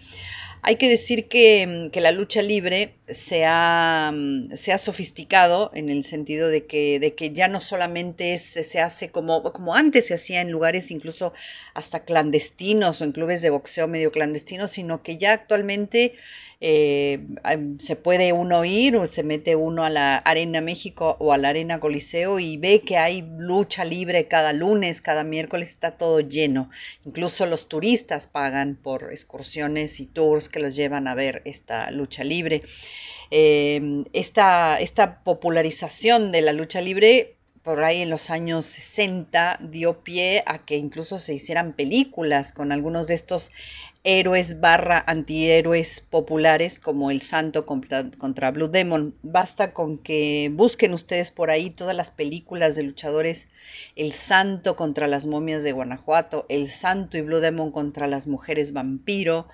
Hay 0.61 0.75
que 0.75 0.89
decir 0.89 1.29
que, 1.29 1.89
la 1.93 2.11
lucha 2.11 2.41
libre 2.41 2.95
se 3.07 3.45
ha, 3.45 4.13
se 4.55 4.73
ha, 4.73 4.77
sofisticado 4.77 5.71
en 5.73 5.89
el 5.89 6.03
sentido 6.03 6.49
de 6.49 6.65
que, 6.65 6.99
de 6.99 7.15
que 7.15 7.31
ya 7.31 7.47
no 7.47 7.61
solamente 7.61 8.37
se 8.37 8.81
hace 8.81 9.09
como, 9.09 9.41
como 9.53 9.73
antes 9.73 10.07
se 10.07 10.15
hacía 10.15 10.41
en 10.41 10.51
lugares 10.51 10.91
incluso 10.91 11.31
hasta 11.73 12.03
clandestinos 12.03 12.99
o 12.99 13.05
en 13.05 13.13
clubes 13.13 13.41
de 13.41 13.51
boxeo 13.51 13.87
medio 13.87 14.11
clandestinos, 14.11 14.71
sino 14.71 15.01
que 15.01 15.17
ya 15.17 15.31
actualmente 15.31 16.13
eh, 16.61 17.25
se 17.79 17.95
puede 17.95 18.33
uno 18.33 18.65
ir 18.65 18.97
o 18.97 19.07
se 19.07 19.23
mete 19.23 19.55
uno 19.55 19.85
a 19.85 19.89
la 19.89 20.17
Arena 20.17 20.59
México 20.59 21.15
o 21.19 21.31
a 21.31 21.37
la 21.37 21.49
Arena 21.49 21.79
Coliseo 21.79 22.39
y 22.39 22.57
ve 22.57 22.81
que 22.81 22.97
hay 22.97 23.25
lucha 23.37 23.85
libre 23.85 24.27
cada 24.27 24.51
lunes, 24.51 25.01
cada 25.01 25.23
miércoles 25.23 25.69
está 25.69 25.91
todo 25.91 26.19
lleno. 26.19 26.69
Incluso 27.05 27.45
los 27.45 27.69
turistas 27.69 28.27
pagan 28.27 28.75
por 28.75 29.11
excursiones 29.11 30.01
y 30.01 30.05
tours 30.05 30.49
que 30.49 30.59
los 30.59 30.75
llevan 30.75 31.07
a 31.07 31.15
ver 31.15 31.41
esta 31.45 31.91
lucha 31.91 32.25
libre. 32.25 32.61
Eh, 33.31 34.03
esta, 34.11 34.79
esta 34.81 35.23
popularización 35.23 36.31
de 36.33 36.41
la 36.41 36.51
lucha 36.51 36.81
libre 36.81 37.38
por 37.69 37.83
ahí 37.83 38.01
en 38.01 38.09
los 38.09 38.31
años 38.31 38.65
60 38.65 39.59
dio 39.61 40.03
pie 40.03 40.41
a 40.47 40.65
que 40.65 40.75
incluso 40.75 41.19
se 41.19 41.35
hicieran 41.35 41.73
películas 41.73 42.51
con 42.51 42.71
algunos 42.71 43.05
de 43.05 43.13
estos 43.13 43.51
héroes 44.03 44.59
barra 44.59 45.03
antihéroes 45.05 46.01
populares 46.01 46.79
como 46.79 47.11
el 47.11 47.21
Santo 47.21 47.67
contra, 47.67 48.49
Blue 48.49 48.69
Demon. 48.69 49.13
Basta 49.21 49.71
con 49.71 49.99
que 49.99 50.49
busquen 50.51 50.95
ustedes 50.95 51.29
por 51.29 51.51
ahí 51.51 51.69
todas 51.69 51.95
las 51.95 52.09
películas 52.09 52.75
de 52.75 52.81
luchadores, 52.81 53.49
el 53.95 54.13
Santo 54.13 54.75
contra 54.75 55.07
las 55.07 55.27
momias 55.27 55.61
de 55.61 55.71
Guanajuato, 55.71 56.47
el 56.49 56.71
Santo 56.71 57.19
y 57.19 57.21
Blue 57.21 57.39
Demon 57.39 57.69
contra 57.69 58.07
las 58.07 58.25
mujeres 58.25 58.73
vampiro, 58.73 59.47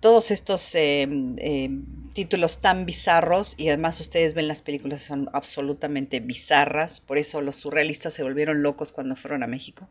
todos 0.00 0.30
estos 0.30 0.74
eh, 0.74 1.06
eh, 1.38 1.70
títulos 2.14 2.60
tan 2.60 2.86
bizarros 2.86 3.54
y 3.58 3.68
además 3.68 4.00
ustedes 4.00 4.34
ven 4.34 4.48
las 4.48 4.62
películas 4.62 5.02
son 5.02 5.28
absolutamente 5.32 6.20
bizarras, 6.20 7.00
por 7.00 7.18
eso 7.18 7.42
los 7.42 7.56
surrealistas 7.56 8.14
se 8.14 8.22
volvieron 8.22 8.62
locos 8.62 8.92
cuando 8.92 9.14
fueron 9.14 9.42
a 9.42 9.46
México. 9.46 9.88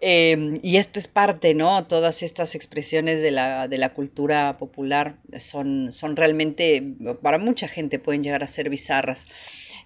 Eh, 0.00 0.58
y 0.62 0.76
esto 0.76 0.98
es 0.98 1.06
parte, 1.06 1.54
¿no? 1.54 1.86
Todas 1.86 2.22
estas 2.22 2.54
expresiones 2.54 3.22
de 3.22 3.30
la, 3.30 3.68
de 3.68 3.78
la 3.78 3.94
cultura 3.94 4.58
popular 4.58 5.16
son, 5.38 5.92
son 5.92 6.16
realmente, 6.16 6.82
para 7.22 7.38
mucha 7.38 7.68
gente 7.68 7.98
pueden 7.98 8.22
llegar 8.22 8.44
a 8.44 8.48
ser 8.48 8.68
bizarras. 8.68 9.28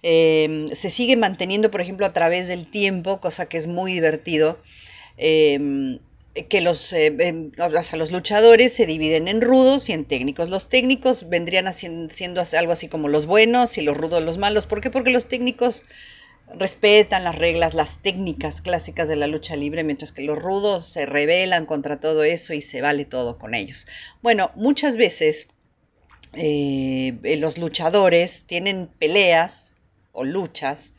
Se 0.01 0.89
sigue 0.89 1.15
manteniendo, 1.15 1.71
por 1.71 1.79
ejemplo, 1.79 2.05
a 2.05 2.11
través 2.11 2.47
del 2.47 2.69
tiempo, 2.69 3.21
cosa 3.21 3.47
que 3.47 3.57
es 3.57 3.67
muy 3.67 3.93
divertido. 3.93 4.59
Que 6.47 6.61
los, 6.61 6.93
eh, 6.93 7.15
em, 7.19 7.51
los 7.57 8.11
luchadores 8.11 8.73
se 8.73 8.85
dividen 8.85 9.27
en 9.27 9.41
rudos 9.41 9.89
y 9.89 9.93
en 9.93 10.05
técnicos. 10.05 10.49
Los 10.49 10.69
técnicos 10.69 11.29
vendrían 11.29 11.67
haciendo, 11.67 12.09
siendo 12.13 12.43
algo 12.57 12.71
así 12.71 12.87
como 12.87 13.07
los 13.07 13.25
buenos 13.25 13.77
y 13.77 13.81
los 13.81 13.97
rudos 13.97 14.23
los 14.23 14.37
malos. 14.37 14.65
¿Por 14.65 14.81
qué? 14.81 14.89
Porque 14.89 15.09
los 15.09 15.27
técnicos 15.27 15.83
respetan 16.53 17.23
las 17.23 17.35
reglas, 17.35 17.73
las 17.73 18.01
técnicas 18.01 18.61
clásicas 18.61 19.07
de 19.07 19.15
la 19.15 19.27
lucha 19.27 19.55
libre, 19.55 19.83
mientras 19.83 20.11
que 20.11 20.23
los 20.23 20.39
rudos 20.39 20.85
se 20.85 21.05
rebelan 21.05 21.65
contra 21.65 21.99
todo 21.99 22.23
eso 22.23 22.53
y 22.53 22.61
se 22.61 22.81
vale 22.81 23.05
todo 23.05 23.37
con 23.37 23.53
ellos. 23.53 23.87
Bueno, 24.21 24.51
muchas 24.55 24.97
veces 24.97 25.47
eh, 26.33 27.17
los 27.39 27.57
luchadores 27.57 28.45
tienen 28.45 28.87
peleas 28.99 29.73
o 30.11 30.23
luchas 30.23 30.93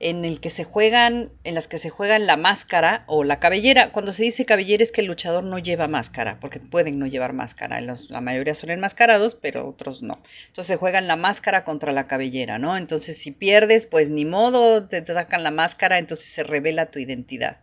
en 0.00 0.24
el 0.24 0.40
que 0.40 0.48
se 0.48 0.64
juegan, 0.64 1.30
en 1.44 1.54
las 1.54 1.68
que 1.68 1.78
se 1.78 1.90
juegan 1.90 2.26
la 2.26 2.38
máscara 2.38 3.04
o 3.06 3.22
la 3.22 3.38
cabellera. 3.38 3.92
Cuando 3.92 4.12
se 4.12 4.22
dice 4.22 4.46
cabellera 4.46 4.82
es 4.82 4.92
que 4.92 5.02
el 5.02 5.06
luchador 5.06 5.44
no 5.44 5.58
lleva 5.58 5.88
máscara, 5.88 6.40
porque 6.40 6.58
pueden 6.58 6.98
no 6.98 7.06
llevar 7.06 7.34
máscara. 7.34 7.82
Los, 7.82 8.08
la 8.08 8.22
mayoría 8.22 8.54
son 8.54 8.70
enmascarados, 8.70 9.34
pero 9.34 9.68
otros 9.68 10.02
no. 10.02 10.18
Entonces 10.48 10.66
se 10.66 10.76
juegan 10.76 11.06
la 11.06 11.16
máscara 11.16 11.64
contra 11.64 11.92
la 11.92 12.06
cabellera, 12.06 12.58
¿no? 12.58 12.78
Entonces 12.78 13.18
si 13.18 13.30
pierdes, 13.30 13.84
pues 13.84 14.08
ni 14.08 14.24
modo, 14.24 14.88
te 14.88 15.04
sacan 15.04 15.42
la 15.42 15.50
máscara, 15.50 15.98
entonces 15.98 16.26
se 16.26 16.44
revela 16.44 16.90
tu 16.90 16.98
identidad. 16.98 17.60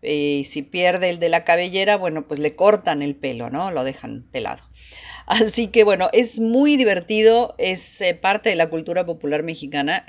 Y 0.00 0.44
si 0.46 0.62
pierde 0.62 1.10
el 1.10 1.18
de 1.18 1.28
la 1.28 1.44
cabellera, 1.44 1.96
bueno, 1.96 2.26
pues 2.26 2.40
le 2.40 2.56
cortan 2.56 3.02
el 3.02 3.14
pelo, 3.14 3.50
¿no? 3.50 3.70
Lo 3.72 3.84
dejan 3.84 4.22
pelado. 4.32 4.62
Así 5.26 5.66
que 5.66 5.84
bueno, 5.84 6.08
es 6.14 6.40
muy 6.40 6.78
divertido, 6.78 7.54
es 7.58 8.00
eh, 8.00 8.14
parte 8.14 8.48
de 8.48 8.56
la 8.56 8.70
cultura 8.70 9.04
popular 9.04 9.42
mexicana 9.42 10.06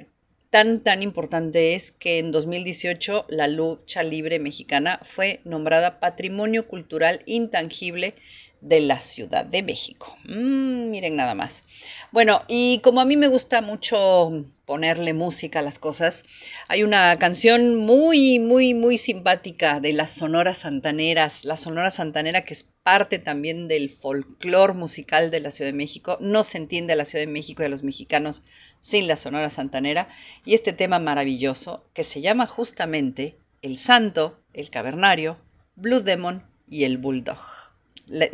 tan, 0.49 0.81
tan 0.81 1.03
importante 1.03 1.75
es 1.75 1.91
que 1.91 2.17
en 2.19 2.31
2018 2.31 3.25
la 3.29 3.47
lucha 3.47 4.03
libre 4.03 4.39
mexicana 4.39 4.99
fue 5.03 5.41
nombrada 5.43 5.99
Patrimonio 5.99 6.67
Cultural 6.67 7.21
Intangible 7.25 8.15
de 8.61 8.81
la 8.81 8.99
Ciudad 8.99 9.45
de 9.45 9.63
México. 9.63 10.17
Mm, 10.25 10.89
miren 10.89 11.15
nada 11.15 11.33
más. 11.33 11.63
Bueno, 12.11 12.43
y 12.47 12.79
como 12.79 13.01
a 13.01 13.05
mí 13.05 13.15
me 13.15 13.27
gusta 13.27 13.61
mucho 13.61 14.45
ponerle 14.65 15.13
música 15.13 15.59
a 15.59 15.63
las 15.63 15.79
cosas, 15.79 16.25
hay 16.67 16.83
una 16.83 17.17
canción 17.17 17.75
muy, 17.75 18.39
muy, 18.39 18.73
muy 18.73 18.97
simpática 18.97 19.79
de 19.79 19.93
las 19.93 20.11
Sonoras 20.11 20.59
Santaneras. 20.59 21.45
La 21.45 21.57
Sonora 21.57 21.91
Santanera 21.91 22.43
que 22.43 22.53
es 22.53 22.73
parte 22.83 23.19
también 23.19 23.67
del 23.67 23.89
folclore 23.89 24.73
musical 24.73 25.31
de 25.31 25.39
la 25.39 25.51
Ciudad 25.51 25.71
de 25.71 25.77
México. 25.77 26.17
No 26.19 26.43
se 26.43 26.57
entiende 26.57 26.93
a 26.93 26.97
la 26.97 27.05
Ciudad 27.05 27.25
de 27.25 27.31
México 27.31 27.63
y 27.63 27.67
a 27.67 27.69
los 27.69 27.83
mexicanos 27.83 28.43
sin 28.81 29.07
la 29.07 29.15
Sonora 29.15 29.49
Santanera. 29.49 30.09
Y 30.45 30.53
este 30.53 30.73
tema 30.73 30.99
maravilloso 30.99 31.89
que 31.93 32.03
se 32.03 32.21
llama 32.21 32.45
justamente 32.45 33.37
El 33.61 33.77
Santo, 33.77 34.37
el 34.53 34.69
Cavernario, 34.69 35.37
Blue 35.75 36.01
Demon 36.01 36.43
y 36.67 36.83
el 36.83 36.97
Bulldog 36.97 37.39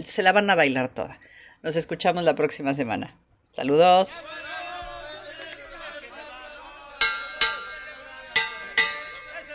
se 0.04 0.24
la 0.24 0.32
van 0.32 0.50
a 0.50 0.56
bailar 0.56 0.90
toda. 0.90 1.20
Nos 1.62 1.76
escuchamos 1.76 2.24
la 2.24 2.36
próxima 2.36 2.74
semana. 2.74 3.16
Saludos. 3.54 4.24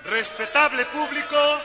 Respetable 0.05 0.85
público, 0.87 1.61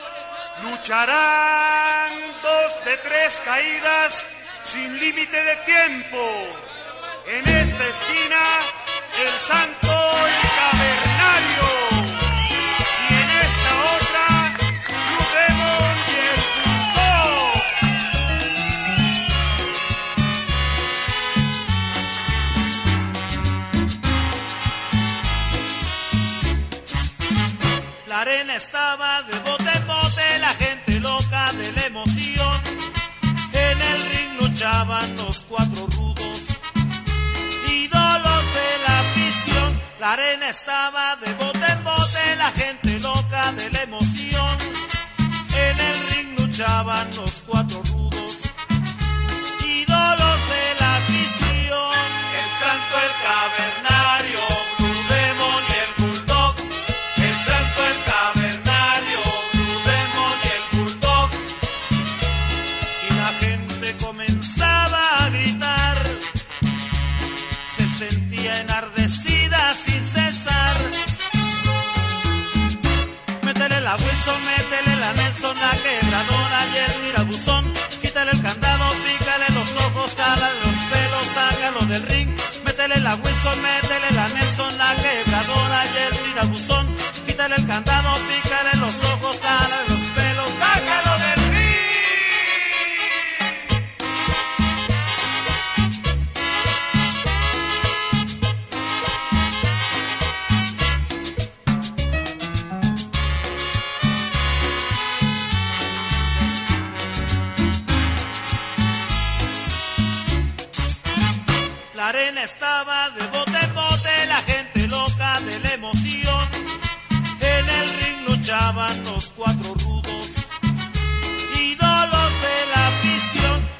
lucharán 0.62 2.12
dos 2.42 2.84
de 2.84 2.96
tres 2.98 3.42
caídas 3.44 4.24
sin 4.62 5.00
límite 5.00 5.42
de 5.42 5.56
tiempo. 5.64 6.30
En 7.26 7.48
esta 7.48 7.88
esquina, 7.88 8.42
el 9.20 9.32
santo 9.40 9.88
y 9.88 10.46
cavernario. 10.46 11.85
Estaba 28.56 29.22
de 29.24 29.38
bote 29.40 29.70
en 29.74 29.86
bote, 29.86 30.38
la 30.40 30.54
gente 30.54 31.00
loca 31.00 31.52
de 31.52 31.72
la 31.72 31.86
emoción. 31.86 32.60
En 33.52 33.82
el 33.82 34.02
ring 34.10 34.40
luchaban 34.40 35.14
los 35.16 35.44
cuatro 35.44 35.86
rudos, 35.88 36.40
ídolos 37.68 38.44
de 38.58 38.70
la 38.86 39.00
afición. 39.00 39.80
La 40.00 40.12
arena 40.12 40.48
estaba 40.48 41.16
de 41.16 41.32
Métele 81.98 83.00
la 83.00 83.14
Wilson, 83.14 83.58
métele 83.62 84.10
la 84.14 84.28
Nelson, 84.28 84.76
la 84.76 84.94
quebradora 84.96 85.84
y 85.86 85.96
el 86.04 86.18
tirabuzón. 86.24 86.75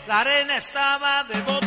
La 0.06 0.20
arena 0.20 0.56
estaba 0.56 1.24
de 1.24 1.40
bote 1.40 1.65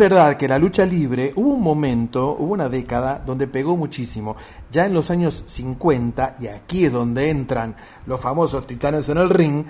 verdad 0.00 0.38
que 0.38 0.48
la 0.48 0.58
lucha 0.58 0.86
libre 0.86 1.34
hubo 1.36 1.50
un 1.50 1.62
momento, 1.62 2.34
hubo 2.38 2.54
una 2.54 2.70
década 2.70 3.22
donde 3.24 3.46
pegó 3.46 3.76
muchísimo. 3.76 4.34
Ya 4.72 4.86
en 4.86 4.94
los 4.94 5.10
años 5.10 5.44
50, 5.44 6.36
y 6.40 6.46
aquí 6.46 6.86
es 6.86 6.92
donde 6.92 7.28
entran 7.28 7.76
los 8.06 8.18
famosos 8.18 8.66
titanes 8.66 9.10
en 9.10 9.18
el 9.18 9.28
ring, 9.28 9.66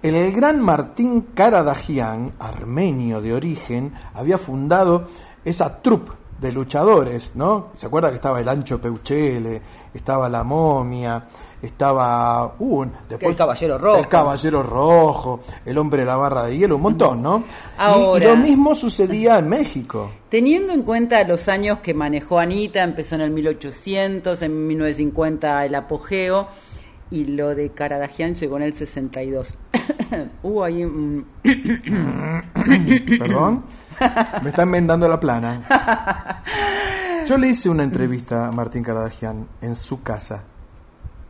el 0.00 0.32
gran 0.32 0.60
Martín 0.60 1.22
Karadagian, 1.34 2.34
armenio 2.38 3.20
de 3.20 3.34
origen, 3.34 3.92
había 4.14 4.38
fundado 4.38 5.08
esa 5.44 5.82
troupe 5.82 6.12
de 6.44 6.52
luchadores, 6.52 7.32
¿no? 7.34 7.68
¿Se 7.74 7.86
acuerda 7.86 8.10
que 8.10 8.16
estaba 8.16 8.38
el 8.40 8.48
Ancho 8.48 8.80
Peuchele, 8.80 9.60
estaba 9.94 10.28
la 10.28 10.44
momia, 10.44 11.24
estaba 11.62 12.54
un 12.58 12.92
El 13.08 13.34
Caballero 13.34 13.78
Rojo. 13.78 13.98
el 13.98 14.08
Caballero 14.08 14.62
Rojo, 14.62 15.40
el 15.64 15.78
hombre 15.78 16.00
de 16.00 16.06
la 16.06 16.16
barra 16.16 16.44
de 16.44 16.58
hielo, 16.58 16.76
un 16.76 16.82
montón, 16.82 17.22
¿no? 17.22 17.38
Y- 17.38 17.40
Y, 17.40 17.44
Ahora- 17.78 18.26
lo 18.28 18.36
mismo 18.36 18.74
sucedía 18.74 19.38
en 19.38 19.48
México. 19.48 20.10
Teniendo 20.28 20.72
en 20.74 20.82
cuenta 20.82 21.24
los 21.24 21.48
años 21.48 21.78
que 21.78 21.94
manejó 21.94 22.38
Anita, 22.38 22.82
empezó 22.82 23.14
en 23.14 23.22
el 23.22 23.30
1800, 23.30 24.42
en 24.42 24.66
1950 24.66 25.64
el 25.64 25.74
apogeo, 25.74 26.48
y 27.10 27.24
lo 27.24 27.54
de 27.54 27.70
Karadagian 27.70 28.34
llegó 28.34 28.56
en 28.58 28.64
el 28.64 28.74
62. 28.74 29.54
Hubo 30.42 30.62
ahí 30.64 30.84
un... 30.84 31.26
Perdón. 33.18 33.64
Me 34.42 34.48
está 34.48 34.62
enmendando 34.62 35.08
la 35.08 35.18
plana. 35.18 36.42
Yo 37.26 37.38
le 37.38 37.48
hice 37.48 37.68
una 37.68 37.84
entrevista 37.84 38.48
a 38.48 38.52
Martín 38.52 38.82
Caradagian 38.82 39.46
en 39.62 39.76
su 39.76 40.02
casa. 40.02 40.44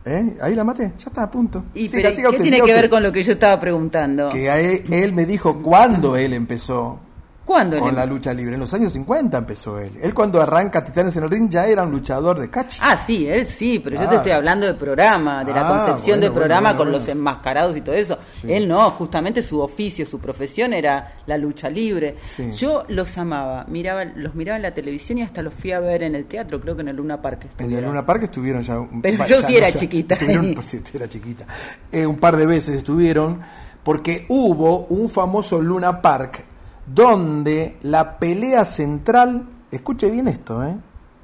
¿Eh? 0.03 0.37
Ahí 0.41 0.53
la 0.53 0.63
maté, 0.63 0.93
ya 0.97 1.07
está 1.07 1.23
a 1.23 1.31
punto. 1.31 1.65
Y, 1.73 1.87
Siga, 1.87 2.03
pero, 2.03 2.15
siga 2.15 2.29
¿Qué 2.29 2.35
usted, 2.35 2.49
tiene 2.49 2.65
que 2.65 2.73
ver 2.73 2.89
con 2.89 3.01
lo 3.01 3.11
que 3.11 3.23
yo 3.23 3.33
estaba 3.33 3.59
preguntando? 3.59 4.29
Que 4.29 4.83
él 4.89 5.13
me 5.13 5.25
dijo 5.25 5.61
cuándo 5.63 6.15
él 6.15 6.33
empezó 6.33 6.99
¿Cuándo? 7.45 7.79
con 7.79 7.93
la 7.95 8.05
lucha 8.07 8.33
libre. 8.33 8.55
En 8.55 8.59
los 8.59 8.73
años 8.73 8.91
50 8.93 9.37
empezó 9.37 9.79
él. 9.79 9.91
Él 10.01 10.13
cuando 10.15 10.41
arranca 10.41 10.83
Titanes 10.83 11.15
en 11.17 11.23
el 11.25 11.29
Ring 11.29 11.47
ya 11.47 11.67
era 11.67 11.83
un 11.83 11.91
luchador 11.91 12.39
de 12.39 12.49
catch. 12.49 12.79
Ah, 12.81 12.97
sí, 13.05 13.27
él 13.27 13.47
sí, 13.47 13.79
pero 13.79 14.01
yo 14.01 14.09
te 14.09 14.15
estoy 14.15 14.31
hablando 14.31 14.65
del 14.65 14.75
programa, 14.77 15.43
de 15.43 15.53
la 15.53 15.61
Ah, 15.61 15.69
concepción 15.69 16.17
bueno, 16.19 16.21
del 16.21 16.31
programa 16.33 16.69
bueno, 16.73 16.77
con 16.79 16.91
los 16.91 17.07
enmascarados 17.07 17.77
y 17.77 17.81
todo 17.81 17.93
eso. 17.93 18.17
Sí. 18.41 18.51
Él 18.51 18.67
no, 18.67 18.89
justamente 18.91 19.43
su 19.43 19.59
oficio, 19.61 20.05
su 20.07 20.19
profesión 20.19 20.73
era 20.73 21.17
la 21.27 21.37
lucha 21.37 21.69
libre. 21.69 22.17
Sí. 22.23 22.51
Yo 22.55 22.83
los 22.87 23.15
amaba, 23.17 23.63
miraba, 23.67 24.05
los 24.05 24.33
miraba 24.33 24.55
en 24.55 24.63
la 24.63 24.73
televisión 24.73 25.19
y 25.19 25.21
hasta 25.21 25.43
los 25.43 25.53
fui 25.53 25.71
a 25.71 25.79
ver 25.79 26.01
en 26.01 26.15
el 26.15 26.25
teatro, 26.25 26.59
creo 26.59 26.75
que 26.75 26.81
en 26.81 26.87
el 26.87 26.95
Luna 26.95 27.21
Park. 27.21 27.41
En 27.43 27.47
el 27.47 27.49
estuvieron. 27.51 27.89
Luna 27.91 28.05
Park 28.05 28.23
estuvieron 28.23 28.63
ya. 28.63 28.79
un- 28.79 29.01
Pero 29.03 29.25
yo 29.27 29.41
sí 29.43 29.55
era 29.55 29.69
ya 29.69 29.79
chiquita. 29.79 30.15
estuvieron- 30.15 30.55
sí, 30.63 30.81
era 30.95 31.07
chiquita. 31.07 31.45
Eh, 31.91 32.07
un 32.07 32.15
par 32.17 32.37
de 32.37 32.47
veces 32.47 32.75
estuvieron 32.75 33.39
porque 33.83 34.25
hubo 34.29 34.85
un 34.87 35.09
famoso 35.09 35.61
Luna 35.61 36.01
Park 36.01 36.43
donde 36.85 37.77
la 37.83 38.17
pelea 38.19 38.65
central, 38.65 39.47
escuche 39.71 40.09
bien 40.09 40.27
esto, 40.27 40.63
¿eh? 40.63 40.75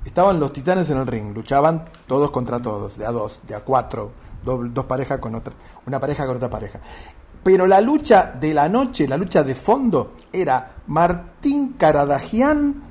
Estaban 0.06 0.40
los 0.40 0.52
titanes 0.52 0.90
en 0.90 0.98
el 0.98 1.06
ring, 1.08 1.34
luchaban 1.36 1.86
todos 2.08 2.32
contra 2.32 2.60
todos, 2.60 2.98
de 2.98 3.06
a 3.06 3.12
dos, 3.12 3.42
de 3.48 3.54
a 3.54 3.60
cuatro, 3.60 4.12
do- 4.44 4.68
dos 4.68 4.86
parejas 4.86 5.20
con 5.20 5.36
otra, 5.36 5.54
una 5.86 6.00
pareja 6.00 6.26
con 6.26 6.38
otra 6.38 6.50
pareja. 6.50 6.80
Pero 7.44 7.68
la 7.68 7.82
lucha 7.82 8.34
de 8.40 8.54
la 8.54 8.68
noche, 8.68 9.08
la 9.08 9.18
lucha 9.18 9.44
de 9.44 9.54
fondo, 9.56 10.14
era 10.34 10.72
Martín 10.88 11.74
Caradagian 11.78 12.82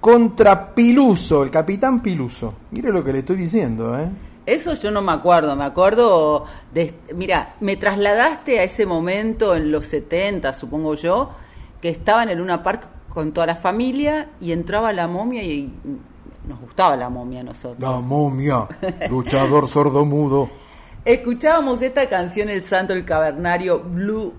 contra 0.00 0.74
Piluso, 0.74 1.42
el 1.42 1.50
capitán 1.50 2.00
Piluso. 2.02 2.54
Mire 2.72 2.90
lo 2.92 3.04
que 3.04 3.12
le 3.12 3.20
estoy 3.20 3.36
diciendo, 3.36 3.96
¿eh? 3.98 4.08
Eso 4.46 4.74
yo 4.74 4.90
no 4.90 5.02
me 5.02 5.12
acuerdo, 5.12 5.54
me 5.54 5.64
acuerdo 5.64 6.44
de... 6.72 6.94
Mira, 7.14 7.54
me 7.60 7.76
trasladaste 7.76 8.58
a 8.58 8.64
ese 8.64 8.86
momento 8.86 9.54
en 9.54 9.70
los 9.70 9.86
70, 9.86 10.52
supongo 10.52 10.94
yo, 10.94 11.30
que 11.80 11.88
estaba 11.88 12.22
en 12.22 12.30
el 12.30 12.38
Luna 12.38 12.62
Park 12.62 12.82
con 13.08 13.32
toda 13.32 13.46
la 13.46 13.56
familia 13.56 14.30
y 14.40 14.52
entraba 14.52 14.92
la 14.92 15.08
momia 15.08 15.42
y 15.42 15.72
nos 16.48 16.60
gustaba 16.60 16.96
la 16.96 17.08
momia 17.08 17.40
a 17.40 17.44
nosotros. 17.44 17.78
La 17.80 18.00
momia, 18.00 18.66
luchador 19.08 19.68
sordomudo. 19.68 20.48
Escuchábamos 21.04 21.80
esta 21.82 22.08
canción 22.08 22.48
El 22.48 22.64
Santo, 22.64 22.92
el 22.92 23.04
Cavernario, 23.04 23.80
Blue 23.80 24.34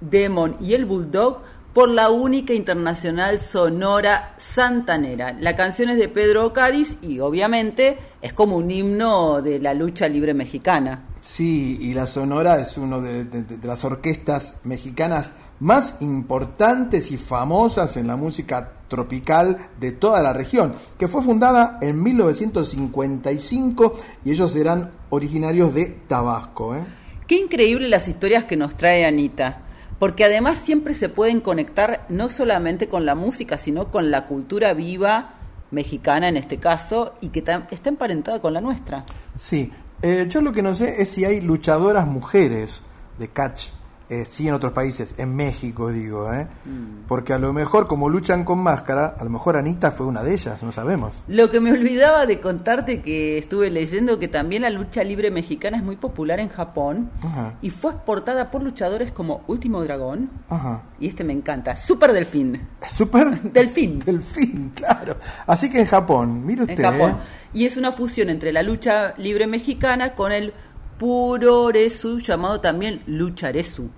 Demon 0.00 0.56
y 0.60 0.74
el 0.74 0.84
Bulldog 0.84 1.40
por 1.72 1.88
la 1.88 2.08
única 2.10 2.54
internacional 2.54 3.40
sonora 3.40 4.34
santanera. 4.36 5.36
La 5.40 5.56
canción 5.56 5.90
es 5.90 5.98
de 5.98 6.08
Pedro 6.08 6.52
Cádiz 6.52 6.96
y 7.02 7.18
obviamente 7.18 7.98
es 8.22 8.32
como 8.32 8.56
un 8.56 8.70
himno 8.70 9.42
de 9.42 9.58
la 9.58 9.74
lucha 9.74 10.06
libre 10.06 10.34
mexicana. 10.34 11.02
Sí, 11.20 11.78
y 11.80 11.94
la 11.94 12.06
Sonora 12.06 12.60
es 12.60 12.76
una 12.78 12.98
de, 13.00 13.24
de- 13.24 13.42
de 13.42 13.66
las 13.66 13.84
orquestas 13.84 14.56
mexicanas 14.62 15.32
más 15.60 15.98
importantes 16.00 17.10
y 17.10 17.16
famosas 17.16 17.96
en 17.96 18.06
la 18.06 18.16
música 18.16 18.72
tropical 18.88 19.58
de 19.80 19.92
toda 19.92 20.22
la 20.22 20.32
región, 20.32 20.74
que 20.98 21.08
fue 21.08 21.22
fundada 21.22 21.78
en 21.80 22.02
1955 22.02 23.94
y 24.24 24.30
ellos 24.30 24.54
eran 24.56 24.90
originarios 25.10 25.74
de 25.74 25.86
Tabasco. 26.06 26.74
¿eh? 26.74 26.84
Qué 27.26 27.36
increíble 27.36 27.88
las 27.88 28.08
historias 28.08 28.44
que 28.44 28.56
nos 28.56 28.76
trae 28.76 29.04
Anita, 29.06 29.62
porque 29.98 30.24
además 30.24 30.58
siempre 30.58 30.94
se 30.94 31.08
pueden 31.08 31.40
conectar 31.40 32.06
no 32.08 32.28
solamente 32.28 32.88
con 32.88 33.06
la 33.06 33.14
música, 33.14 33.58
sino 33.58 33.90
con 33.90 34.10
la 34.10 34.26
cultura 34.26 34.74
viva 34.74 35.34
mexicana 35.70 36.28
en 36.28 36.36
este 36.36 36.58
caso, 36.58 37.14
y 37.20 37.30
que 37.30 37.40
está 37.40 37.88
emparentada 37.88 38.40
con 38.40 38.54
la 38.54 38.60
nuestra. 38.60 39.04
Sí, 39.36 39.72
eh, 40.02 40.26
yo 40.28 40.40
lo 40.40 40.52
que 40.52 40.62
no 40.62 40.74
sé 40.74 41.02
es 41.02 41.08
si 41.08 41.24
hay 41.24 41.40
luchadoras 41.40 42.06
mujeres 42.06 42.82
de 43.18 43.28
catch 43.28 43.68
eh, 44.10 44.24
sí 44.26 44.46
en 44.48 44.54
otros 44.54 44.72
países, 44.72 45.14
en 45.18 45.34
México 45.34 45.90
digo, 45.90 46.32
¿eh? 46.32 46.46
Mm. 46.64 47.06
porque 47.08 47.32
a 47.32 47.38
lo 47.38 47.52
mejor 47.52 47.86
como 47.86 48.08
luchan 48.08 48.44
con 48.44 48.58
máscara, 48.58 49.14
a 49.18 49.24
lo 49.24 49.30
mejor 49.30 49.56
Anita 49.56 49.90
fue 49.90 50.06
una 50.06 50.22
de 50.22 50.32
ellas, 50.34 50.62
no 50.62 50.72
sabemos. 50.72 51.22
Lo 51.28 51.50
que 51.50 51.60
me 51.60 51.72
olvidaba 51.72 52.26
de 52.26 52.40
contarte 52.40 53.00
que 53.02 53.38
estuve 53.38 53.70
leyendo 53.70 54.18
que 54.18 54.28
también 54.28 54.62
la 54.62 54.70
lucha 54.70 55.02
libre 55.04 55.30
mexicana 55.30 55.76
es 55.78 55.82
muy 55.82 55.96
popular 55.96 56.40
en 56.40 56.48
Japón 56.48 57.10
Ajá, 57.22 57.54
y 57.62 57.70
fue 57.70 57.92
exportada 57.92 58.50
por 58.50 58.62
luchadores 58.62 59.12
como 59.12 59.42
Último 59.46 59.82
Dragón 59.82 60.30
ajá. 60.48 60.82
y 61.00 61.08
este 61.08 61.24
me 61.24 61.32
encanta, 61.32 61.76
Super 61.76 62.12
Delfín. 62.12 62.60
Super 62.86 63.40
Delfín. 63.52 63.98
Delfín, 64.04 64.72
claro. 64.74 65.16
Así 65.46 65.70
que 65.70 65.80
en 65.80 65.86
Japón, 65.86 66.44
mire 66.44 66.64
En 66.64 66.70
usted. 66.70 66.84
Japón. 66.84 67.10
¿eh? 67.12 67.16
Y 67.54 67.66
es 67.66 67.76
una 67.76 67.92
fusión 67.92 68.30
entre 68.30 68.52
la 68.52 68.62
lucha 68.64 69.14
libre 69.16 69.46
mexicana 69.46 70.14
con 70.14 70.32
el 70.32 70.52
puroresu 70.98 72.18
llamado 72.18 72.60
también 72.60 73.02
lucharesu. 73.06 73.88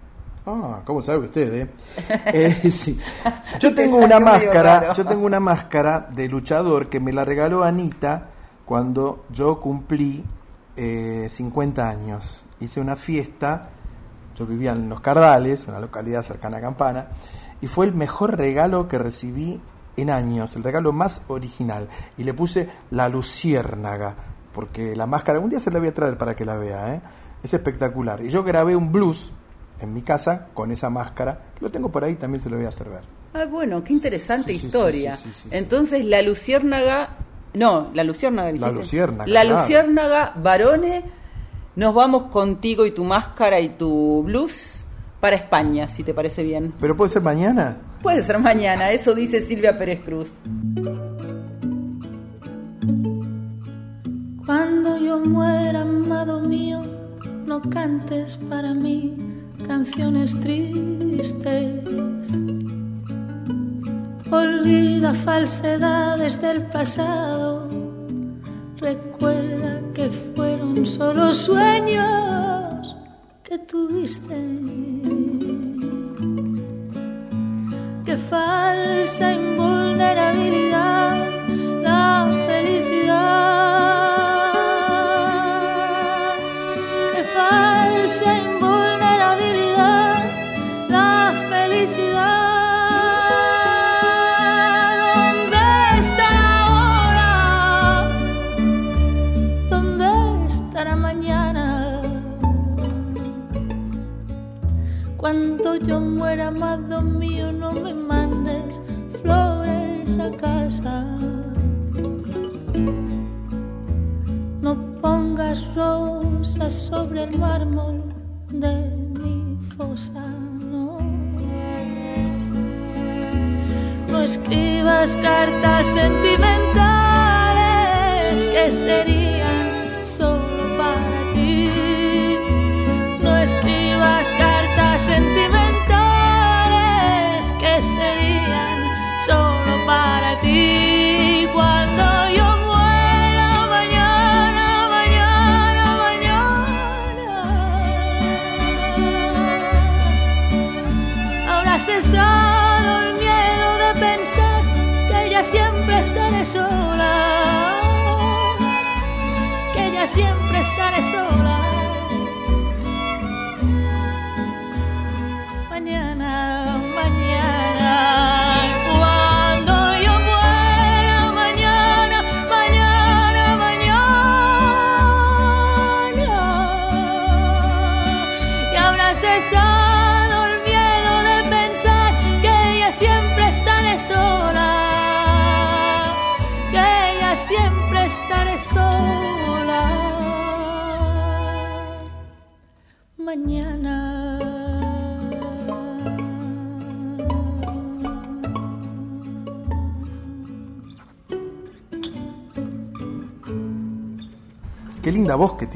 Ah, 0.46 0.82
¿cómo 0.84 1.02
sabe 1.02 1.26
usted, 1.26 1.54
eh? 1.54 1.70
Eh, 2.32 2.70
sí. 2.70 2.98
Yo 3.58 3.74
Te 3.74 3.82
tengo 3.82 3.96
una 3.96 4.20
máscara, 4.20 4.92
yo 4.92 5.04
tengo 5.04 5.26
una 5.26 5.40
máscara 5.40 6.08
de 6.14 6.28
luchador 6.28 6.88
que 6.88 7.00
me 7.00 7.12
la 7.12 7.24
regaló 7.24 7.64
Anita 7.64 8.28
cuando 8.64 9.24
yo 9.30 9.58
cumplí 9.58 10.24
eh, 10.76 11.26
50 11.28 11.88
años. 11.88 12.44
Hice 12.60 12.80
una 12.80 12.94
fiesta, 12.94 13.70
yo 14.36 14.46
vivía 14.46 14.72
en 14.72 14.88
Los 14.88 15.00
Cardales, 15.00 15.66
una 15.66 15.80
localidad 15.80 16.22
cercana 16.22 16.58
a 16.58 16.60
Campana, 16.60 17.08
y 17.60 17.66
fue 17.66 17.86
el 17.86 17.94
mejor 17.94 18.36
regalo 18.36 18.86
que 18.86 18.98
recibí 18.98 19.60
en 19.96 20.10
años, 20.10 20.54
el 20.56 20.62
regalo 20.62 20.92
más 20.92 21.22
original. 21.28 21.88
Y 22.18 22.24
le 22.24 22.34
puse 22.34 22.68
la 22.90 23.08
luciérnaga, 23.08 24.14
porque 24.56 24.96
la 24.96 25.04
máscara, 25.04 25.38
un 25.38 25.50
día 25.50 25.60
se 25.60 25.70
la 25.70 25.78
voy 25.80 25.88
a 25.88 25.92
traer 25.92 26.16
para 26.16 26.34
que 26.34 26.46
la 26.46 26.56
vea, 26.56 26.94
¿eh? 26.94 27.00
es 27.42 27.52
espectacular. 27.52 28.24
Y 28.24 28.30
yo 28.30 28.42
grabé 28.42 28.74
un 28.74 28.90
blues 28.90 29.30
en 29.80 29.92
mi 29.92 30.00
casa 30.00 30.46
con 30.54 30.70
esa 30.70 30.88
máscara, 30.88 31.38
que 31.54 31.62
lo 31.62 31.70
tengo 31.70 31.90
por 31.92 32.02
ahí, 32.04 32.14
también 32.14 32.40
se 32.40 32.48
lo 32.48 32.56
voy 32.56 32.64
a 32.64 32.70
hacer 32.70 32.88
ver. 32.88 33.02
Ah, 33.34 33.44
bueno, 33.44 33.84
qué 33.84 33.92
interesante 33.92 34.44
Sí, 34.44 34.54
sí, 34.54 34.58
sí, 34.60 34.66
historia. 34.68 35.14
sí. 35.14 35.30
Entonces, 35.50 36.06
la 36.06 36.22
luciérnaga. 36.22 37.18
No, 37.52 37.90
la 37.92 38.02
luciérnaga. 38.02 38.50
La 38.52 38.72
luciérnaga, 38.72 39.30
La 39.30 39.42
claro. 39.42 39.60
luciérnaga, 39.60 40.32
varone. 40.42 41.04
Nos 41.74 41.94
vamos 41.94 42.30
contigo 42.30 42.86
y 42.86 42.92
tu 42.92 43.04
máscara 43.04 43.60
y 43.60 43.68
tu 43.76 44.22
blues 44.22 44.86
para 45.20 45.36
España, 45.36 45.86
si 45.86 46.02
te 46.02 46.14
parece 46.14 46.42
bien. 46.42 46.72
Pero 46.80 46.96
puede 46.96 47.10
ser 47.10 47.20
mañana. 47.20 47.76
Puede 48.02 48.22
ser 48.22 48.38
mañana, 48.38 48.90
eso 48.90 49.14
dice 49.14 49.42
Silvia 49.42 49.76
Pérez 49.76 50.00
Cruz. 50.02 50.30
Cuando 54.46 54.96
yo 54.96 55.18
muera, 55.18 55.80
amado 55.80 56.40
mío, 56.40 56.80
no 57.46 57.60
cantes 57.60 58.36
para 58.48 58.72
mí 58.74 59.16
canciones 59.66 60.38
tristes. 60.38 61.82
Olvida 64.30 65.14
falsedades 65.14 66.40
del 66.40 66.62
pasado. 66.68 67.68
Recuerda 68.76 69.82
que 69.92 70.10
fueron 70.10 70.86
solo 70.86 71.34
sueños 71.34 72.96
que 73.42 73.58
tuviste. 73.58 74.36
Que 78.04 78.16
falsa 78.16 79.32
invulnerabilidad 79.32 80.65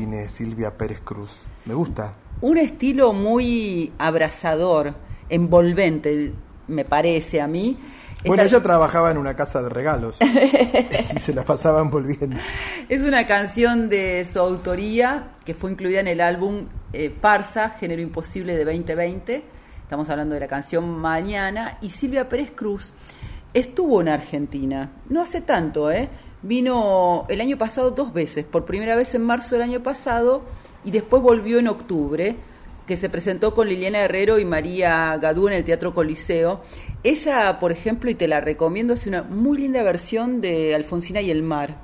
tiene 0.01 0.29
Silvia 0.29 0.79
Pérez 0.79 1.01
Cruz. 1.03 1.43
Me 1.67 1.75
gusta. 1.75 2.15
Un 2.41 2.57
estilo 2.57 3.13
muy 3.13 3.93
abrazador, 3.99 4.95
envolvente, 5.29 6.33
me 6.69 6.87
parece 6.87 7.43
a 7.43 7.47
mí. 7.47 7.79
Bueno, 8.25 8.43
Esta- 8.43 8.57
ella 8.57 8.63
trabajaba 8.65 9.11
en 9.11 9.19
una 9.19 9.37
casa 9.37 9.61
de 9.63 9.69
regalos 9.69 10.17
y 11.15 11.19
se 11.19 11.35
la 11.35 11.45
pasaba 11.45 11.83
envolviendo. 11.83 12.37
Es 12.89 13.03
una 13.03 13.27
canción 13.27 13.91
de 13.91 14.25
su 14.25 14.39
autoría 14.39 15.33
que 15.45 15.53
fue 15.53 15.71
incluida 15.71 16.01
en 16.01 16.09
el 16.09 16.23
álbum 16.23 16.65
eh, 16.95 17.15
Farsa, 17.21 17.69
Género 17.79 18.01
Imposible 18.01 18.57
de 18.57 18.65
2020. 18.65 19.45
Estamos 19.83 20.09
hablando 20.09 20.33
de 20.35 20.41
la 20.41 20.49
canción 20.49 20.89
Mañana. 20.99 21.77
Y 21.83 21.91
Silvia 21.91 22.27
Pérez 22.27 22.53
Cruz 22.53 22.95
estuvo 23.53 24.01
en 24.01 24.09
Argentina, 24.09 24.93
no 25.11 25.21
hace 25.21 25.43
tanto, 25.43 25.91
¿eh? 25.91 26.09
Vino 26.43 27.27
el 27.29 27.41
año 27.41 27.59
pasado 27.59 27.91
dos 27.91 28.13
veces, 28.13 28.45
por 28.45 28.65
primera 28.65 28.97
vez 28.97 29.15
en 29.15 29.23
marzo 29.23 29.55
del 29.55 29.63
año 29.63 29.83
pasado 29.83 30.43
y 30.85 30.91
después 30.91 31.23
volvió 31.23 31.59
en 31.59 31.69
octubre, 31.69 32.37
que 32.87 32.97
se 32.97 33.09
presentó 33.11 33.55
con 33.55 33.69
Liliana 33.69 34.01
Herrero 34.01 34.39
y 34.39 34.45
María 34.45 35.17
Gadú 35.19 35.49
en 35.49 35.55
el 35.55 35.65
Teatro 35.65 35.95
Coliseo. 35.95 36.63
Ella, 37.05 37.59
por 37.61 37.73
ejemplo, 37.73 38.11
y 38.11 38.15
te 38.15 38.27
la 38.27 38.41
recomiendo, 38.41 38.95
hace 38.95 39.09
una 39.11 39.23
muy 39.23 39.59
linda 39.59 39.83
versión 39.83 40.41
de 40.41 40.75
Alfonsina 40.75 41.21
y 41.21 41.31
el 41.31 41.43
mar 41.43 41.77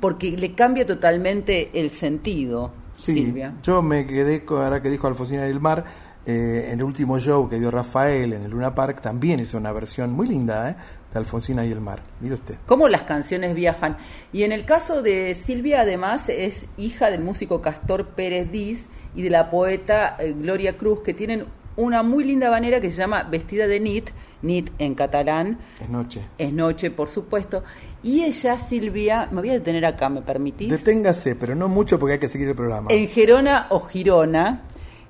porque 0.00 0.32
le 0.36 0.54
cambia 0.54 0.84
totalmente 0.86 1.70
el 1.72 1.90
sentido, 1.90 2.70
Sí, 2.92 3.14
Silvia. 3.14 3.54
yo 3.62 3.80
me 3.82 4.06
quedé 4.06 4.44
con 4.44 4.62
ahora 4.62 4.80
que 4.82 4.90
dijo 4.90 5.06
Alfonsina 5.06 5.44
del 5.44 5.60
Mar, 5.60 5.84
eh, 6.26 6.70
en 6.72 6.78
el 6.80 6.84
último 6.84 7.18
show 7.18 7.48
que 7.48 7.58
dio 7.58 7.70
Rafael 7.70 8.32
en 8.32 8.42
el 8.42 8.50
Luna 8.50 8.74
Park, 8.74 9.00
también 9.00 9.40
hizo 9.40 9.56
una 9.58 9.72
versión 9.72 10.12
muy 10.12 10.26
linda 10.26 10.70
¿eh? 10.70 10.76
de 11.12 11.18
Alfonsina 11.18 11.64
y 11.64 11.70
el 11.72 11.80
Mar. 11.80 12.02
Mire 12.20 12.34
usted. 12.34 12.56
Cómo 12.66 12.88
las 12.88 13.04
canciones 13.04 13.54
viajan. 13.54 13.96
Y 14.32 14.42
en 14.42 14.52
el 14.52 14.64
caso 14.64 15.02
de 15.02 15.34
Silvia, 15.34 15.82
además, 15.82 16.28
es 16.28 16.66
hija 16.76 17.10
del 17.10 17.22
músico 17.22 17.62
Castor 17.62 18.08
Pérez 18.08 18.50
Diz 18.50 18.88
y 19.14 19.22
de 19.22 19.30
la 19.30 19.50
poeta 19.50 20.16
eh, 20.18 20.34
Gloria 20.36 20.76
Cruz, 20.76 21.00
que 21.02 21.14
tienen 21.14 21.44
una 21.76 22.02
muy 22.02 22.24
linda 22.24 22.48
banera 22.50 22.80
que 22.80 22.90
se 22.90 22.96
llama 22.96 23.22
Vestida 23.24 23.66
de 23.66 23.78
Nit, 23.80 24.10
Nit 24.42 24.70
en 24.78 24.94
catalán, 24.94 25.58
Es 25.80 25.88
noche. 25.88 26.22
es 26.38 26.52
noche, 26.52 26.90
por 26.90 27.08
supuesto. 27.08 27.62
Y 28.02 28.22
ella, 28.24 28.58
Silvia, 28.58 29.28
me 29.30 29.40
voy 29.40 29.50
a 29.50 29.54
detener 29.54 29.84
acá, 29.84 30.08
¿me 30.08 30.22
permitís? 30.22 30.70
Deténgase, 30.70 31.36
pero 31.36 31.54
no 31.54 31.68
mucho 31.68 31.98
porque 31.98 32.14
hay 32.14 32.18
que 32.18 32.28
seguir 32.28 32.48
el 32.48 32.54
programa. 32.54 32.88
En 32.90 33.08
Gerona 33.08 33.66
o 33.70 33.80
Girona, 33.80 34.62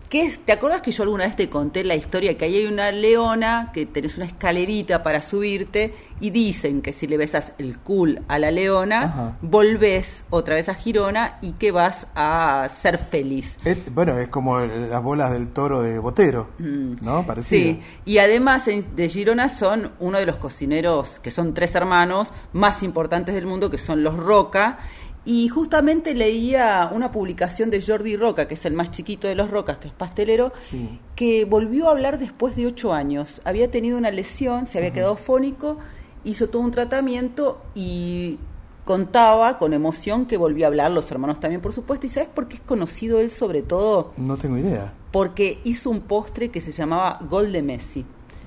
que 0.09 0.23
es, 0.27 0.39
¿te 0.39 0.53
acuerdas 0.53 0.83
que 0.83 0.93
yo 0.93 1.03
alguna 1.03 1.25
vez 1.25 1.35
te 1.37 1.49
conté 1.49 1.83
la 1.83 1.97
historia 1.97 2.39
que 2.39 2.45
ahí 2.45 2.57
hay 2.59 2.67
una 2.67 2.93
leona, 2.93 3.71
que 3.75 3.87
tenés 3.87 4.17
una 4.17 4.27
escalerita 4.27 5.03
para 5.03 5.21
subirte 5.21 5.95
y 6.21 6.31
dicen 6.31 6.81
que 6.81 6.93
si 6.93 7.07
le 7.09 7.17
besas 7.17 7.53
el 7.59 7.77
cul 7.79 8.23
a 8.29 8.39
la 8.39 8.51
leona, 8.53 9.03
Ajá. 9.03 9.37
volvés 9.43 10.23
otra 10.31 10.55
vez 10.55 10.69
a 10.69 10.75
Girona 10.75 11.39
y 11.43 11.53
que 11.53 11.73
vas 11.73 12.07
a 12.15 12.69
ser 12.81 12.99
feliz. 12.99 13.57
Es- 13.65 13.93
bueno, 13.93 14.17
es 14.19 14.29
como 14.29 14.61
las 14.61 15.03
bolas 15.03 15.33
del 15.33 15.49
toro 15.49 15.83
de 15.83 15.99
Botero, 15.99 16.51
Mm. 16.59 16.95
¿no? 17.03 17.27
Parecido. 17.27 17.61
Sí, 17.75 17.83
y 18.05 18.19
además 18.19 18.65
de 18.67 19.09
Girona 19.09 19.49
son 19.49 19.91
uno 19.99 20.19
de 20.19 20.27
los 20.27 20.37
cocineros, 20.37 21.19
que 21.23 21.31
son 21.33 21.53
tres 21.53 21.75
hermanos, 21.75 22.29
más 22.53 22.83
importantes 22.83 23.35
del 23.35 23.47
mundo, 23.47 23.71
que 23.71 23.79
son 23.79 24.03
los 24.03 24.17
Roca. 24.17 24.79
Y 25.27 25.49
justamente 25.49 26.15
leía 26.15 26.89
una 26.95 27.11
publicación 27.11 27.69
de 27.69 27.83
Jordi 27.83 28.17
Roca, 28.17 28.47
que 28.47 28.55
es 28.55 28.65
el 28.65 28.75
más 28.75 28.93
chiquito 28.93 29.27
de 29.27 29.35
los 29.35 29.51
Rocas, 29.51 29.79
que 29.79 29.89
es 29.89 29.93
pastelero, 29.95 30.53
Sí. 30.61 31.01
que 31.17 31.45
volvió 31.45 31.89
a 31.89 31.91
hablar 31.91 32.19
después 32.21 32.55
de 32.55 32.67
ocho 32.67 32.93
años. 32.93 33.41
Había 33.45 33.69
tenido 33.71 33.99
una 33.99 34.13
lesión, 34.13 34.69
se 34.69 34.79
había 34.79 34.93
quedado 34.93 35.17
fónico, 35.17 35.79
hizo 36.23 36.49
todo 36.49 36.63
un 36.63 36.71
tratamiento 36.71 37.61
y 37.75 38.39
contaba 38.85 39.59
con 39.59 39.73
emoción 39.73 40.27
que 40.27 40.37
volvió 40.37 40.65
a 40.65 40.69
hablar, 40.69 40.93
los 40.93 41.11
hermanos 41.11 41.41
también, 41.41 41.61
por 41.61 41.73
supuesto. 41.73 42.07
¿Y 42.07 42.09
sabes 42.11 42.29
por 42.33 42.47
qué 42.47 42.55
es 42.57 42.63
conocido 42.63 43.19
él 43.19 43.33
sobre 43.33 43.63
todo? 43.63 44.13
No 44.17 44.37
tengo 44.37 44.57
idea. 44.57 44.95
Porque 45.11 45.59
hizo 45.65 45.91
un 45.91 46.03
postre 46.03 46.51
que 46.51 46.61
se 46.61 46.71
llamaba 46.71 47.19
Gol 47.29 47.51
de 47.51 47.63
Messi. 47.63 48.07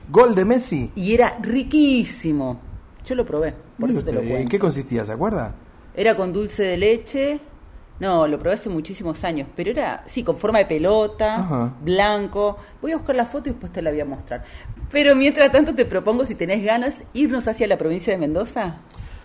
Gol 0.10 0.34
de 0.34 0.46
Messi. 0.46 0.92
Y 0.96 1.14
era 1.14 1.38
riquísimo. 1.42 2.58
Yo 3.06 3.16
lo 3.16 3.26
probé, 3.26 3.54
por 3.78 3.90
eso 3.90 4.02
te 4.04 4.14
lo 4.14 4.22
usted, 4.22 4.40
¿En 4.40 4.48
qué 4.48 4.60
consistía? 4.60 5.04
¿Se 5.04 5.12
acuerda? 5.12 5.56
Era 5.96 6.16
con 6.16 6.32
dulce 6.34 6.64
de 6.64 6.78
leche. 6.78 7.40
No, 8.00 8.28
lo 8.28 8.40
probé 8.40 8.56
hace 8.56 8.70
muchísimos 8.70 9.24
años, 9.26 9.48
pero 9.56 9.72
era, 9.72 10.04
sí, 10.08 10.24
con 10.24 10.38
forma 10.38 10.60
de 10.60 10.66
pelota, 10.66 11.36
Ajá. 11.36 11.74
blanco. 11.82 12.58
Voy 12.82 12.94
a 12.94 12.98
buscar 12.98 13.16
la 13.16 13.26
foto 13.26 13.50
y 13.50 13.52
después 13.52 13.74
te 13.74 13.82
la 13.82 13.92
voy 13.92 14.00
a 14.00 14.06
mostrar. 14.06 14.44
Pero 14.90 15.16
mientras 15.16 15.52
tanto 15.52 15.76
te 15.76 15.84
propongo, 15.84 16.26
si 16.26 16.36
tenés 16.36 16.64
ganas, 16.64 17.04
irnos 17.14 17.48
hacia 17.50 17.68
la 17.68 17.78
provincia 17.78 18.14
de 18.14 18.20
Mendoza. 18.20 18.78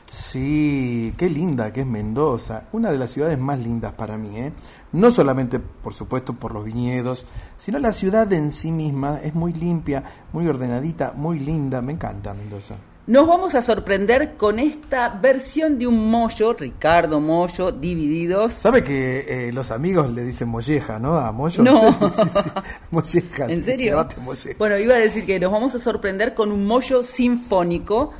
Sí, 0.09 1.15
qué 1.16 1.31
linda 1.31 1.73
que 1.73 1.81
es 1.81 1.86
Mendoza, 1.86 2.65
una 2.73 2.91
de 2.91 2.99
las 2.99 3.12
ciudades 3.12 3.39
más 3.39 3.59
lindas 3.59 3.93
para 3.93 4.19
mí, 4.19 4.39
¿eh? 4.39 4.53
No 4.93 5.11
solamente, 5.11 5.59
por 5.59 5.95
supuesto, 5.95 6.35
por 6.35 6.53
los 6.53 6.65
viñedos, 6.65 7.27
sino 7.57 7.78
la 7.78 7.93
ciudad 7.93 8.31
en 8.32 8.53
sí 8.53 8.70
misma 8.70 9.19
es 9.23 9.35
muy 9.35 9.53
limpia, 9.53 10.05
muy 10.32 10.47
ordenadita, 10.47 11.15
muy 11.16 11.39
linda, 11.39 11.81
me 11.81 11.93
encanta 11.93 12.35
Mendoza. 12.35 12.77
Nos 13.06 13.28
vamos 13.28 13.55
a 13.55 13.60
sorprender 13.60 14.39
con 14.39 14.59
esta 14.59 15.10
versión 15.10 15.78
de 15.78 15.86
un 15.86 16.10
mollo, 16.10 16.55
Ricardo 16.55 17.20
Mollo, 17.20 17.70
divididos. 17.70 18.55
¿Sabe 18.55 18.82
que 18.82 19.48
eh, 19.48 19.52
los 19.52 19.70
amigos 19.70 20.10
le 20.10 20.22
dicen 20.24 20.48
molleja, 20.48 20.98
no? 20.98 21.18
A 21.18 21.31
Mollo. 21.31 21.62
No. 21.62 21.93
Sí, 22.10 22.22
sí, 22.31 22.51
molleja. 22.90 23.44
¿En 23.51 23.62
se 23.62 23.76
serio? 23.76 23.97
bate 23.97 24.16
molleja. 24.22 24.56
Bueno, 24.59 24.78
iba 24.78 24.94
a 24.94 24.98
decir 24.98 25.26
que 25.26 25.39
nos 25.39 25.52
vamos 25.52 25.74
a 25.74 25.81
sorprender 25.81 26.32
con 26.32 26.51
un 26.51 26.64
mollo 26.66 27.05
sinfónico, 27.05 28.14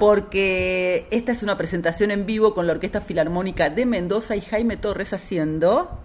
porque 0.00 1.06
esta 1.12 1.30
es 1.30 1.44
una 1.44 1.56
presentación 1.56 2.10
en 2.10 2.26
vivo 2.26 2.54
con 2.54 2.66
la 2.66 2.72
Orquesta 2.72 3.00
Filarmónica 3.00 3.70
de 3.70 3.86
Mendoza 3.86 4.34
y 4.34 4.40
Jaime 4.40 4.76
Torres 4.76 5.12
haciendo... 5.12 6.00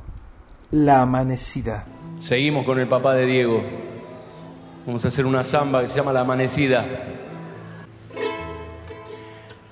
La 0.69 1.01
amanecida. 1.01 1.85
Seguimos 2.19 2.63
con 2.63 2.77
el 2.77 2.87
papá 2.87 3.15
de 3.15 3.25
Diego. 3.25 3.63
Vamos 4.85 5.03
a 5.03 5.07
hacer 5.07 5.25
una 5.25 5.43
samba 5.43 5.81
que 5.81 5.87
se 5.87 5.95
llama 5.95 6.13
La 6.13 6.19
Amanecida. 6.21 6.85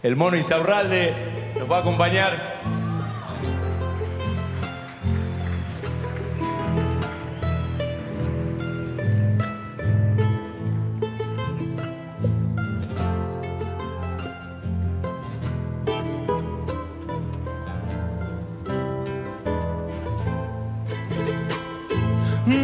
El 0.03 0.15
mono 0.15 0.37
Isaurralde 0.37 1.13
nos 1.57 1.69
va 1.69 1.77
a 1.77 1.79
acompañar. 1.79 2.57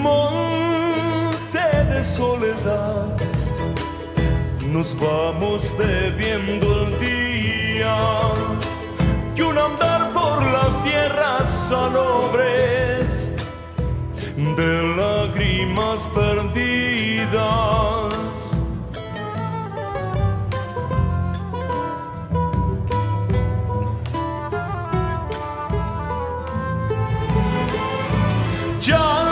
monte 0.04 1.60
de 1.90 2.04
soledad, 2.04 3.18
nos 4.68 4.96
vamos 5.00 5.74
bebiendo 5.78 6.84
el 6.84 7.00
día, 7.00 7.23
que 9.36 9.44
un 9.44 9.58
andar 9.58 10.14
por 10.14 10.42
las 10.44 10.82
tierras 10.84 11.50
salobres 11.70 13.32
de 14.38 14.96
lágrimas 14.96 16.08
perdidas. 16.16 17.34
Ya 28.80 29.30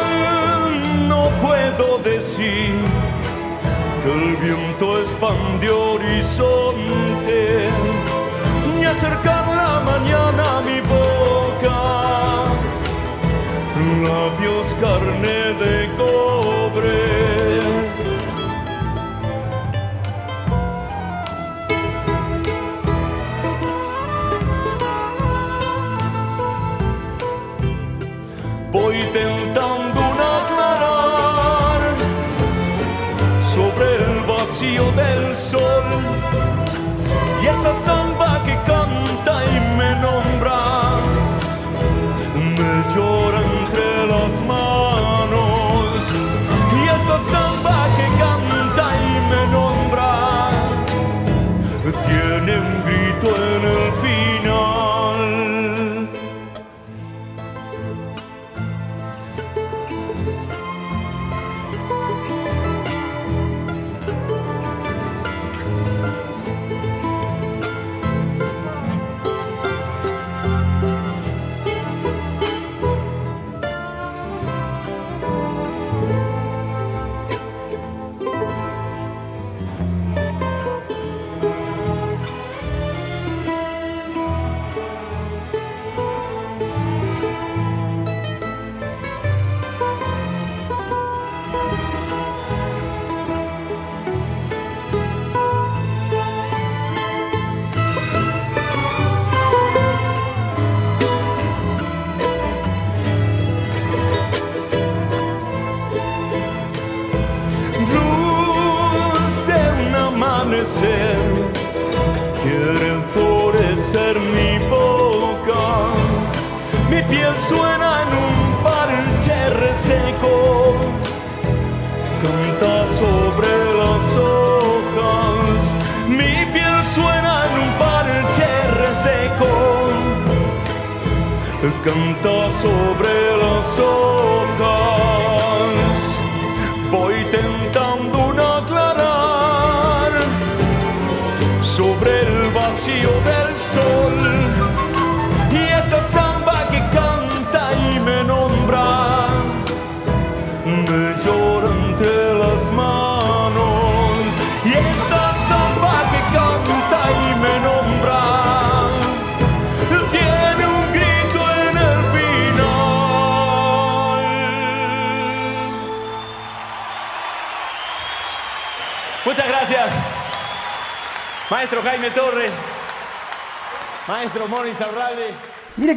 no 1.08 1.30
puedo 1.42 2.00
decir 2.00 2.74
que 4.04 4.14
el 4.14 4.36
viento 4.38 5.00
expande 5.00 5.70
horizonte 5.70 7.71
acercar 8.92 9.48
la 9.48 9.80
mañana 9.90 10.58
a 10.58 10.62
mi 10.62 10.80
boca. 10.82 11.78
Labios 14.04 14.76
carne 14.82 15.51
samba 38.68 39.42
que 39.54 39.61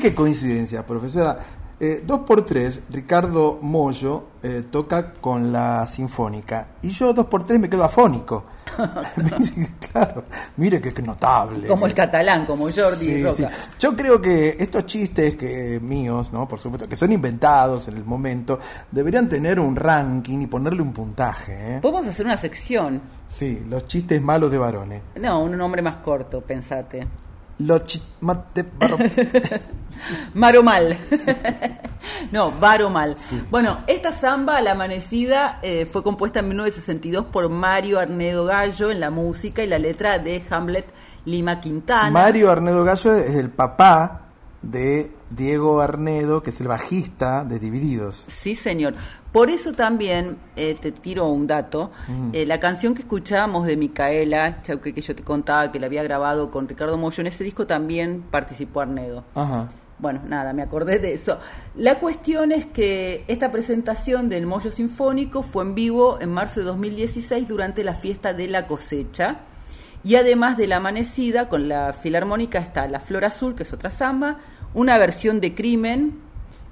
qué 0.05 0.15
coincidencia, 0.15 0.85
profesora. 0.85 1.39
Eh, 1.81 2.05
dos 2.07 2.21
por 2.21 2.45
tres, 2.45 2.83
Ricardo 2.91 3.59
Mollo 3.63 4.25
eh, 4.43 4.65
toca 4.71 5.15
con 5.15 5.51
la 5.51 5.89
sinfónica 5.89 6.69
y 6.83 6.91
yo 6.91 7.13
dos 7.15 7.27
por 7.27 7.45
tres 7.47 7.59
me 7.59 7.69
quedo 7.71 7.85
afónico. 7.85 8.45
claro, 9.91 10.25
mire 10.59 10.79
que, 10.81 10.93
que 10.93 11.01
notable. 11.01 11.67
Como 11.67 11.87
el 11.87 11.95
catalán, 11.95 12.45
como 12.45 12.65
Jordi 12.65 12.97
Sí, 13.07 13.23
Roca. 13.25 13.35
sí. 13.37 13.47
Yo 13.79 13.97
creo 13.97 14.21
que 14.21 14.57
estos 14.59 14.85
chistes 14.85 15.37
que 15.37 15.81
míos, 15.81 16.33
¿no? 16.35 16.47
Por 16.47 16.59
supuesto, 16.59 16.87
que 16.87 16.97
son 16.97 17.11
inventados 17.13 17.89
en 17.89 17.97
el 17.97 18.05
momento, 18.05 18.61
deberían 18.91 19.27
tener 19.29 19.59
un 19.59 19.75
ranking 19.75 20.43
y 20.43 20.47
ponerle 20.47 20.83
un 20.83 20.93
puntaje. 20.93 21.77
¿eh? 21.77 21.79
Podemos 21.81 22.07
hacer 22.07 22.27
una 22.27 22.37
sección. 22.37 23.01
Sí, 23.27 23.65
los 23.69 23.87
chistes 23.89 24.21
malos 24.21 24.51
de 24.51 24.59
varones. 24.59 25.03
No, 25.19 25.43
un 25.43 25.57
nombre 25.57 25.81
más 25.81 25.97
corto, 25.97 26.43
pensate. 26.43 27.07
Los 27.59 27.85
chi- 27.85 28.03
ma- 28.21 28.45
de 28.55 28.65
varo- 28.79 28.99
Maromal. 30.35 30.99
no, 32.33 32.51
Varomal. 32.53 33.15
Bueno, 33.51 33.79
esta 33.87 34.13
samba, 34.13 34.61
La 34.61 34.73
Amanecida, 34.73 35.61
eh, 35.63 35.87
fue 35.91 36.03
compuesta 36.03 36.41
en 36.41 36.49
1962 36.49 37.27
por 37.27 37.49
Mario 37.49 37.99
Arnedo 38.01 38.45
Gallo 38.45 38.91
en 38.91 39.01
la 39.01 39.11
música 39.11 39.63
y 39.63 39.67
la 39.69 39.79
letra 39.79 40.19
de 40.19 40.45
Hamlet 40.51 40.87
Lima 41.25 41.61
Quintana. 41.61 42.11
Mario 42.11 42.51
Arnedo 42.51 42.85
Gallo 42.85 43.15
es 43.15 43.37
el 43.37 43.51
papá 43.51 44.23
de 44.63 45.13
Diego 45.31 45.81
Arnedo, 45.81 46.43
que 46.43 46.51
es 46.51 46.61
el 46.61 46.69
bajista 46.69 47.45
de 47.45 47.59
Divididos. 47.59 48.25
Sí, 48.29 48.55
señor. 48.55 48.95
Por 49.35 49.51
eso 49.51 49.73
también, 49.73 50.37
eh, 50.55 50.77
te 50.81 50.93
tiro 50.93 51.27
un 51.27 51.49
dato, 51.49 51.91
Mm. 52.07 52.31
eh, 52.35 52.47
la 52.47 52.61
canción 52.61 52.95
que 52.95 53.03
escuchábamos 53.03 53.67
de 53.67 53.77
Micaela, 53.77 54.63
Chauque, 54.63 54.95
que 54.95 55.01
yo 55.01 55.17
te 55.17 55.25
contaba 55.25 55.73
que 55.73 55.81
la 55.81 55.87
había 55.87 56.05
grabado 56.05 56.53
con 56.53 56.69
Ricardo 56.69 56.97
Mollo, 56.97 57.21
en 57.21 57.27
ese 57.27 57.43
disco 57.43 57.67
también 57.67 58.23
participó 58.31 58.83
Arnedo. 58.83 59.25
Ajá. 59.35 59.71
Bueno, 59.99 60.21
nada, 60.29 60.53
me 60.53 60.63
acordé 60.63 61.01
de 61.01 61.15
eso. 61.15 61.41
La 61.75 61.99
cuestión 61.99 62.53
es 62.53 62.65
que 62.67 63.25
esta 63.27 63.51
presentación 63.51 64.29
del 64.29 64.47
Mollo 64.47 64.71
Sinfónico 64.71 65.43
fue 65.43 65.65
en 65.65 65.75
vivo 65.75 66.21
en 66.21 66.31
marzo 66.31 66.61
de 66.61 66.67
2016 66.67 67.49
durante 67.49 67.83
la 67.83 67.95
fiesta 67.95 68.35
de 68.35 68.47
la 68.47 68.69
cosecha. 68.69 69.39
Y 70.05 70.15
además 70.15 70.57
de 70.57 70.69
la 70.69 70.77
amanecida, 70.77 71.49
con 71.49 71.69
la 71.69 71.93
filarmónica 71.93 72.61
está 72.61 72.87
La 72.87 73.01
Flor 73.01 73.25
Azul, 73.25 73.57
que 73.57 73.65
es 73.65 73.73
otra 73.73 73.91
samba, 73.91 74.39
una 74.75 74.97
versión 74.99 75.41
de 75.41 75.57
Crimen, 75.57 76.21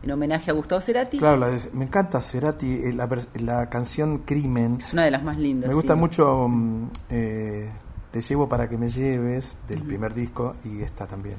en 0.02 0.10
homenaje 0.10 0.50
a 0.50 0.54
Gustavo 0.54 0.80
Cerati. 0.80 1.18
Claro, 1.18 1.36
la 1.36 1.48
de- 1.48 1.70
me 1.72 1.84
encanta 1.84 2.20
Cerati, 2.20 2.80
eh, 2.84 2.92
la, 2.92 3.08
la 3.40 3.68
canción 3.70 4.18
Crimen. 4.18 4.78
Es 4.84 4.92
una 4.92 5.04
de 5.04 5.10
las 5.10 5.22
más 5.22 5.38
lindas. 5.38 5.68
Me 5.68 5.74
gusta 5.74 5.94
sí. 5.94 5.98
mucho 6.00 6.46
mm, 6.48 6.84
eh, 7.10 7.70
Te 8.10 8.20
llevo 8.20 8.48
para 8.48 8.68
que 8.68 8.76
me 8.76 8.88
lleves, 8.88 9.56
del 9.68 9.82
primer 9.82 10.12
disco, 10.14 10.56
y 10.64 10.82
esta 10.82 11.06
también. 11.06 11.36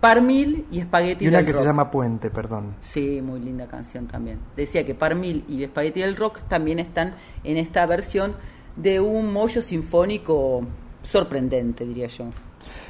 Parmil 0.00 0.66
y 0.70 0.78
Espagueti 0.80 1.24
Y 1.24 1.28
una 1.28 1.38
del 1.38 1.46
que 1.46 1.52
Rock. 1.52 1.60
se 1.62 1.66
llama 1.66 1.90
Puente, 1.90 2.30
perdón. 2.30 2.74
Sí, 2.82 3.20
muy 3.22 3.40
linda 3.40 3.66
canción 3.66 4.06
también. 4.06 4.38
Decía 4.54 4.84
que 4.86 4.94
Parmil 4.94 5.44
y 5.48 5.64
Espagueti 5.64 6.00
del 6.00 6.16
Rock 6.16 6.40
también 6.48 6.78
están 6.78 7.14
en 7.44 7.56
esta 7.56 7.84
versión 7.86 8.34
de 8.76 9.00
un 9.00 9.32
mollo 9.32 9.62
sinfónico 9.62 10.62
sorprendente, 11.02 11.84
diría 11.86 12.08
yo. 12.08 12.26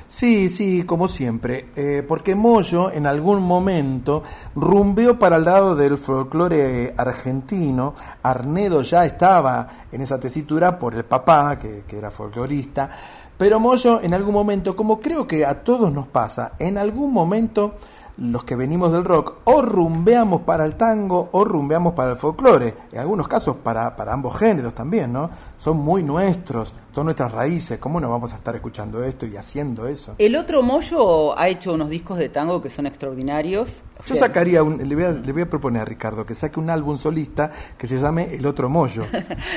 Sí, 0.09 0.49
sí, 0.51 0.85
como 0.85 1.09
siempre, 1.09 1.67
eh, 1.75 2.05
porque 2.07 2.37
Moyo 2.37 2.93
en 2.93 3.09
algún 3.09 3.43
momento 3.43 4.23
rumbeó 4.55 5.19
para 5.19 5.37
el 5.37 5.45
lado 5.45 5.75
del 5.75 5.99
folclore 5.99 6.95
argentino, 6.97 7.93
Arnedo 8.23 8.83
ya 8.83 9.05
estaba 9.05 9.67
en 9.91 10.01
esa 10.01 10.21
tesitura 10.21 10.79
por 10.79 10.95
el 10.95 11.05
papá, 11.05 11.59
que, 11.59 11.83
era 11.91 12.13
folclorista, 12.13 12.89
pero 13.37 13.59
Moyo 13.59 14.01
en 14.01 14.15
algún 14.15 14.33
momento, 14.33 14.77
como 14.77 15.01
creo 15.01 15.27
que 15.27 15.45
a 15.45 15.65
todos 15.65 15.93
nos 15.93 16.07
pasa, 16.07 16.53
en 16.61 16.79
algún 16.79 17.13
momento 17.13 17.75
los 18.19 18.45
que 18.45 18.57
venimos 18.57 18.93
del 18.93 19.05
rock 19.05 19.35
o 19.45 19.63
rumbeamos 19.63 20.43
para 20.43 20.65
el 20.65 20.77
tango 20.77 21.29
o 21.33 21.45
rumbeamos 21.45 21.93
para 21.93 22.13
el 22.13 22.17
folclore, 22.17 22.75
en 22.93 22.99
algunos 22.99 23.29
casos 23.29 23.57
para, 23.57 23.95
para 23.95 24.13
ambos 24.13 24.37
géneros 24.37 24.75
también, 24.75 25.13
¿no? 25.13 25.31
Son 25.57 25.77
muy 25.77 26.03
nuestros, 26.03 26.75
son 26.93 27.05
nuestras 27.05 27.33
raíces, 27.33 27.79
¿cómo 27.79 28.01
no 28.01 28.11
vamos 28.11 28.33
a 28.33 28.37
estar 28.37 28.55
escuchando 28.55 29.05
esto 29.05 29.27
y 29.27 29.37
haciendo 29.37 29.87
eso? 29.87 30.15
El 30.19 30.37
otro 30.37 30.63
mollo 30.63 31.39
ha 31.39 31.49
hecho 31.49 31.75
unos 31.75 31.91
discos 31.91 32.19
de 32.19 32.29
tango 32.29 32.63
que 32.63 32.71
son 32.71 32.87
extraordinarios. 32.87 33.69
Yo 34.07 34.15
sacaría 34.15 34.63
un, 34.63 34.77
le 34.89 34.95
voy, 34.95 35.05
a, 35.05 35.13
le 35.13 35.33
voy 35.33 35.43
a 35.43 35.51
proponer 35.51 35.83
a 35.83 35.85
Ricardo 35.85 36.25
que 36.25 36.35
saque 36.35 36.61
un 36.61 36.71
álbum 36.71 36.97
solista 36.97 37.51
que 37.77 37.87
se 37.87 37.99
llame 37.99 38.35
El 38.35 38.47
Otro 38.47 38.69
Mollo. 38.69 39.07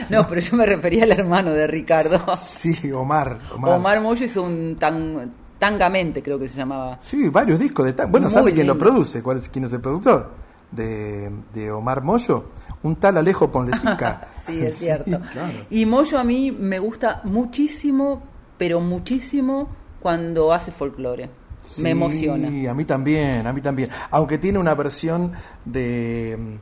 No, 0.10 0.28
pero 0.28 0.42
yo 0.42 0.58
me 0.58 0.66
refería 0.66 1.04
al 1.04 1.12
hermano 1.12 1.52
de 1.52 1.68
Ricardo. 1.68 2.36
Sí, 2.36 2.92
Omar. 2.92 3.40
Omar. 3.54 3.78
Omar 3.78 4.02
Mollo 4.02 4.26
hizo 4.26 4.42
un 4.44 4.76
tan, 4.78 5.32
tangamente, 5.60 6.24
creo 6.24 6.40
que 6.40 6.50
se 6.50 6.58
llamaba. 6.58 6.98
Sí, 7.04 7.30
varios 7.30 7.60
discos 7.60 7.86
de 7.86 7.94
tango. 7.94 8.12
Bueno, 8.12 8.30
¿sabe 8.30 8.54
quién 8.54 8.66
lo 8.66 8.78
produce? 8.78 9.22
¿Cuál 9.22 9.38
es, 9.38 9.50
¿Quién 9.50 9.66
es 9.66 9.74
el 9.74 9.82
productor? 9.82 10.32
De, 10.72 11.32
de 11.54 11.72
Omar 11.72 12.02
Mollo. 12.02 12.46
Un 12.82 12.96
tal 12.96 13.18
Alejo 13.18 13.52
Ponlesica. 13.52 14.28
Sí, 14.50 14.62
es 14.66 14.78
cierto. 14.78 15.20
claro. 15.32 15.54
Y 15.70 15.86
Mollo 15.86 16.18
a 16.18 16.24
mí 16.24 16.52
me 16.52 16.80
gusta 16.80 17.22
muchísimo, 17.24 18.24
pero 18.58 18.80
muchísimo 18.82 19.70
cuando 20.00 20.52
hace 20.54 20.72
folclore. 20.72 21.30
me 21.78 21.92
emociona. 21.92 22.50
Sí, 22.50 22.66
a 22.66 22.74
mí 22.74 22.84
también, 22.86 23.46
a 23.46 23.54
mí 23.54 23.62
también. 23.62 23.90
Aunque 24.10 24.40
tiene 24.40 24.58
una 24.58 24.74
versión 24.74 25.34
de, 25.66 26.58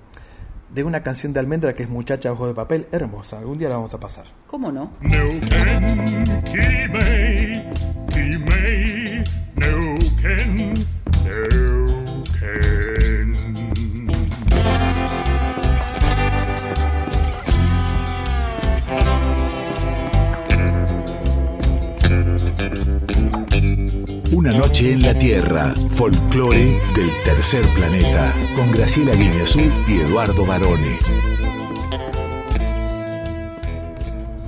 de 0.77 0.83
una 0.83 1.01
canción 1.01 1.33
de 1.33 1.39
Almendra 1.39 1.73
que 1.73 1.81
es 1.81 1.89
Muchacha 1.89 2.31
Ojo 2.31 2.45
de 2.45 2.53
Papel, 2.53 2.85
hermosa. 2.91 3.39
Algún 3.39 3.57
día 3.57 3.67
la 3.67 3.77
vamos 3.77 3.95
a 3.95 3.99
pasar. 3.99 4.25
¿Cómo 4.45 4.71
no? 4.71 4.91
Una 24.48 24.60
noche 24.60 24.94
en 24.94 25.02
la 25.02 25.14
Tierra, 25.14 25.74
folclore 25.90 26.80
del 26.95 27.11
tercer 27.26 27.68
planeta, 27.74 28.34
con 28.56 28.72
Graciela 28.72 29.14
Guineazú 29.14 29.60
y 29.86 29.99
Eduardo 29.99 30.45
Barone. 30.45 30.98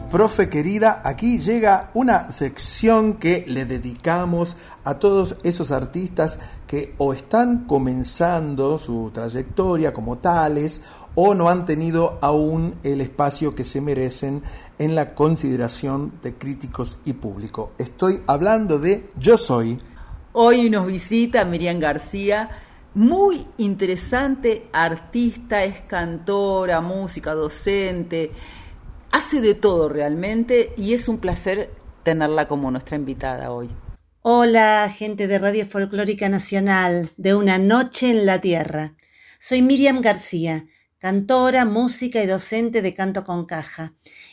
Profe 0.10 0.48
querida, 0.48 1.02
aquí 1.04 1.38
llega 1.40 1.92
una 1.94 2.30
sección 2.30 3.16
que 3.16 3.44
le 3.46 3.66
dedicamos 3.66 4.56
a 4.86 5.00
todos 5.00 5.36
esos 5.44 5.70
artistas 5.70 6.40
que 6.66 6.96
o 6.98 7.14
están 7.14 7.66
comenzando 7.66 8.80
su 8.80 9.12
trayectoria 9.14 9.94
como 9.94 10.18
tales 10.18 10.80
o 11.14 11.36
no 11.36 11.50
han 11.50 11.66
tenido 11.66 12.18
aún 12.22 12.76
el 12.84 13.02
espacio 13.02 13.54
que 13.54 13.66
se 13.66 13.82
merecen 13.82 14.44
en 14.78 14.96
la 14.96 15.14
consideración 15.14 16.14
de 16.24 16.36
críticos 16.36 17.00
y 17.04 17.12
público. 17.14 17.74
Estoy 17.78 18.22
hablando 18.28 18.80
de 18.80 19.10
Yo 19.18 19.38
Soy. 19.38 19.82
Hoy 20.42 20.70
nos 20.70 20.88
visita 20.88 21.44
Miriam 21.44 21.80
García, 21.80 22.50
muy 22.94 23.46
interesante 23.58 24.70
artista, 24.72 25.66
es 25.66 25.82
cantora, 25.82 26.80
música, 26.80 27.34
docente, 27.34 28.32
hace 29.12 29.42
de 29.42 29.54
todo 29.54 29.90
realmente 29.90 30.72
y 30.78 30.94
es 30.94 31.10
un 31.10 31.18
placer 31.18 31.72
tenerla 32.04 32.48
como 32.48 32.72
nuestra 32.72 32.96
invitada 32.96 33.52
hoy. 33.52 33.68
Hola, 34.22 34.90
gente 34.96 35.28
de 35.28 35.40
Radio 35.40 35.66
Folclórica 35.66 36.30
Nacional, 36.30 37.10
de 37.18 37.36
Una 37.36 37.58
Noche 37.58 38.10
en 38.10 38.26
la 38.26 38.40
Tierra. 38.40 38.96
Soy 39.40 39.62
Miriam 39.62 40.00
García, 40.00 40.68
cantora, 41.00 41.66
música 41.66 42.24
y 42.24 42.28
docente 42.28 42.82
de 42.82 42.94
canto 42.94 43.26
con 43.26 43.46
caja, 43.46 43.92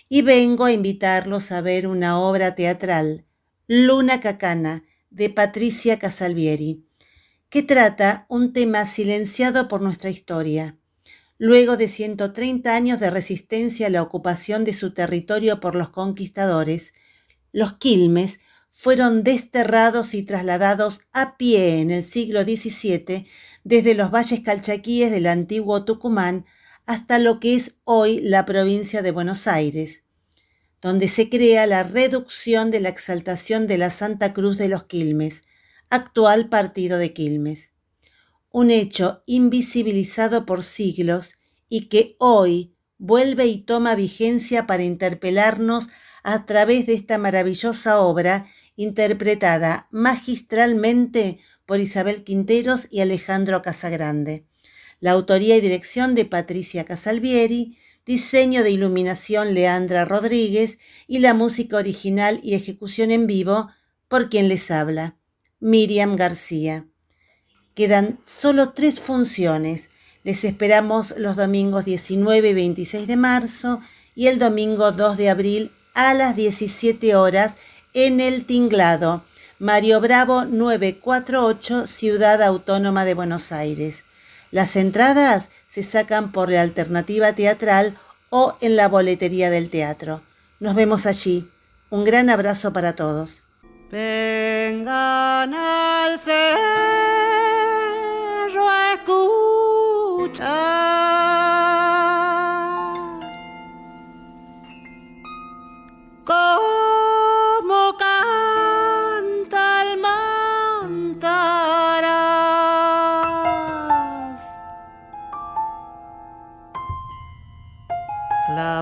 y 0.08 0.22
vengo 0.22 0.66
a 0.66 0.72
invitarlos 0.72 1.50
a 1.50 1.62
ver 1.62 1.88
una 1.88 2.20
obra 2.20 2.54
teatral, 2.54 3.24
Luna 3.66 4.20
Cacana, 4.20 4.84
de 5.16 5.30
Patricia 5.30 5.98
Casalvieri, 5.98 6.84
que 7.48 7.62
trata 7.62 8.26
un 8.28 8.52
tema 8.52 8.86
silenciado 8.86 9.66
por 9.66 9.80
nuestra 9.80 10.10
historia. 10.10 10.76
Luego 11.38 11.78
de 11.78 11.88
130 11.88 12.76
años 12.76 13.00
de 13.00 13.08
resistencia 13.08 13.86
a 13.86 13.90
la 13.90 14.02
ocupación 14.02 14.64
de 14.64 14.74
su 14.74 14.92
territorio 14.92 15.58
por 15.58 15.74
los 15.74 15.88
conquistadores, 15.88 16.92
los 17.50 17.78
quilmes 17.78 18.40
fueron 18.68 19.22
desterrados 19.22 20.12
y 20.12 20.22
trasladados 20.22 21.00
a 21.14 21.38
pie 21.38 21.80
en 21.80 21.90
el 21.90 22.04
siglo 22.04 22.42
XVII 22.42 23.26
desde 23.64 23.94
los 23.94 24.10
valles 24.10 24.40
calchaquíes 24.40 25.10
del 25.10 25.28
antiguo 25.28 25.86
Tucumán 25.86 26.44
hasta 26.84 27.18
lo 27.18 27.40
que 27.40 27.56
es 27.56 27.78
hoy 27.84 28.20
la 28.20 28.44
provincia 28.44 29.00
de 29.00 29.12
Buenos 29.12 29.46
Aires, 29.46 30.04
donde 30.82 31.08
se 31.08 31.28
crea 31.28 31.66
la 31.66 31.82
reducción 31.82 32.70
de 32.70 32.80
la 32.80 32.88
exaltación 32.88 33.66
de 33.66 33.78
la 33.78 33.90
Santa 33.90 34.32
Cruz 34.32 34.58
de 34.58 34.68
los 34.68 34.84
Quilmes, 34.84 35.42
actual 35.90 36.48
partido 36.48 36.98
de 36.98 37.12
Quilmes. 37.12 37.70
Un 38.50 38.70
hecho 38.70 39.22
invisibilizado 39.26 40.46
por 40.46 40.62
siglos 40.62 41.36
y 41.68 41.88
que 41.88 42.16
hoy 42.18 42.74
vuelve 42.98 43.46
y 43.46 43.58
toma 43.58 43.94
vigencia 43.94 44.66
para 44.66 44.84
interpelarnos 44.84 45.88
a 46.22 46.46
través 46.46 46.86
de 46.86 46.94
esta 46.94 47.18
maravillosa 47.18 48.00
obra 48.00 48.46
interpretada 48.74 49.88
magistralmente 49.90 51.38
por 51.66 51.80
Isabel 51.80 52.24
Quinteros 52.24 52.88
y 52.90 53.00
Alejandro 53.00 53.62
Casagrande. 53.62 54.46
La 55.00 55.12
autoría 55.12 55.56
y 55.56 55.60
dirección 55.60 56.14
de 56.14 56.24
Patricia 56.24 56.84
Casalvieri, 56.84 57.78
diseño 58.06 58.62
de 58.62 58.70
iluminación 58.70 59.52
Leandra 59.52 60.04
Rodríguez 60.04 60.78
y 61.08 61.18
la 61.18 61.34
música 61.34 61.76
original 61.76 62.40
y 62.42 62.54
ejecución 62.54 63.10
en 63.10 63.26
vivo 63.26 63.68
por 64.08 64.30
quien 64.30 64.48
les 64.48 64.70
habla, 64.70 65.16
Miriam 65.58 66.14
García. 66.14 66.86
Quedan 67.74 68.20
solo 68.24 68.70
tres 68.70 69.00
funciones. 69.00 69.90
Les 70.22 70.44
esperamos 70.44 71.14
los 71.18 71.36
domingos 71.36 71.84
19 71.84 72.48
y 72.48 72.54
26 72.54 73.06
de 73.06 73.16
marzo 73.16 73.80
y 74.14 74.28
el 74.28 74.38
domingo 74.38 74.92
2 74.92 75.16
de 75.16 75.28
abril 75.28 75.72
a 75.94 76.14
las 76.14 76.36
17 76.36 77.16
horas 77.16 77.54
en 77.92 78.20
el 78.20 78.46
Tinglado, 78.46 79.24
Mario 79.58 80.00
Bravo 80.00 80.44
948, 80.44 81.86
Ciudad 81.86 82.42
Autónoma 82.42 83.04
de 83.04 83.14
Buenos 83.14 83.52
Aires. 83.52 84.05
Las 84.50 84.76
entradas 84.76 85.50
se 85.68 85.82
sacan 85.82 86.32
por 86.32 86.50
la 86.50 86.62
alternativa 86.62 87.32
teatral 87.32 87.96
o 88.30 88.56
en 88.60 88.76
la 88.76 88.88
boletería 88.88 89.50
del 89.50 89.70
teatro. 89.70 90.22
Nos 90.60 90.74
vemos 90.74 91.06
allí. 91.06 91.50
Un 91.90 92.04
gran 92.04 92.30
abrazo 92.30 92.72
para 92.72 92.94
todos. 92.94 93.46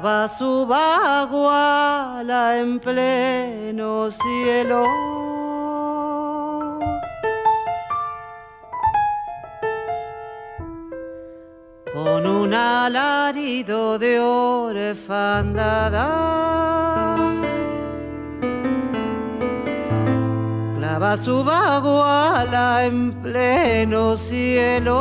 Su 0.05 0.67
baguala 0.67 2.59
en 2.59 2.79
pleno 2.79 4.11
cielo. 4.11 4.85
Con 11.95 12.27
un 12.27 12.53
alarido 12.53 13.99
de 13.99 14.21
orfandad. 14.21 15.93
Clava 20.77 21.17
su 21.17 21.43
baguala 21.43 22.85
en 22.85 23.11
pleno 23.23 24.19
cielo 24.19 25.01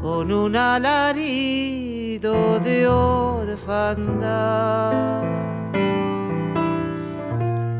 con 0.00 0.30
un 0.30 0.54
alarido 0.54 1.89
de 2.20 2.86
orfandad. 2.86 3.62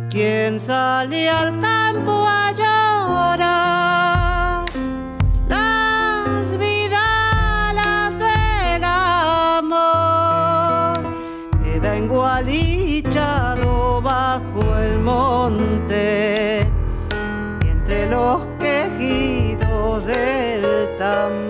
¿Quién 0.08 0.58
sale 0.58 1.28
al 1.28 1.60
campo 1.60 2.24
a 2.26 2.50
llorar? 2.52 3.44
Las 5.46 6.58
vidalas 6.58 8.18
del 8.18 8.82
amor 9.62 11.04
queda 11.62 11.98
engualichado 11.98 14.00
bajo 14.00 14.78
el 14.78 15.00
monte 15.00 16.60
entre 17.60 18.08
los 18.08 18.46
quejidos 18.58 20.06
del 20.06 20.96
tambor. 20.96 21.49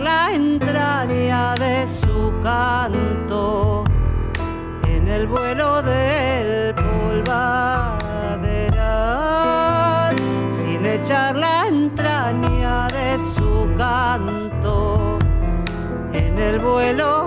La 0.00 0.32
entraña 0.32 1.54
de 1.54 1.86
su 1.88 2.32
canto 2.42 3.84
en 4.86 5.08
el 5.08 5.26
vuelo 5.26 5.82
del 5.82 6.74
polvaderal, 6.74 7.36
sin 10.62 10.86
echar 10.86 11.36
la 11.36 11.66
entraña 11.68 12.88
de 12.88 13.18
su 13.34 13.68
canto 13.76 15.18
en 16.12 16.38
el 16.38 16.58
vuelo 16.58 17.23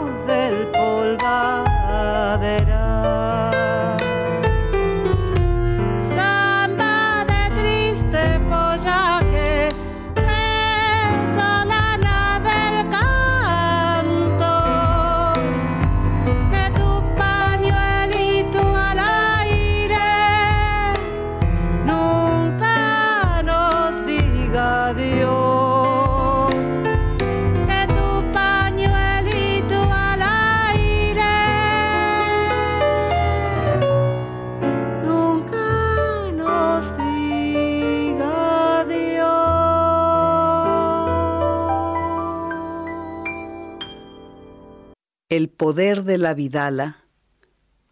El 45.37 45.49
poder 45.49 46.03
de 46.03 46.17
la 46.17 46.33
vidala 46.33 47.03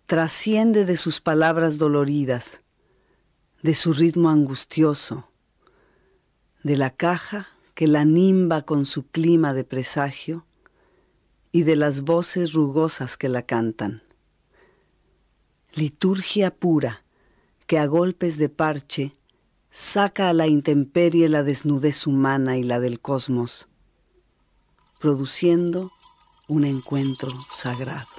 trasciende 0.07 0.83
de 0.83 0.97
sus 0.97 1.21
palabras 1.21 1.77
doloridas, 1.77 2.63
de 3.61 3.75
su 3.75 3.93
ritmo 3.93 4.31
angustioso, 4.31 5.29
de 6.63 6.75
la 6.75 6.89
caja 6.89 7.49
que 7.75 7.85
la 7.85 8.03
nimba 8.03 8.63
con 8.63 8.87
su 8.87 9.05
clima 9.05 9.53
de 9.53 9.63
presagio 9.63 10.47
y 11.51 11.61
de 11.61 11.75
las 11.75 12.01
voces 12.01 12.53
rugosas 12.53 13.15
que 13.15 13.29
la 13.29 13.43
cantan. 13.43 14.01
Liturgia 15.75 16.49
pura 16.49 17.03
que 17.67 17.77
a 17.77 17.85
golpes 17.85 18.39
de 18.39 18.49
parche 18.49 19.13
saca 19.69 20.29
a 20.29 20.33
la 20.33 20.47
intemperie 20.47 21.29
la 21.29 21.43
desnudez 21.43 22.07
humana 22.07 22.57
y 22.57 22.63
la 22.63 22.79
del 22.79 22.99
cosmos, 22.99 23.69
produciendo 24.99 25.91
un 26.47 26.65
encuentro 26.65 27.29
sagrado. 27.51 28.14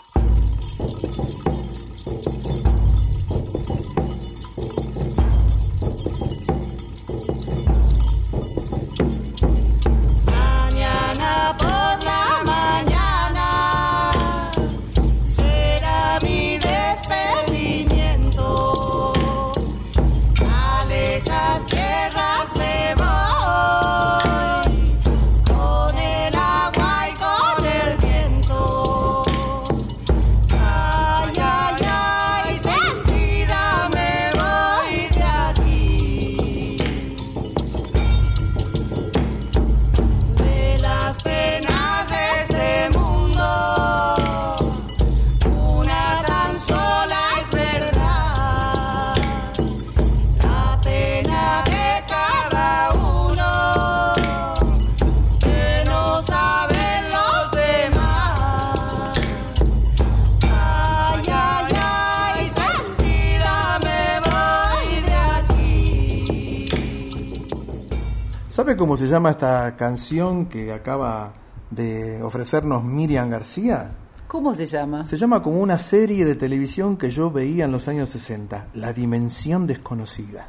¿Sabe 68.76 68.88
cómo 68.88 68.98
se 68.98 69.06
llama 69.06 69.30
esta 69.30 69.74
canción 69.74 70.50
que 70.50 70.70
acaba 70.70 71.32
de 71.70 72.22
ofrecernos 72.22 72.84
Miriam 72.84 73.30
García? 73.30 73.90
¿Cómo 74.28 74.54
se 74.54 74.66
llama? 74.66 75.02
Se 75.04 75.16
llama 75.16 75.42
como 75.42 75.60
una 75.60 75.78
serie 75.78 76.26
de 76.26 76.34
televisión 76.34 76.98
que 76.98 77.08
yo 77.08 77.30
veía 77.30 77.64
en 77.64 77.72
los 77.72 77.88
años 77.88 78.10
60, 78.10 78.66
La 78.74 78.92
Dimensión 78.92 79.66
Desconocida. 79.66 80.48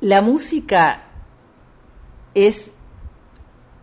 La 0.00 0.22
música 0.22 1.02
es 2.32 2.70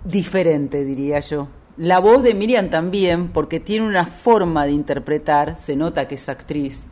diferente, 0.03 0.84
diría 0.86 1.20
yo. 1.20 1.49
La 1.78 1.99
voz 1.99 2.24
de 2.24 2.34
Miriam 2.34 2.72
también, 2.72 3.28
porque 3.32 3.60
tiene 3.60 3.86
una 3.86 4.07
forma 4.07 4.65
de 4.65 4.72
interpretar, 4.72 5.56
se 5.60 5.76
nota 5.76 6.07
que 6.07 6.15
es 6.15 6.30
actriz 6.30 6.86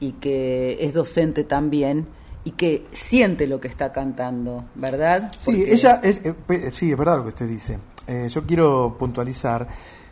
y 0.00 0.12
que 0.12 0.78
es 0.80 0.94
docente 0.94 1.44
también, 1.44 2.06
y 2.46 2.52
que 2.52 2.86
siente 2.92 3.48
lo 3.48 3.60
que 3.60 3.66
está 3.66 3.92
cantando, 3.92 4.66
¿verdad? 4.76 5.32
Sí, 5.36 5.64
ella 5.66 6.00
es, 6.00 6.20
eh, 6.24 6.70
sí, 6.72 6.92
es 6.92 6.96
verdad 6.96 7.16
lo 7.16 7.24
que 7.24 7.30
usted 7.30 7.48
dice. 7.48 7.80
Eh, 8.06 8.28
yo 8.30 8.46
quiero 8.46 8.94
puntualizar 8.96 9.66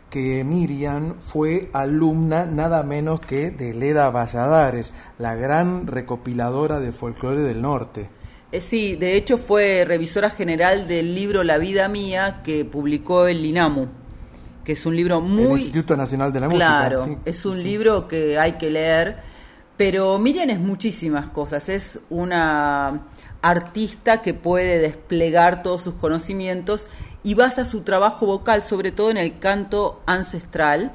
que 0.09 0.43
Miriam 0.43 1.15
fue 1.15 1.69
alumna 1.71 2.45
nada 2.45 2.83
menos 2.83 3.21
que 3.21 3.51
de 3.51 3.73
Leda 3.73 4.09
Valladares, 4.09 4.91
la 5.17 5.35
gran 5.35 5.87
recopiladora 5.87 6.81
de 6.81 6.91
folclore 6.91 7.39
del 7.39 7.61
norte. 7.61 8.09
Eh, 8.51 8.59
sí, 8.59 8.97
de 8.97 9.15
hecho 9.15 9.37
fue 9.37 9.85
revisora 9.87 10.29
general 10.29 10.89
del 10.89 11.15
libro 11.15 11.41
La 11.45 11.57
vida 11.57 11.87
mía 11.87 12.41
que 12.43 12.65
publicó 12.65 13.27
el 13.27 13.45
INAMU, 13.45 13.87
que 14.65 14.73
es 14.73 14.85
un 14.85 14.93
libro 14.97 15.19
el 15.19 15.23
muy 15.23 15.61
Instituto 15.61 15.95
Nacional 15.95 16.33
de 16.33 16.41
la 16.41 16.49
claro, 16.49 16.99
Música. 16.99 17.21
sí. 17.23 17.29
es 17.29 17.45
un 17.45 17.63
libro 17.63 18.09
que 18.09 18.37
hay 18.37 18.57
que 18.57 18.69
leer, 18.69 19.19
pero 19.77 20.17
Miriam 20.19 20.49
es 20.49 20.59
muchísimas 20.59 21.29
cosas, 21.29 21.69
es 21.69 21.99
una 22.09 23.07
artista 23.41 24.21
que 24.21 24.33
puede 24.33 24.79
desplegar 24.79 25.61
todos 25.63 25.81
sus 25.81 25.95
conocimientos 25.95 26.87
y 27.23 27.33
basa 27.33 27.65
su 27.65 27.81
trabajo 27.81 28.25
vocal 28.25 28.63
sobre 28.63 28.91
todo 28.91 29.11
en 29.11 29.17
el 29.17 29.39
canto 29.39 30.01
ancestral 30.05 30.93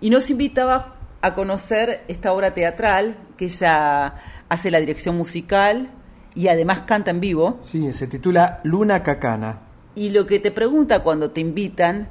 y 0.00 0.10
nos 0.10 0.30
invitaba 0.30 0.96
a 1.20 1.34
conocer 1.34 2.04
esta 2.08 2.32
obra 2.32 2.52
teatral 2.52 3.16
que 3.36 3.46
ella 3.46 4.14
hace 4.48 4.70
la 4.70 4.80
dirección 4.80 5.16
musical 5.16 5.90
y 6.34 6.48
además 6.48 6.82
canta 6.86 7.10
en 7.10 7.20
vivo. 7.20 7.58
Sí, 7.60 7.92
se 7.92 8.06
titula 8.06 8.60
Luna 8.64 9.02
Cacana. 9.02 9.60
Y 9.94 10.10
lo 10.10 10.26
que 10.26 10.40
te 10.40 10.50
pregunta 10.50 11.02
cuando 11.02 11.30
te 11.30 11.40
invitan 11.40 12.08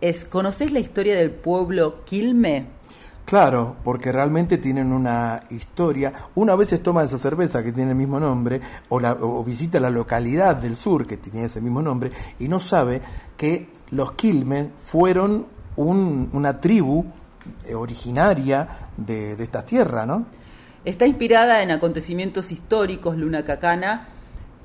es, 0.00 0.24
¿conoces 0.24 0.72
la 0.72 0.80
historia 0.80 1.14
del 1.16 1.30
pueblo 1.30 2.04
Quilme? 2.04 2.66
Claro, 3.28 3.76
porque 3.84 4.10
realmente 4.10 4.56
tienen 4.56 4.90
una 4.90 5.42
historia. 5.50 6.14
Una 6.34 6.56
vez 6.56 6.74
toma 6.82 7.04
esa 7.04 7.18
cerveza 7.18 7.62
que 7.62 7.72
tiene 7.72 7.90
el 7.90 7.96
mismo 7.96 8.18
nombre, 8.18 8.58
o, 8.88 9.00
la- 9.00 9.12
o 9.20 9.44
visita 9.44 9.78
la 9.80 9.90
localidad 9.90 10.56
del 10.56 10.74
sur 10.74 11.06
que 11.06 11.18
tiene 11.18 11.44
ese 11.44 11.60
mismo 11.60 11.82
nombre, 11.82 12.10
y 12.38 12.48
no 12.48 12.58
sabe 12.58 13.02
que 13.36 13.68
los 13.90 14.12
Quilmes 14.12 14.68
fueron 14.82 15.44
un- 15.76 16.30
una 16.32 16.58
tribu 16.58 17.04
eh, 17.66 17.74
originaria 17.74 18.66
de, 18.96 19.36
de 19.36 19.44
esta 19.44 19.62
tierra, 19.62 20.06
¿no? 20.06 20.24
Está 20.86 21.06
inspirada 21.06 21.62
en 21.62 21.70
acontecimientos 21.70 22.50
históricos, 22.50 23.18
Luna 23.18 23.44
Cacana, 23.44 24.08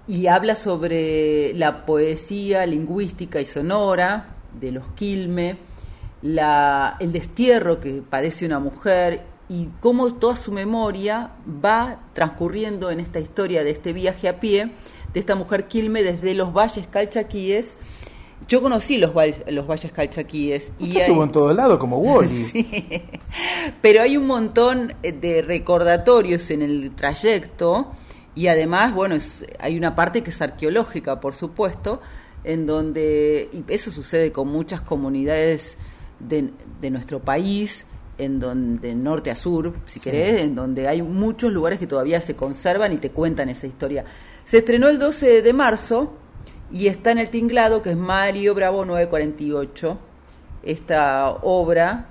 y 0.07 0.27
habla 0.27 0.56
sobre 0.56 1.53
la 1.56 1.85
poesía 1.85 2.65
lingüística 2.65 3.41
y 3.41 3.45
sonora 3.45 4.35
de 4.57 4.72
los 4.72 4.88
Quilme, 4.95 5.57
la, 6.24 6.95
el 7.00 7.12
destierro 7.12 7.80
que 7.80 8.02
padece 8.10 8.45
una 8.45 8.60
mujer 8.60 9.22
y 9.50 9.68
cómo 9.82 10.12
toda 10.16 10.36
su 10.38 10.52
memoria 10.52 11.32
va 11.64 12.00
transcurriendo 12.14 12.90
en 12.90 13.00
esta 13.02 13.20
historia 13.20 13.64
de 13.64 13.72
este 13.72 13.94
viaje 13.94 14.28
a 14.30 14.40
pie 14.40 14.72
de 15.14 15.20
esta 15.20 15.36
mujer 15.36 15.68
Quilme 15.68 16.02
desde 16.02 16.34
los 16.34 16.54
valles 16.54 16.88
calchaquíes. 16.88 17.78
Yo 18.48 18.62
conocí 18.62 18.98
los, 18.98 19.14
val- 19.14 19.44
los 19.48 19.68
valles 19.68 19.91
calchaquíes 19.91 20.72
y 20.80 20.86
Usted 20.88 20.95
hay- 20.95 21.02
estuvo 21.04 21.24
en 21.24 21.32
todo 21.32 21.54
lado 21.54 21.78
como 21.78 21.98
Wally. 22.00 22.45
Sí. 22.52 23.04
Pero 23.82 24.02
hay 24.02 24.18
un 24.18 24.26
montón 24.26 24.95
eh, 25.04 25.12
de 25.12 25.41
recordatorios 25.41 26.50
en 26.52 26.62
el 26.62 26.91
trayecto 26.95 27.91
y 28.36 28.48
además, 28.48 28.94
bueno, 28.95 29.16
es- 29.16 29.45
hay 29.60 29.78
una 29.78 29.94
parte 29.94 30.24
que 30.24 30.32
es 30.32 30.41
arqueológica, 30.41 31.20
por 31.20 31.36
supuesto, 31.36 32.02
en 32.44 32.66
donde, 32.66 33.50
y 33.54 33.64
eso 33.72 33.91
sucede 33.91 34.32
con 34.32 34.48
muchas 34.48 34.82
comunidades 34.82 35.78
de, 36.28 36.50
de 36.82 36.90
nuestro 36.91 37.20
país, 37.20 37.86
en 38.18 38.40
donde 38.40 38.90
de 38.90 38.95
norte 38.95 39.32
a 39.32 39.36
sur, 39.36 39.74
si 39.88 40.00
Sí. 40.00 40.10
querés, 40.12 40.41
en 40.41 40.56
donde 40.56 40.88
hay 40.88 41.02
muchos 41.02 41.52
lugares 41.52 41.80
que 41.80 41.88
todavía 41.88 42.22
se 42.22 42.36
conservan 42.36 42.94
y 42.94 42.98
te 42.98 43.10
cuentan 43.12 43.50
esa 43.50 43.68
historia. 43.68 44.06
Se 44.45 44.60
estrenó 44.60 44.88
el 44.90 45.00
12 45.00 45.41
de 45.41 45.54
marzo 45.54 46.14
y 46.72 46.88
está 46.88 47.12
en 47.12 47.20
el 47.20 47.30
tinglado 47.30 47.82
que 47.82 47.91
es 47.91 47.98
Mario 47.98 48.54
Bravo 48.56 48.86
948 48.86 49.98
esta 50.64 51.30
obra 51.41 52.08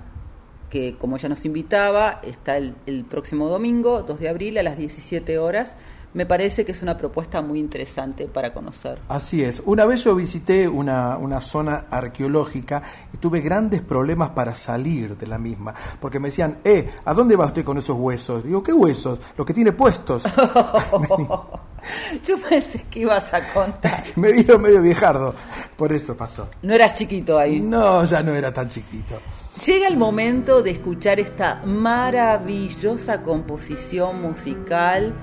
que 0.69 0.95
como 0.97 1.17
ya 1.17 1.29
nos 1.29 1.45
invitaba 1.45 2.19
está 2.23 2.57
el, 2.57 2.75
el 2.85 3.03
próximo 3.03 3.47
domingo 3.49 4.03
2 4.03 4.19
de 4.19 4.29
abril 4.29 4.57
a 4.57 4.63
las 4.63 4.77
17 4.77 5.37
horas 5.37 5.73
me 6.13 6.25
parece 6.25 6.65
que 6.65 6.71
es 6.71 6.81
una 6.81 6.97
propuesta 6.97 7.41
muy 7.41 7.59
interesante 7.59 8.27
para 8.27 8.53
conocer 8.53 8.99
Así 9.09 9.43
es. 9.43 9.61
Una 9.65 9.85
vez 9.85 10.03
yo 10.03 10.15
visité 10.15 10.67
una, 10.67 11.17
una 11.17 11.41
zona 11.41 11.85
arqueológica 11.89 12.81
y 13.13 13.17
tuve 13.17 13.41
grandes 13.41 13.81
problemas 13.81 14.29
para 14.31 14.53
salir 14.55 15.17
de 15.17 15.27
la 15.27 15.37
misma, 15.37 15.73
porque 15.99 16.19
me 16.19 16.29
decían, 16.29 16.59
eh, 16.63 16.89
¿a 17.05 17.13
dónde 17.13 17.35
va 17.35 17.45
usted 17.45 17.63
con 17.63 17.77
esos 17.77 17.95
huesos? 17.95 18.43
Digo, 18.43 18.63
¿qué 18.63 18.73
huesos? 18.73 19.19
Los 19.37 19.45
que 19.45 19.53
tiene 19.53 19.71
puestos. 19.71 20.23
yo 22.25 22.37
pensé 22.49 22.85
que 22.89 22.99
ibas 22.99 23.33
a 23.33 23.41
contar 23.53 24.03
me 24.15 24.31
vieron 24.31 24.61
medio 24.61 24.81
viejardo, 24.81 25.35
por 25.75 25.91
eso 25.93 26.15
pasó. 26.15 26.49
no 26.61 26.73
eras 26.73 26.95
chiquito 26.95 27.37
ahí 27.37 27.59
No, 27.59 28.03
ya 28.05 28.23
no 28.23 28.33
era 28.33 28.53
tan 28.53 28.67
chiquito. 28.67 29.19
Llega 29.65 29.87
el 29.87 29.97
momento 29.97 30.63
de 30.63 30.71
escuchar 30.71 31.19
esta 31.19 31.61
maravillosa 31.65 33.21
composición 33.21 34.21
musical 34.21 35.13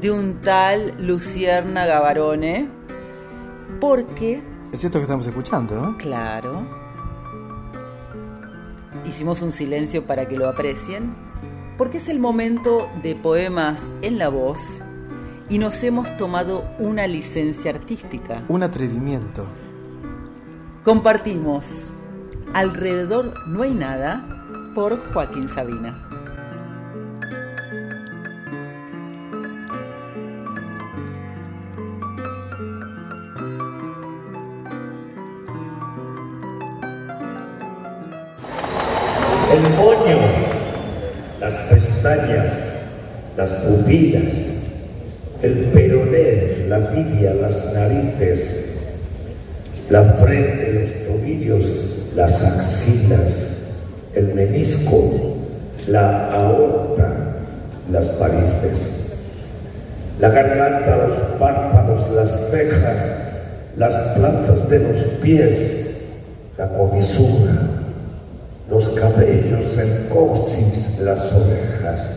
de 0.00 0.10
un 0.10 0.40
tal 0.40 0.94
Lucierna 0.98 1.86
Gavarone, 1.86 2.68
porque, 3.80 4.42
Es 4.72 4.84
esto 4.84 4.98
que 4.98 5.04
estamos 5.04 5.26
escuchando, 5.26 5.80
¿no? 5.80 5.98
claro, 5.98 6.66
hicimos 9.06 9.40
un 9.42 9.52
silencio 9.52 10.06
para 10.06 10.26
que 10.26 10.36
lo 10.36 10.48
aprecien, 10.48 11.14
porque 11.76 11.98
es 11.98 12.08
el 12.08 12.18
momento 12.18 12.88
de 13.02 13.14
poemas 13.14 13.82
en 14.02 14.18
la 14.18 14.28
voz 14.28 14.58
y 15.48 15.58
nos 15.58 15.82
hemos 15.82 16.16
tomado 16.16 16.64
una 16.78 17.06
licencia 17.06 17.72
artística. 17.72 18.44
Un 18.48 18.62
atrevimiento. 18.62 19.46
Compartimos 20.84 21.90
Alrededor 22.52 23.34
no 23.46 23.62
hay 23.62 23.72
nada 23.72 24.26
por 24.74 24.98
Joaquín 25.12 25.48
Sabina. 25.48 26.09
El 39.60 41.40
las 41.40 41.54
pestañas, 41.70 42.50
las 43.36 43.52
pupilas, 43.52 44.32
el 45.42 45.54
peroné, 45.72 46.66
la 46.68 46.88
tibia, 46.88 47.34
las 47.34 47.72
narices, 47.74 48.66
la 49.88 50.04
frente, 50.04 50.72
los 50.72 51.06
tobillos, 51.06 52.12
las 52.14 52.42
axilas, 52.42 53.86
el 54.14 54.34
menisco, 54.34 55.36
la 55.86 56.30
aorta, 56.32 57.36
las 57.90 58.18
varices, 58.18 59.16
la 60.18 60.28
garganta, 60.28 60.96
los 61.06 61.14
párpados, 61.38 62.10
las 62.10 62.50
cejas, 62.50 62.96
las 63.76 63.94
plantas 64.18 64.68
de 64.68 64.78
los 64.80 64.98
pies, 65.22 65.86
la 66.58 66.68
comisura, 66.68 67.69
los 68.70 68.88
cabellos, 68.90 69.76
el 69.78 70.08
coxis, 70.08 71.00
las 71.00 71.32
orejas, 71.32 72.10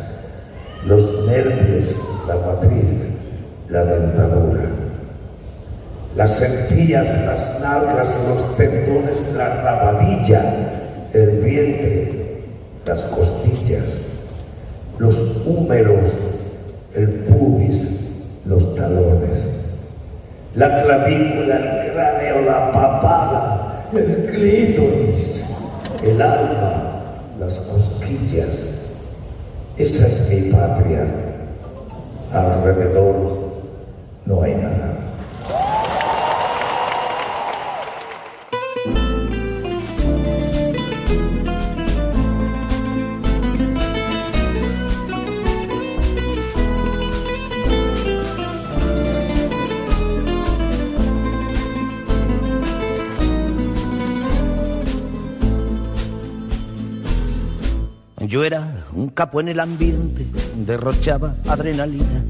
los 0.85 1.25
nervios, 1.25 1.95
la 2.27 2.35
matriz, 2.35 2.89
la 3.69 3.84
dentadura, 3.84 4.61
las 6.15 6.41
encías, 6.41 7.07
las 7.25 7.59
nalgas, 7.59 8.15
los 8.30 8.55
tendones, 8.55 9.34
la 9.35 9.63
rabadilla, 9.63 10.41
el 11.11 11.39
vientre, 11.39 12.43
las 12.85 13.01
costillas, 13.05 14.27
los 14.99 15.47
húmeros, 15.47 16.11
el 16.93 17.09
pubis, 17.23 18.41
los 18.45 18.75
talones, 18.75 19.73
la 20.53 20.84
clavícula, 20.84 21.55
el 21.57 21.91
cráneo, 21.91 22.41
la 22.41 22.71
papada, 22.71 23.88
el 23.91 24.27
clítoris, 24.31 25.43
el 26.03 26.21
alma, 26.21 27.01
las 27.39 27.59
cosquillas. 27.59 28.80
Esa 29.77 30.05
es 30.05 30.30
mi 30.30 30.51
patria. 30.51 31.07
Alrededor 32.31 33.38
no 34.25 34.41
hay 34.41 34.55
nada. 34.55 34.93
Yo 58.34 58.43
era 58.43 58.68
un 58.93 59.10
capo 59.10 59.41
en 59.41 59.47
el 59.47 59.60
ambiente, 59.60 60.26
derrochaba 60.55 61.35
adrenalina. 61.47 62.26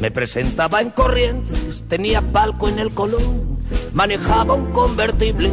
Me 0.00 0.10
presentaba 0.10 0.80
en 0.80 0.88
corrientes, 0.88 1.84
tenía 1.86 2.22
palco 2.22 2.66
en 2.70 2.78
el 2.78 2.94
Colón, 2.94 3.58
manejaba 3.92 4.54
un 4.54 4.72
convertible, 4.72 5.52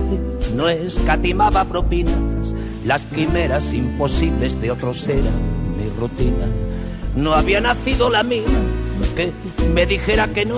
no 0.55 0.69
escatimaba 0.69 1.65
propinas. 1.65 2.55
Las 2.85 3.05
quimeras 3.05 3.73
imposibles 3.73 4.61
de 4.61 4.71
otros 4.71 5.05
eran 5.09 5.33
mi 5.77 5.89
rutina. 5.99 6.47
No 7.17 7.33
había 7.33 7.59
nacido 7.59 8.09
la 8.09 8.23
mía 8.23 8.47
que 9.17 9.33
me 9.73 9.85
dijera 9.85 10.29
que 10.29 10.45
no, 10.45 10.55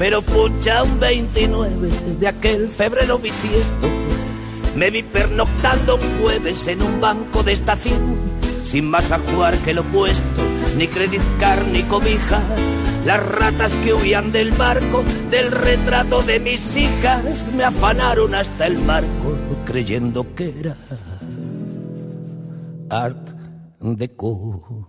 pero 0.00 0.20
pucha 0.22 0.82
un 0.82 0.98
29 0.98 1.88
de 2.18 2.26
aquel 2.26 2.70
febrero 2.70 3.20
bisiesto 3.20 4.09
me 4.76 4.90
vi 4.90 5.02
pernoctando 5.02 5.96
un 5.96 6.20
jueves 6.20 6.66
en 6.68 6.82
un 6.82 7.00
banco 7.00 7.42
de 7.42 7.52
estación, 7.52 8.16
sin 8.64 8.88
más 8.90 9.12
ajuar 9.12 9.56
que 9.58 9.74
lo 9.74 9.84
puesto, 9.84 10.42
ni 10.76 10.86
credit 10.86 11.22
card 11.38 11.66
ni 11.72 11.82
cobija. 11.82 12.40
Las 13.04 13.24
ratas 13.24 13.72
que 13.82 13.94
huían 13.94 14.30
del 14.30 14.52
barco, 14.52 15.02
del 15.30 15.50
retrato 15.50 16.22
de 16.22 16.38
mis 16.38 16.76
hijas, 16.76 17.46
me 17.56 17.64
afanaron 17.64 18.34
hasta 18.34 18.66
el 18.66 18.78
marco, 18.78 19.38
creyendo 19.64 20.34
que 20.34 20.54
era 20.60 20.76
art 22.90 23.30
deco. 23.80 24.86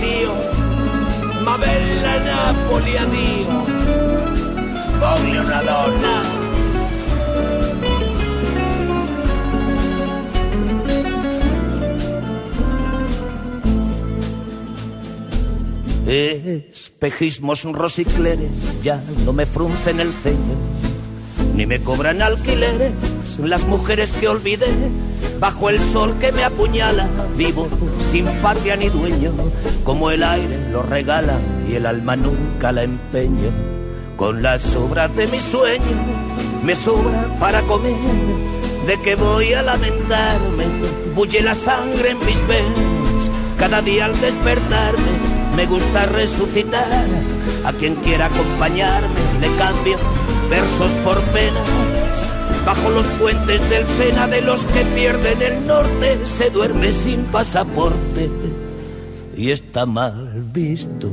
Addio, 0.04 0.34
ma 1.40 1.56
bella 1.56 2.18
Napoli, 2.18 2.96
addio. 2.98 3.46
Voglio 4.98 5.42
una 5.42 5.62
donna. 5.62 6.22
Espejismos 16.06 17.64
rosicleres 17.64 18.82
ya 18.82 19.02
no 19.24 19.32
me 19.32 19.46
fruncen 19.46 20.00
el 20.00 20.12
ceño, 20.12 20.58
ni 21.54 21.66
me 21.66 21.80
cobran 21.80 22.20
alquileres 22.20 22.92
las 23.38 23.64
mujeres 23.66 24.12
que 24.12 24.28
olvidé. 24.28 24.68
Bajo 25.40 25.68
el 25.68 25.80
sol 25.80 26.16
que 26.18 26.32
me 26.32 26.44
apuñala, 26.44 27.08
vivo 27.36 27.68
sin 28.00 28.26
patria 28.42 28.76
ni 28.76 28.88
dueño, 28.88 29.32
como 29.84 30.10
el 30.10 30.22
aire 30.22 30.70
lo 30.70 30.82
regala 30.82 31.38
y 31.68 31.74
el 31.74 31.86
alma 31.86 32.16
nunca 32.16 32.72
la 32.72 32.82
empeño. 32.82 33.50
Con 34.16 34.42
las 34.42 34.62
sobras 34.62 35.14
de 35.16 35.26
mi 35.26 35.40
sueño 35.40 35.96
me 36.64 36.74
sobra 36.74 37.28
para 37.38 37.62
comer, 37.62 37.94
de 38.86 39.00
que 39.00 39.16
voy 39.16 39.52
a 39.54 39.62
lamentarme, 39.62 40.66
bulle 41.14 41.42
la 41.42 41.54
sangre 41.54 42.10
en 42.10 42.18
mis 42.18 42.46
venas, 42.46 43.30
cada 43.58 43.82
día 43.82 44.06
al 44.06 44.20
despertarme 44.20 45.34
me 45.56 45.66
gusta 45.66 46.06
resucitar. 46.06 47.06
A 47.64 47.72
quien 47.72 47.94
quiera 47.96 48.26
acompañarme 48.26 49.20
le 49.40 49.48
cambio 49.56 49.98
versos 50.48 50.92
por 51.04 51.20
penas. 51.32 51.68
Bajo 52.64 52.90
los 52.90 53.06
puentes 53.18 53.68
del 53.68 53.86
Sena 53.86 54.26
de 54.26 54.40
los 54.40 54.64
que 54.66 54.84
pierden 54.84 55.42
el 55.42 55.66
norte 55.66 56.26
se 56.26 56.50
duerme 56.50 56.92
sin 56.92 57.24
pasaporte 57.24 58.30
y 59.36 59.50
está 59.50 59.84
mal 59.84 60.42
visto. 60.52 61.10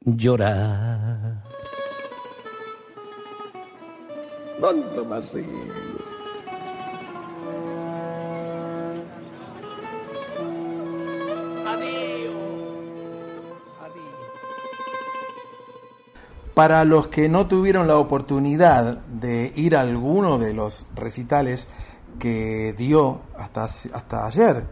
Llorar. 0.00 1.44
Para 16.58 16.84
los 16.84 17.06
que 17.06 17.28
no 17.28 17.46
tuvieron 17.46 17.86
la 17.86 17.98
oportunidad 17.98 18.98
de 19.06 19.52
ir 19.54 19.76
a 19.76 19.82
alguno 19.82 20.38
de 20.38 20.52
los 20.54 20.86
recitales 20.96 21.68
que 22.18 22.74
dio 22.76 23.20
hasta, 23.38 23.62
hasta 23.62 24.26
ayer 24.26 24.64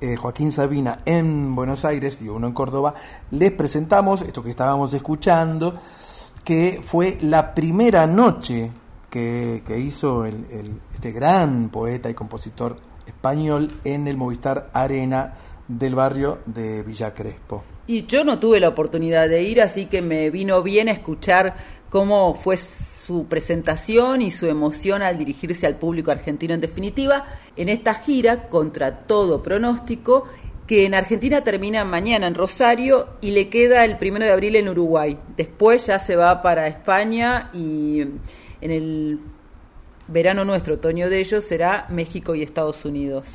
eh, 0.00 0.14
Joaquín 0.14 0.52
Sabina 0.52 1.00
en 1.06 1.56
Buenos 1.56 1.84
Aires, 1.84 2.20
dio 2.20 2.34
uno 2.34 2.46
en 2.46 2.52
Córdoba, 2.52 2.94
les 3.32 3.50
presentamos 3.50 4.22
esto 4.22 4.40
que 4.44 4.50
estábamos 4.50 4.92
escuchando, 4.92 5.74
que 6.44 6.80
fue 6.80 7.18
la 7.22 7.56
primera 7.56 8.06
noche 8.06 8.70
que, 9.10 9.64
que 9.66 9.80
hizo 9.80 10.24
el, 10.24 10.46
el- 10.52 10.80
este 10.92 11.10
gran 11.10 11.70
poeta 11.70 12.08
y 12.08 12.14
compositor 12.14 12.76
español 13.04 13.80
en 13.82 14.06
el 14.06 14.16
Movistar 14.16 14.70
Arena 14.72 15.34
del 15.66 15.96
barrio 15.96 16.38
de 16.46 16.84
Villa 16.84 17.12
Crespo. 17.12 17.64
Y 17.90 18.06
yo 18.06 18.22
no 18.22 18.38
tuve 18.38 18.60
la 18.60 18.68
oportunidad 18.68 19.28
de 19.28 19.42
ir, 19.42 19.60
así 19.60 19.86
que 19.86 20.00
me 20.00 20.30
vino 20.30 20.62
bien 20.62 20.86
escuchar 20.86 21.56
cómo 21.90 22.36
fue 22.36 22.56
su 22.56 23.26
presentación 23.26 24.22
y 24.22 24.30
su 24.30 24.46
emoción 24.46 25.02
al 25.02 25.18
dirigirse 25.18 25.66
al 25.66 25.74
público 25.74 26.12
argentino 26.12 26.54
en 26.54 26.60
definitiva 26.60 27.26
en 27.56 27.68
esta 27.68 27.94
gira 27.94 28.48
contra 28.48 28.98
todo 29.08 29.42
pronóstico 29.42 30.26
que 30.68 30.86
en 30.86 30.94
Argentina 30.94 31.42
termina 31.42 31.84
mañana 31.84 32.28
en 32.28 32.36
Rosario 32.36 33.08
y 33.20 33.32
le 33.32 33.48
queda 33.48 33.84
el 33.84 33.98
primero 33.98 34.24
de 34.24 34.30
abril 34.30 34.54
en 34.54 34.68
Uruguay. 34.68 35.18
Después 35.36 35.84
ya 35.86 35.98
se 35.98 36.14
va 36.14 36.42
para 36.42 36.68
España 36.68 37.50
y 37.52 38.02
en 38.02 38.70
el 38.70 39.18
verano 40.06 40.44
nuestro, 40.44 40.74
otoño 40.74 41.10
de 41.10 41.18
ellos, 41.18 41.44
será 41.44 41.86
México 41.88 42.36
y 42.36 42.42
Estados 42.42 42.84
Unidos. 42.84 43.26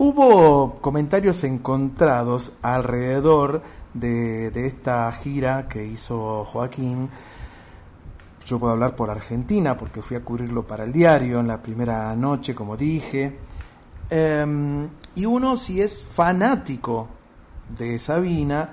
Hubo 0.00 0.76
comentarios 0.80 1.42
encontrados 1.42 2.52
alrededor 2.62 3.62
de, 3.94 4.66
esta 4.66 5.10
gira 5.12 5.68
que 5.68 5.84
hizo 5.84 6.44
Joaquín. 6.44 7.08
Yo 8.44 8.58
puedo 8.58 8.72
hablar 8.72 8.96
por 8.96 9.10
Argentina 9.10 9.76
porque 9.76 10.02
fui 10.02 10.16
a 10.16 10.24
cubrirlo 10.24 10.66
para 10.66 10.84
el 10.84 10.92
diario 10.92 11.40
en 11.40 11.48
la 11.48 11.60
primera 11.60 12.14
noche, 12.16 12.54
como 12.54 12.76
dije. 12.76 13.38
Em, 14.10 14.88
y 15.14 15.26
uno, 15.26 15.56
si 15.56 15.80
es 15.80 16.02
fanático 16.02 17.08
de 17.76 17.98
Sabina, 17.98 18.70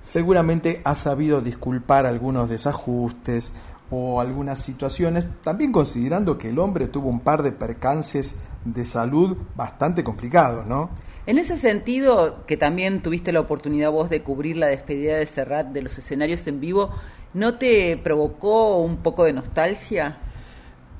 seguramente 0.00 0.80
ha 0.84 0.94
sabido 0.94 1.40
disculpar 1.40 2.06
algunos 2.06 2.48
desajustes 2.48 3.52
o 3.90 4.20
algunas 4.20 4.60
situaciones, 4.60 5.26
también 5.42 5.72
considerando 5.72 6.36
que 6.38 6.50
el 6.50 6.58
hombre 6.58 6.88
tuvo 6.88 7.08
un 7.08 7.20
par 7.20 7.42
de 7.42 7.52
percances 7.52 8.34
de 8.64 8.84
salud 8.84 9.36
bastante 9.56 10.04
complicados, 10.04 10.66
¿no? 10.66 10.90
En 11.28 11.36
ese 11.36 11.58
sentido, 11.58 12.46
que 12.46 12.56
también 12.56 13.02
tuviste 13.02 13.32
la 13.32 13.40
oportunidad 13.40 13.90
vos 13.90 14.08
de 14.08 14.22
cubrir 14.22 14.56
la 14.56 14.68
despedida 14.68 15.18
de 15.18 15.26
Serrat 15.26 15.66
de 15.66 15.82
los 15.82 15.98
escenarios 15.98 16.46
en 16.46 16.58
vivo, 16.58 16.88
¿no 17.34 17.58
te 17.58 17.98
provocó 17.98 18.78
un 18.78 19.02
poco 19.02 19.24
de 19.24 19.34
nostalgia? 19.34 20.16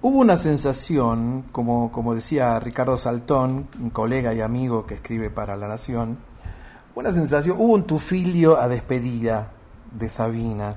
Hubo 0.03 0.19
una 0.19 0.37
sensación, 0.37 1.47
como, 1.51 1.91
como 1.91 2.15
decía 2.15 2.61
Ricardo 2.61 2.99
Saltón, 2.99 3.69
un 3.81 3.89
colega 3.89 4.35
y 4.35 4.43
amigo 4.43 4.85
que 4.85 4.97
escribe 4.97 5.31
para 5.31 5.57
La 5.57 5.67
Nación, 5.67 6.19
una 6.95 7.11
sensación, 7.11 7.57
hubo 7.59 7.73
un 7.73 7.85
tufilio 7.85 8.61
a 8.61 8.69
despedida 8.69 9.53
de 9.93 10.11
Sabina. 10.11 10.77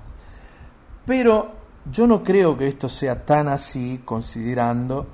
Pero 1.06 1.52
yo 1.91 2.07
no 2.07 2.23
creo 2.23 2.57
que 2.57 2.69
esto 2.69 2.88
sea 2.88 3.26
tan 3.26 3.49
así, 3.49 3.99
considerando 4.06 5.07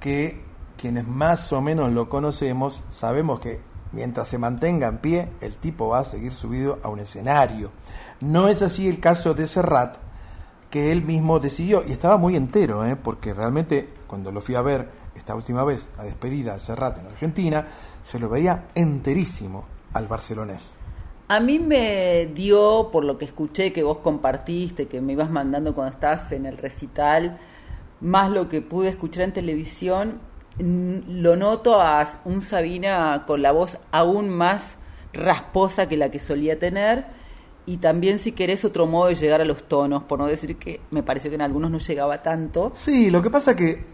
que 0.00 0.45
quienes 0.86 1.08
más 1.08 1.52
o 1.52 1.60
menos 1.60 1.92
lo 1.92 2.08
conocemos 2.08 2.84
sabemos 2.90 3.40
que 3.40 3.58
mientras 3.90 4.28
se 4.28 4.38
mantenga 4.38 4.86
en 4.86 4.98
pie, 4.98 5.28
el 5.40 5.56
tipo 5.56 5.88
va 5.88 5.98
a 5.98 6.04
seguir 6.04 6.32
subido 6.32 6.78
a 6.84 6.88
un 6.88 7.00
escenario. 7.00 7.72
No 8.20 8.46
es 8.46 8.62
así 8.62 8.86
el 8.86 9.00
caso 9.00 9.34
de 9.34 9.48
Serrat, 9.48 9.96
que 10.70 10.92
él 10.92 11.02
mismo 11.02 11.40
decidió, 11.40 11.82
y 11.84 11.90
estaba 11.90 12.18
muy 12.18 12.36
entero, 12.36 12.86
¿eh? 12.86 12.94
porque 12.94 13.34
realmente 13.34 13.92
cuando 14.06 14.30
lo 14.30 14.40
fui 14.40 14.54
a 14.54 14.62
ver 14.62 14.88
esta 15.16 15.34
última 15.34 15.64
vez, 15.64 15.88
a 15.98 16.04
despedida 16.04 16.52
de 16.52 16.60
Serrat 16.60 16.98
en 17.00 17.06
Argentina, 17.06 17.66
se 18.04 18.20
lo 18.20 18.28
veía 18.28 18.68
enterísimo 18.76 19.66
al 19.92 20.06
barcelonés. 20.06 20.74
A 21.26 21.40
mí 21.40 21.58
me 21.58 22.26
dio, 22.26 22.90
por 22.92 23.04
lo 23.04 23.18
que 23.18 23.24
escuché 23.24 23.72
que 23.72 23.82
vos 23.82 23.98
compartiste, 23.98 24.86
que 24.86 25.00
me 25.00 25.14
ibas 25.14 25.30
mandando 25.30 25.74
cuando 25.74 25.94
estás 25.94 26.30
en 26.30 26.46
el 26.46 26.56
recital, 26.56 27.40
más 28.00 28.30
lo 28.30 28.48
que 28.48 28.62
pude 28.62 28.90
escuchar 28.90 29.24
en 29.24 29.32
televisión, 29.32 30.20
lo 30.58 31.36
noto 31.36 31.80
a 31.80 32.06
un 32.24 32.42
Sabina 32.42 33.24
con 33.26 33.42
la 33.42 33.52
voz 33.52 33.78
aún 33.90 34.30
más 34.30 34.76
rasposa 35.12 35.88
que 35.88 35.96
la 35.96 36.10
que 36.10 36.18
solía 36.18 36.58
tener 36.58 37.06
y 37.66 37.78
también 37.78 38.18
si 38.18 38.32
querés 38.32 38.64
otro 38.64 38.86
modo 38.86 39.08
de 39.08 39.16
llegar 39.16 39.40
a 39.40 39.44
los 39.44 39.64
tonos, 39.64 40.04
por 40.04 40.18
no 40.18 40.26
decir 40.26 40.56
que 40.56 40.80
me 40.92 41.02
pareció 41.02 41.30
que 41.30 41.34
en 41.34 41.42
algunos 41.42 41.70
no 41.70 41.78
llegaba 41.78 42.22
tanto. 42.22 42.70
Sí, 42.74 43.10
lo 43.10 43.20
que 43.20 43.28
pasa 43.28 43.56
que 43.56 43.84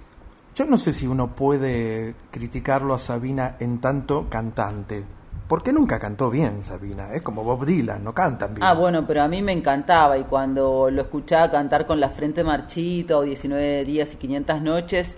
yo 0.55 0.67
no 0.67 0.77
sé 0.77 0.93
si 0.93 1.07
uno 1.07 1.35
puede 1.35 2.15
criticarlo 2.31 2.93
a 2.93 2.99
Sabina 2.99 3.57
en 3.59 3.81
tanto 3.81 4.29
cantante, 4.29 5.03
porque 5.49 5.73
nunca 5.73 5.99
cantó 5.99 6.29
bien 6.29 6.63
Sabina, 6.63 7.15
es 7.15 7.23
como 7.23 7.43
Bob 7.43 7.65
Dylan, 7.65 8.05
no 8.05 8.13
cantan 8.13 8.55
bien. 8.55 8.67
Ah, 8.67 8.75
bueno, 8.75 9.07
pero 9.07 9.23
a 9.23 9.29
mí 9.29 9.41
me 9.41 9.53
encantaba 9.53 10.19
y 10.19 10.25
cuando 10.25 10.91
lo 10.91 11.03
escuchaba 11.03 11.51
cantar 11.51 11.87
con 11.87 11.99
la 11.99 12.11
frente 12.11 12.45
marchita 12.45 13.17
o 13.17 13.23
19 13.23 13.87
días 13.87 14.13
y 14.13 14.17
500 14.17 14.61
noches, 14.61 15.17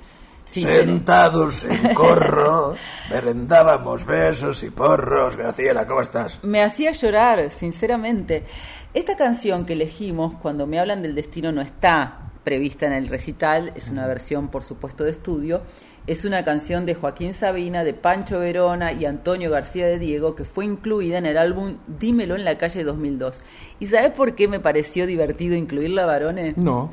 Sentados 0.51 1.65
en 1.65 1.95
corro, 1.95 2.77
merendábamos 3.11 4.07
besos 4.07 4.63
y 4.63 4.71
porros. 4.71 5.37
Graciela, 5.37 5.87
¿cómo 5.87 6.01
estás? 6.01 6.39
me 6.43 6.63
hacía 6.63 6.93
llorar, 6.93 7.51
sinceramente. 7.51 8.45
Esta 8.93 9.17
canción 9.17 9.67
que 9.67 9.73
elegimos, 9.73 10.35
cuando 10.41 10.67
me 10.67 10.79
hablan 10.79 11.03
del 11.03 11.17
destino, 11.17 11.51
no 11.51 11.61
está 11.61 12.31
prevista 12.45 12.87
en 12.87 12.93
el 12.93 13.09
recital, 13.09 13.73
es 13.75 13.89
una 13.89 14.07
versión, 14.07 14.49
por 14.49 14.63
supuesto, 14.63 15.03
de 15.03 15.11
estudio. 15.11 15.63
Es 16.07 16.27
una 16.27 16.45
canción 16.45 16.85
de 16.85 16.95
Joaquín 16.95 17.33
Sabina, 17.33 17.83
de 17.83 17.95
Pancho 17.95 18.39
Verona 18.39 18.93
y 18.93 19.07
Antonio 19.07 19.51
García 19.51 19.87
de 19.87 19.99
Diego, 19.99 20.35
que 20.35 20.45
fue 20.45 20.67
incluida 20.67 21.17
en 21.17 21.25
el 21.25 21.39
álbum 21.39 21.79
Dímelo 21.87 22.37
en 22.37 22.45
la 22.45 22.59
calle 22.59 22.85
2002. 22.85 23.41
¿Y 23.81 23.87
sabes 23.87 24.13
por 24.13 24.35
qué 24.35 24.47
me 24.47 24.61
pareció 24.61 25.07
divertido 25.07 25.57
incluirla, 25.57 26.05
varones? 26.05 26.59
No. 26.59 26.93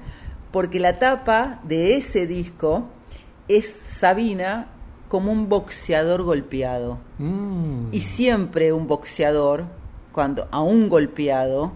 Porque 0.52 0.80
la 0.80 0.98
tapa 0.98 1.60
de 1.64 1.98
ese 1.98 2.26
disco 2.26 2.88
es 3.58 3.68
Sabina 3.68 4.68
como 5.08 5.32
un 5.32 5.50
boxeador 5.50 6.24
golpeado. 6.24 7.00
Mm. 7.18 7.88
Y 7.92 8.02
siempre 8.02 8.72
un 8.72 8.88
boxeador, 8.88 9.66
cuando 10.12 10.48
a 10.52 10.62
un 10.62 10.88
golpeado, 10.88 11.74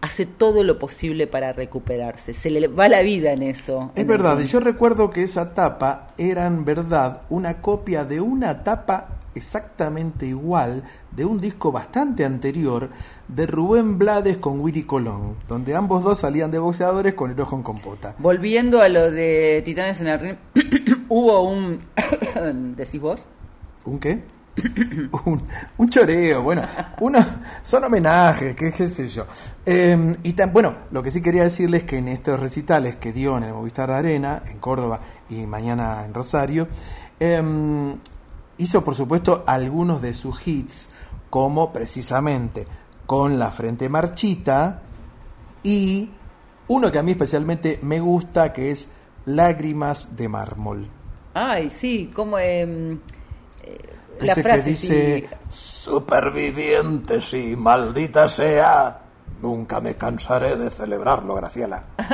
hace 0.00 0.26
todo 0.26 0.62
lo 0.62 0.78
posible 0.78 1.26
para 1.26 1.52
recuperarse. 1.52 2.34
Se 2.34 2.50
le 2.50 2.68
va 2.68 2.88
la 2.88 3.02
vida 3.02 3.32
en 3.32 3.42
eso. 3.42 3.90
Es 3.94 4.02
en 4.02 4.08
verdad, 4.08 4.38
y 4.40 4.46
yo 4.46 4.60
recuerdo 4.60 5.10
que 5.10 5.24
esa 5.24 5.54
tapa 5.54 6.08
era 6.18 6.46
en 6.46 6.64
verdad 6.64 7.22
una 7.30 7.60
copia 7.60 8.04
de 8.04 8.20
una 8.20 8.62
tapa 8.62 9.17
exactamente 9.38 10.26
igual 10.26 10.84
de 11.10 11.24
un 11.24 11.40
disco 11.40 11.72
bastante 11.72 12.24
anterior 12.24 12.90
de 13.28 13.46
Rubén 13.46 13.98
Blades 13.98 14.36
con 14.36 14.60
Willy 14.60 14.82
Colón, 14.82 15.36
donde 15.48 15.74
ambos 15.74 16.04
dos 16.04 16.18
salían 16.18 16.50
de 16.50 16.58
boxeadores 16.58 17.14
con 17.14 17.30
el 17.30 17.40
ojo 17.40 17.56
en 17.56 17.62
compota. 17.62 18.14
Volviendo 18.18 18.80
a 18.80 18.88
lo 18.88 19.10
de 19.10 19.62
Titanes 19.64 20.00
en 20.00 20.08
el 20.08 20.20
Ring, 20.20 20.36
hubo 21.08 21.42
un... 21.48 21.80
¿Decís 22.76 23.00
vos? 23.00 23.24
¿Un 23.84 23.98
qué? 23.98 24.22
un, 25.24 25.42
un 25.76 25.88
choreo, 25.88 26.42
bueno, 26.42 26.62
uno, 27.00 27.18
son 27.62 27.84
homenajes, 27.84 28.54
qué, 28.54 28.72
qué 28.72 28.88
sé 28.88 29.08
yo. 29.08 29.26
Eh, 29.64 30.16
y 30.22 30.32
tan, 30.32 30.52
bueno, 30.52 30.74
lo 30.90 31.02
que 31.02 31.10
sí 31.10 31.20
quería 31.20 31.44
decirles 31.44 31.84
que 31.84 31.98
en 31.98 32.08
estos 32.08 32.38
recitales 32.40 32.96
que 32.96 33.12
dio 33.12 33.36
en 33.36 33.44
el 33.44 33.52
Movistar 33.52 33.90
Arena, 33.90 34.42
en 34.50 34.58
Córdoba 34.58 35.00
y 35.28 35.46
mañana 35.46 36.04
en 36.04 36.14
Rosario, 36.14 36.68
eh, 37.20 37.42
hizo 38.58 38.84
por 38.84 38.94
supuesto 38.94 39.44
algunos 39.46 40.02
de 40.02 40.14
sus 40.14 40.46
hits, 40.46 40.90
como 41.30 41.72
precisamente 41.72 42.66
con 43.06 43.38
la 43.38 43.50
frente 43.50 43.88
marchita 43.88 44.82
y 45.62 46.10
uno 46.68 46.92
que 46.92 46.98
a 46.98 47.02
mí 47.02 47.12
especialmente 47.12 47.78
me 47.82 48.00
gusta, 48.00 48.52
que 48.52 48.70
es 48.70 48.88
Lágrimas 49.24 50.16
de 50.16 50.28
mármol. 50.28 50.88
Ay, 51.34 51.70
sí, 51.70 52.10
como... 52.14 52.38
em, 52.38 52.98
eh, 53.62 53.78
la 54.20 54.32
Ese 54.32 54.42
frase, 54.42 54.62
que 54.64 54.70
dice, 54.70 55.28
superviviente, 55.48 57.20
sí, 57.20 57.54
maldita 57.56 58.28
sea, 58.28 59.00
nunca 59.40 59.80
me 59.80 59.94
cansaré 59.94 60.56
de 60.56 60.70
celebrarlo, 60.70 61.34
Graciela. 61.34 61.84
sí. 61.98 62.04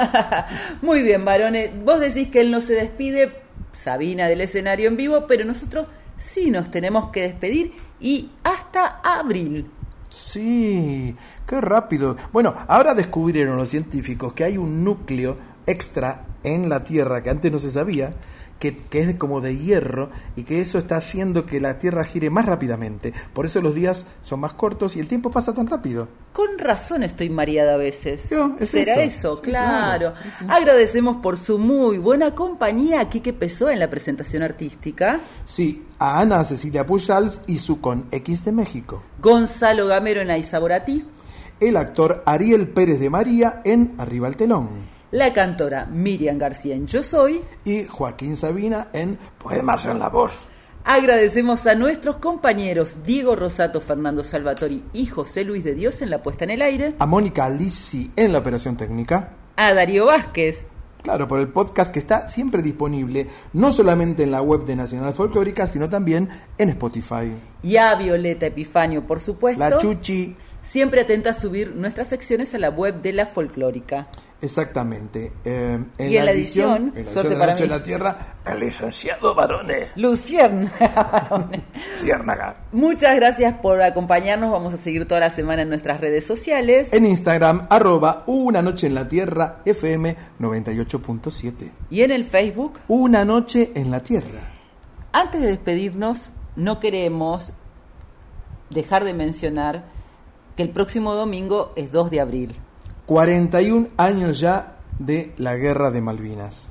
Muy 0.83 1.03
bien, 1.03 1.25
varones. 1.25 1.71
Vos 1.85 2.01
decís 2.01 2.29
que 2.29 2.41
él 2.41 2.51
no 2.51 2.61
se 2.61 2.75
despide, 2.75 3.33
Sabina, 3.73 4.27
del 4.27 4.41
escenario 4.43 4.89
en 4.89 4.97
vivo, 4.97 5.27
pero 5.27 5.45
nosotros 5.45 5.87
sí 6.17 6.51
nos 6.51 6.71
tenemos 6.71 7.11
que 7.11 7.23
despedir 7.23 7.73
y 8.01 8.31
hasta 8.43 9.01
abril. 9.03 9.71
Sí, 10.09 11.17
qué 11.47 11.61
rápido. 11.61 12.17
Bueno, 12.33 12.55
ahora 12.69 12.95
descubrieron 12.95 13.57
los 13.57 13.71
científicos 13.71 14.33
que 14.33 14.45
hay 14.45 14.57
un 14.57 14.85
núcleo 14.85 15.37
extra 15.67 16.27
en 16.45 16.69
la 16.69 16.85
Tierra 16.85 17.23
que 17.23 17.31
antes 17.31 17.51
no 17.51 17.59
se 17.59 17.71
sabía, 17.71 18.15
que, 18.65 18.79
que, 18.79 19.01
es 19.01 19.17
como 19.17 19.43
de 19.43 19.59
hierro 19.59 20.09
y 20.37 20.45
que 20.45 20.63
eso 20.63 20.79
está 20.79 20.97
haciendo 20.97 21.45
que 21.45 21.61
la 21.61 21.79
Tierra 21.79 22.03
gire 22.03 22.31
más 22.31 22.47
rápidamente. 22.47 23.13
Por 23.35 23.45
eso 23.45 23.61
los 23.61 23.75
días 23.75 24.07
son 24.23 24.41
más 24.41 24.55
cortos 24.55 24.97
y 24.97 25.01
el 25.01 25.07
tiempo 25.07 25.31
pasa 25.31 25.53
tan 25.53 25.67
rápido. 25.67 26.09
Con 26.33 26.59
razón 26.59 27.03
estoy 27.03 27.29
mareada 27.29 27.75
a 27.75 27.77
veces. 27.77 28.23
es 28.59 28.71
¿Será 28.71 29.03
eso. 29.03 29.39
claro. 29.43 30.15
Agradecemos 30.49 31.19
por 31.21 31.39
su 31.39 31.59
muy 31.59 31.99
buena 31.99 32.35
compañía 32.35 33.01
aquí 33.01 33.21
que 33.21 33.35
pesó 33.35 33.69
en 33.69 33.81
la 33.81 33.91
presentación 33.91 34.43
artística. 34.43 35.21
Sí, 35.45 35.85
a 35.99 36.21
Ana 36.21 36.43
Cecilia 36.45 36.87
Pujals 36.87 37.43
y 37.47 37.59
su 37.59 37.83
con 37.83 38.07
X 38.11 38.47
de 38.47 38.53
México. 38.53 39.03
Gonzalo 39.21 39.89
Gamero 39.89 40.23
en 40.23 40.31
Aizaboratí. 40.31 41.05
El 41.61 41.77
actor 41.77 42.23
Ariel 42.25 42.69
Pérez 42.69 42.99
de 42.99 43.11
María 43.11 43.61
en 43.63 43.95
Arriba 43.99 44.29
el 44.29 44.37
Telón. 44.37 44.94
La 45.15 45.33
cantora 45.33 45.87
Miriam 45.87 46.39
García 46.39 46.75
en 46.75 46.89
Yo 46.89 47.05
Soy. 47.05 47.41
Y 47.65 47.85
Joaquín 47.85 48.37
Sabina 48.37 48.89
en 48.93 49.17
Poemas 49.39 49.87
en 49.87 50.01
la 50.01 50.09
Voz. 50.09 50.33
Agradecemos 50.83 51.69
a 51.69 51.77
nuestros 51.77 52.17
compañeros 52.17 52.97
Diego 53.07 53.37
Rosato, 53.37 53.81
Fernando 53.81 54.25
Salvatori 54.25 54.83
y 54.93 55.07
José 55.07 55.45
Luis 55.45 55.63
de 55.63 55.77
Dios 55.77 56.03
en 56.03 56.11
la 56.11 56.21
puesta 56.21 56.43
en 56.43 56.51
el 56.51 56.63
aire. 56.63 56.97
A 56.99 57.07
Mónica 57.07 57.49
Lisi 57.49 58.11
en 58.17 58.33
la 58.33 58.41
operación 58.41 58.77
técnica. 58.77 59.35
A 59.55 59.73
Darío 59.73 60.07
Vázquez. 60.07 60.67
Claro, 61.05 61.29
por 61.29 61.39
el 61.39 61.47
podcast 61.47 61.93
que 61.93 62.01
está 62.01 62.27
siempre 62.27 62.61
disponible, 62.61 63.29
no 63.53 63.71
solamente 63.73 64.25
en 64.25 64.33
la 64.33 64.43
web 64.43 64.65
de 64.65 64.75
Nacional 64.75 65.15
Folclórica, 65.15 65.69
sino 65.69 65.89
también 65.89 66.29
en 66.59 66.71
Spotify. 66.71 67.33
Y 67.63 67.77
a 67.77 67.95
Violeta 67.95 68.47
Epifanio, 68.47 69.07
por 69.07 69.21
supuesto. 69.21 69.61
La 69.61 69.79
Chuchi. 69.79 70.37
Siempre 70.65 71.03
atenta 71.03 71.31
a 71.31 71.35
subir 71.35 71.77
nuestras 71.77 72.09
secciones 72.09 72.55
a 72.55 72.59
la 72.59 72.71
web 72.71 73.03
de 73.03 73.13
la 73.13 73.27
folclórica. 73.27 74.09
Exactamente. 74.45 75.33
Eh, 75.43 75.83
en 75.97 76.13
y 76.13 76.19
en 76.19 76.25
la 76.27 76.31
edición, 76.33 76.93
en 76.95 77.07
la 77.07 77.11
edición 77.13 77.29
de 77.31 77.47
Noche 77.47 77.65
en 77.65 77.71
la 77.71 77.83
Tierra, 77.83 78.37
el 78.45 78.61
licenciado 78.61 79.35
Barone. 79.35 79.89
Lucierna. 79.97 80.71
Ciérnaga. 81.97 82.57
Muchas 82.73 83.17
gracias 83.17 83.55
por 83.55 83.81
acompañarnos. 83.81 84.53
Vamos 84.53 84.75
a 84.75 84.77
seguir 84.77 85.09
toda 85.09 85.21
la 85.21 85.31
semana 85.31 85.63
en 85.63 85.71
nuestras 85.71 85.99
redes 85.99 86.27
sociales. 86.27 86.93
En 86.93 87.07
Instagram, 87.07 87.67
arroba 87.71 88.25
Una 88.27 88.61
Noche 88.61 88.87
en 88.87 88.95
la 88.95 89.09
Tierra, 89.09 89.63
FM 89.65 90.15
98.7. 90.39 91.71
Y 91.89 92.03
en 92.03 92.11
el 92.11 92.27
Facebook. 92.27 92.79
Una 92.89 93.25
Noche 93.25 93.73
en 93.75 93.91
la 93.91 94.01
Tierra. 94.01 94.41
Antes 95.13 95.41
de 95.41 95.47
despedirnos, 95.47 96.29
no 96.55 96.81
queremos 96.81 97.55
dejar 98.69 99.05
de 99.05 99.15
mencionar 99.15 99.87
que 100.55 100.63
el 100.63 100.69
próximo 100.69 101.15
domingo 101.15 101.73
es 101.77 101.91
2 101.93 102.11
de 102.11 102.21
abril. 102.21 102.57
41 103.07 103.89
años 103.97 104.41
ya 104.41 104.77
de 104.99 105.33
la 105.37 105.57
Guerra 105.57 105.91
de 105.91 106.01
Malvinas. 106.01 106.67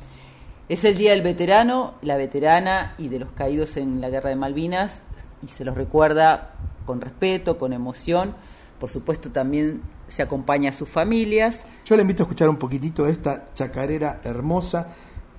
Es 0.70 0.84
el 0.86 0.98
Día 0.98 1.12
del 1.12 1.22
Veterano, 1.22 1.96
la 2.02 2.18
veterana 2.18 2.96
y 2.98 3.10
de 3.10 3.20
los 3.20 3.32
caídos 3.34 3.78
en 3.78 4.02
la 4.02 4.10
Guerra 4.10 4.30
de 4.30 4.36
Malvinas 4.36 5.04
y 5.42 5.48
se 5.48 5.66
los 5.66 5.76
recuerda 5.76 6.56
con 6.86 7.02
respeto, 7.02 7.58
con 7.58 7.74
emoción. 7.74 8.36
Por 8.80 8.90
supuesto 8.90 9.32
también 9.32 9.82
se 10.08 10.24
acompaña 10.24 10.72
a 10.72 10.74
sus 10.74 10.90
familias. 10.90 11.64
Yo 11.86 11.96
le 11.96 12.02
invito 12.02 12.24
a 12.24 12.26
escuchar 12.26 12.50
un 12.50 12.58
poquitito 12.58 13.06
de 13.06 13.12
esta 13.12 13.54
chacarera 13.54 14.22
hermosa 14.24 14.88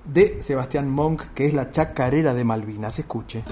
de 0.05 0.41
Sebastián 0.41 0.89
Monk, 0.89 1.33
que 1.33 1.47
es 1.47 1.53
la 1.53 1.71
chacarera 1.71 2.33
de 2.33 2.43
Malvinas. 2.43 2.99
Escuche. 2.99 3.43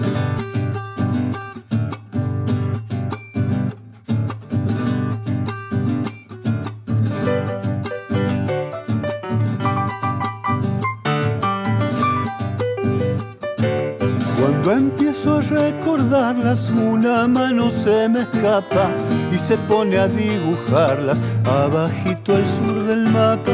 Una 16.70 17.26
mano 17.26 17.68
se 17.68 18.08
me 18.08 18.20
escapa 18.20 18.88
y 19.32 19.36
se 19.36 19.56
pone 19.58 19.98
a 19.98 20.06
dibujarlas 20.06 21.20
abajito 21.44 22.36
al 22.36 22.46
sur 22.46 22.84
del 22.86 23.08
mapa. 23.08 23.50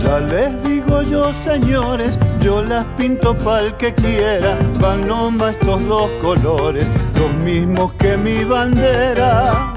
Ya 0.00 0.20
les 0.20 0.62
digo 0.62 1.02
yo, 1.02 1.32
señores, 1.32 2.16
yo 2.40 2.62
las 2.62 2.84
pinto 2.96 3.34
pa'l 3.34 3.76
que 3.76 3.92
quiera. 3.92 4.56
Van 4.80 5.04
nomás 5.08 5.56
estos 5.56 5.84
dos 5.88 6.10
colores, 6.22 6.92
los 7.18 7.34
mismos 7.42 7.92
que 7.94 8.16
mi 8.16 8.44
bandera. 8.44 9.75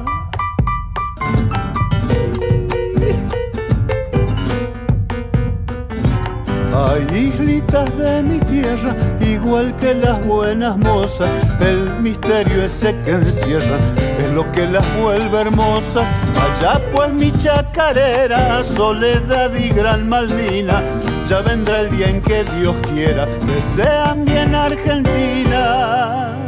Hay 7.00 7.18
islitas 7.18 7.98
de 7.98 8.22
mi 8.24 8.40
tierra, 8.40 8.94
igual 9.22 9.74
que 9.78 9.94
las 9.94 10.24
buenas 10.26 10.78
mozas. 10.78 11.30
El 11.62 12.02
misterio 12.02 12.64
ese 12.64 12.94
que 13.04 13.12
encierra 13.12 13.78
es 14.18 14.30
lo 14.34 14.52
que 14.52 14.68
las 14.68 14.86
vuelve 14.98 15.40
hermosas. 15.40 16.04
Allá 16.36 16.82
pues 16.92 17.14
mi 17.14 17.32
chacarera, 17.32 18.62
soledad 18.64 19.54
y 19.56 19.70
gran 19.70 20.10
Malvina. 20.10 20.84
Ya 21.26 21.42
vendrá 21.42 21.82
el 21.82 21.90
día 21.92 22.10
en 22.10 22.22
que 22.22 22.44
Dios 22.44 22.76
quiera 22.92 23.26
que 23.46 23.62
sean 23.62 24.26
bien 24.26 24.54
argentinas. 24.54 26.39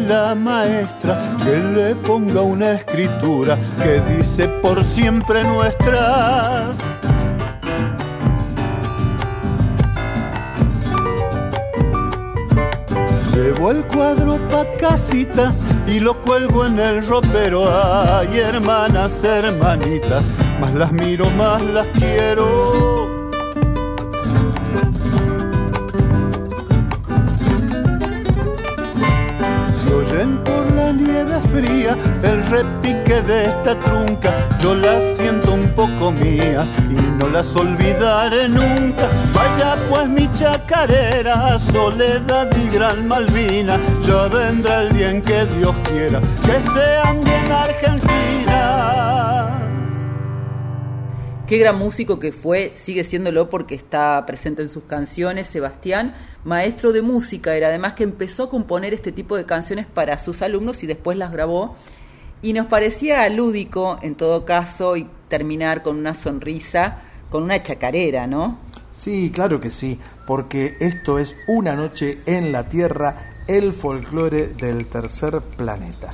La 0.00 0.34
maestra 0.34 1.36
que 1.44 1.56
le 1.56 1.94
ponga 1.96 2.40
una 2.40 2.72
escritura 2.72 3.56
que 3.82 4.00
dice 4.14 4.48
por 4.48 4.82
siempre 4.82 5.44
nuestras. 5.44 6.78
Llevo 13.34 13.70
el 13.70 13.84
cuadro 13.86 14.38
pa' 14.48 14.66
casita 14.78 15.54
y 15.86 16.00
lo 16.00 16.20
cuelgo 16.22 16.66
en 16.66 16.78
el 16.78 17.06
ropero. 17.06 17.64
Ay, 17.68 18.38
hermanas, 18.38 19.24
hermanitas, 19.24 20.30
más 20.60 20.74
las 20.74 20.92
miro, 20.92 21.30
más 21.30 21.62
las 21.62 21.86
quiero. 21.88 22.71
De 33.20 33.44
esta 33.44 33.78
trunca, 33.80 34.32
yo 34.60 34.74
las 34.74 35.02
siento 35.16 35.52
un 35.52 35.68
poco 35.74 36.10
mías 36.10 36.72
y 36.88 36.94
no 37.18 37.28
las 37.28 37.54
olvidaré 37.54 38.48
nunca. 38.48 39.10
Vaya 39.34 39.76
pues 39.88 40.08
mi 40.08 40.32
chacarera, 40.32 41.58
soledad 41.58 42.48
y 42.56 42.74
gran 42.74 43.06
Malvina, 43.06 43.78
ya 44.06 44.28
vendrá 44.28 44.82
el 44.82 44.92
día 44.94 45.10
en 45.10 45.20
que 45.20 45.44
Dios 45.58 45.76
quiera 45.84 46.20
que 46.20 46.60
sean 46.74 47.22
bien 47.22 47.52
argentinas. 47.52 48.32
Qué 51.46 51.58
gran 51.58 51.76
músico 51.76 52.18
que 52.18 52.32
fue, 52.32 52.72
sigue 52.76 53.04
siéndolo 53.04 53.50
porque 53.50 53.74
está 53.74 54.24
presente 54.24 54.62
en 54.62 54.70
sus 54.70 54.84
canciones. 54.84 55.48
Sebastián, 55.48 56.14
maestro 56.44 56.92
de 56.92 57.02
música, 57.02 57.54
era 57.54 57.68
además 57.68 57.92
que 57.92 58.04
empezó 58.04 58.44
a 58.44 58.48
componer 58.48 58.94
este 58.94 59.12
tipo 59.12 59.36
de 59.36 59.44
canciones 59.44 59.84
para 59.84 60.18
sus 60.18 60.40
alumnos 60.40 60.82
y 60.82 60.86
después 60.86 61.18
las 61.18 61.30
grabó. 61.30 61.76
Y 62.42 62.52
nos 62.52 62.66
parecía 62.66 63.28
lúdico, 63.28 63.98
en 64.02 64.16
todo 64.16 64.44
caso, 64.44 64.96
y 64.96 65.08
terminar 65.28 65.84
con 65.84 65.96
una 65.96 66.14
sonrisa, 66.14 66.98
con 67.30 67.44
una 67.44 67.62
chacarera, 67.62 68.26
¿no? 68.26 68.58
Sí, 68.90 69.30
claro 69.32 69.60
que 69.60 69.70
sí, 69.70 69.98
porque 70.26 70.76
esto 70.80 71.18
es 71.18 71.36
Una 71.46 71.76
Noche 71.76 72.20
en 72.26 72.52
la 72.52 72.68
Tierra, 72.68 73.34
el 73.46 73.72
folclore 73.72 74.48
del 74.48 74.86
tercer 74.86 75.40
planeta. 75.40 76.10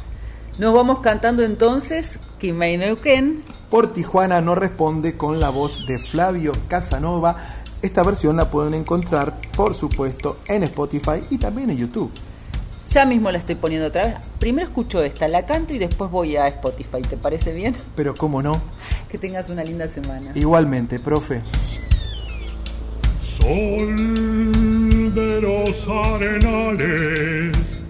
Nos 0.58 0.74
vamos 0.74 1.00
cantando 1.00 1.42
entonces 1.42 2.18
Kimei 2.38 2.76
Neuquén. 2.76 3.42
Por 3.70 3.92
Tijuana 3.92 4.40
no 4.40 4.54
responde 4.54 5.16
con 5.16 5.40
la 5.40 5.50
voz 5.50 5.86
de 5.86 5.98
Flavio 5.98 6.52
Casanova. 6.68 7.36
Esta 7.80 8.02
versión 8.02 8.36
la 8.36 8.50
pueden 8.50 8.74
encontrar, 8.74 9.40
por 9.56 9.72
supuesto, 9.72 10.38
en 10.46 10.64
Spotify 10.64 11.22
y 11.30 11.38
también 11.38 11.70
en 11.70 11.78
YouTube. 11.78 12.10
Ya 12.98 13.04
mismo 13.04 13.30
la 13.30 13.38
estoy 13.38 13.54
poniendo 13.54 13.86
otra 13.86 14.06
vez. 14.06 14.14
Primero 14.40 14.66
escucho 14.66 15.00
esta, 15.04 15.28
la 15.28 15.46
canto 15.46 15.72
y 15.72 15.78
después 15.78 16.10
voy 16.10 16.34
a 16.34 16.48
Spotify. 16.48 17.00
¿Te 17.08 17.16
parece 17.16 17.52
bien? 17.52 17.76
Pero 17.94 18.12
cómo 18.12 18.42
no, 18.42 18.60
Que 19.08 19.18
tengas 19.18 19.48
una 19.50 19.62
linda 19.62 19.86
semana. 19.86 20.32
igualmente, 20.34 20.98
profe. 20.98 21.40
Sol 23.20 25.14
de 25.14 25.40
los 25.40 25.86
arenales, 25.88 27.84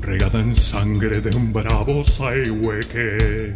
regada 0.00 0.40
en 0.40 0.56
sangre 0.56 1.20
de 1.20 1.36
un 1.36 1.52
bravo 1.52 2.02
saihueque. 2.02 3.54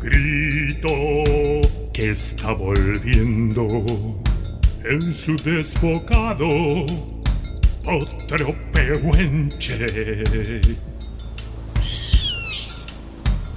Grito 0.00 0.88
que 1.92 2.10
está 2.10 2.52
volviendo 2.52 4.19
en 4.84 5.12
su 5.12 5.36
desbocado 5.36 6.48
otro 7.84 8.54
pehuenche. 8.72 9.86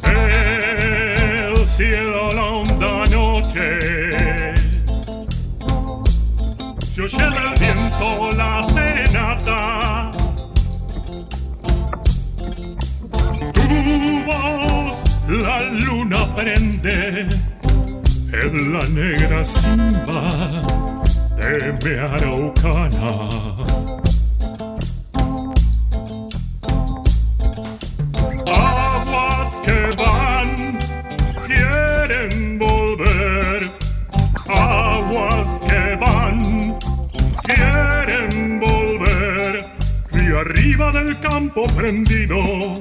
El 0.04 1.68
cielo 1.68 2.32
la 2.32 2.44
honda 2.44 3.06
noche 3.12 4.54
se 6.92 7.02
oye 7.02 7.18
del 7.18 7.54
viento 7.60 8.30
la 8.32 8.64
serenata. 8.64 10.12
Tu 13.54 14.24
voz 14.26 15.18
la 15.28 15.62
luna 15.64 16.36
prende 16.36 17.28
en 18.32 18.74
la 18.74 18.88
negra 18.90 19.44
simba 19.44 20.64
de 21.44 21.74
mi 21.84 22.00
araucana. 22.00 23.12
Aguas 28.48 29.60
que 29.66 29.96
van, 29.98 30.80
quieren 31.46 32.60
volver. 32.60 33.72
Aguas 34.48 35.62
que 35.68 35.96
van, 35.98 36.80
quieren 37.44 38.60
volver. 38.60 39.66
Río 40.12 40.40
arriba 40.40 40.92
del 40.92 41.20
campo 41.20 41.66
prendido, 41.76 42.78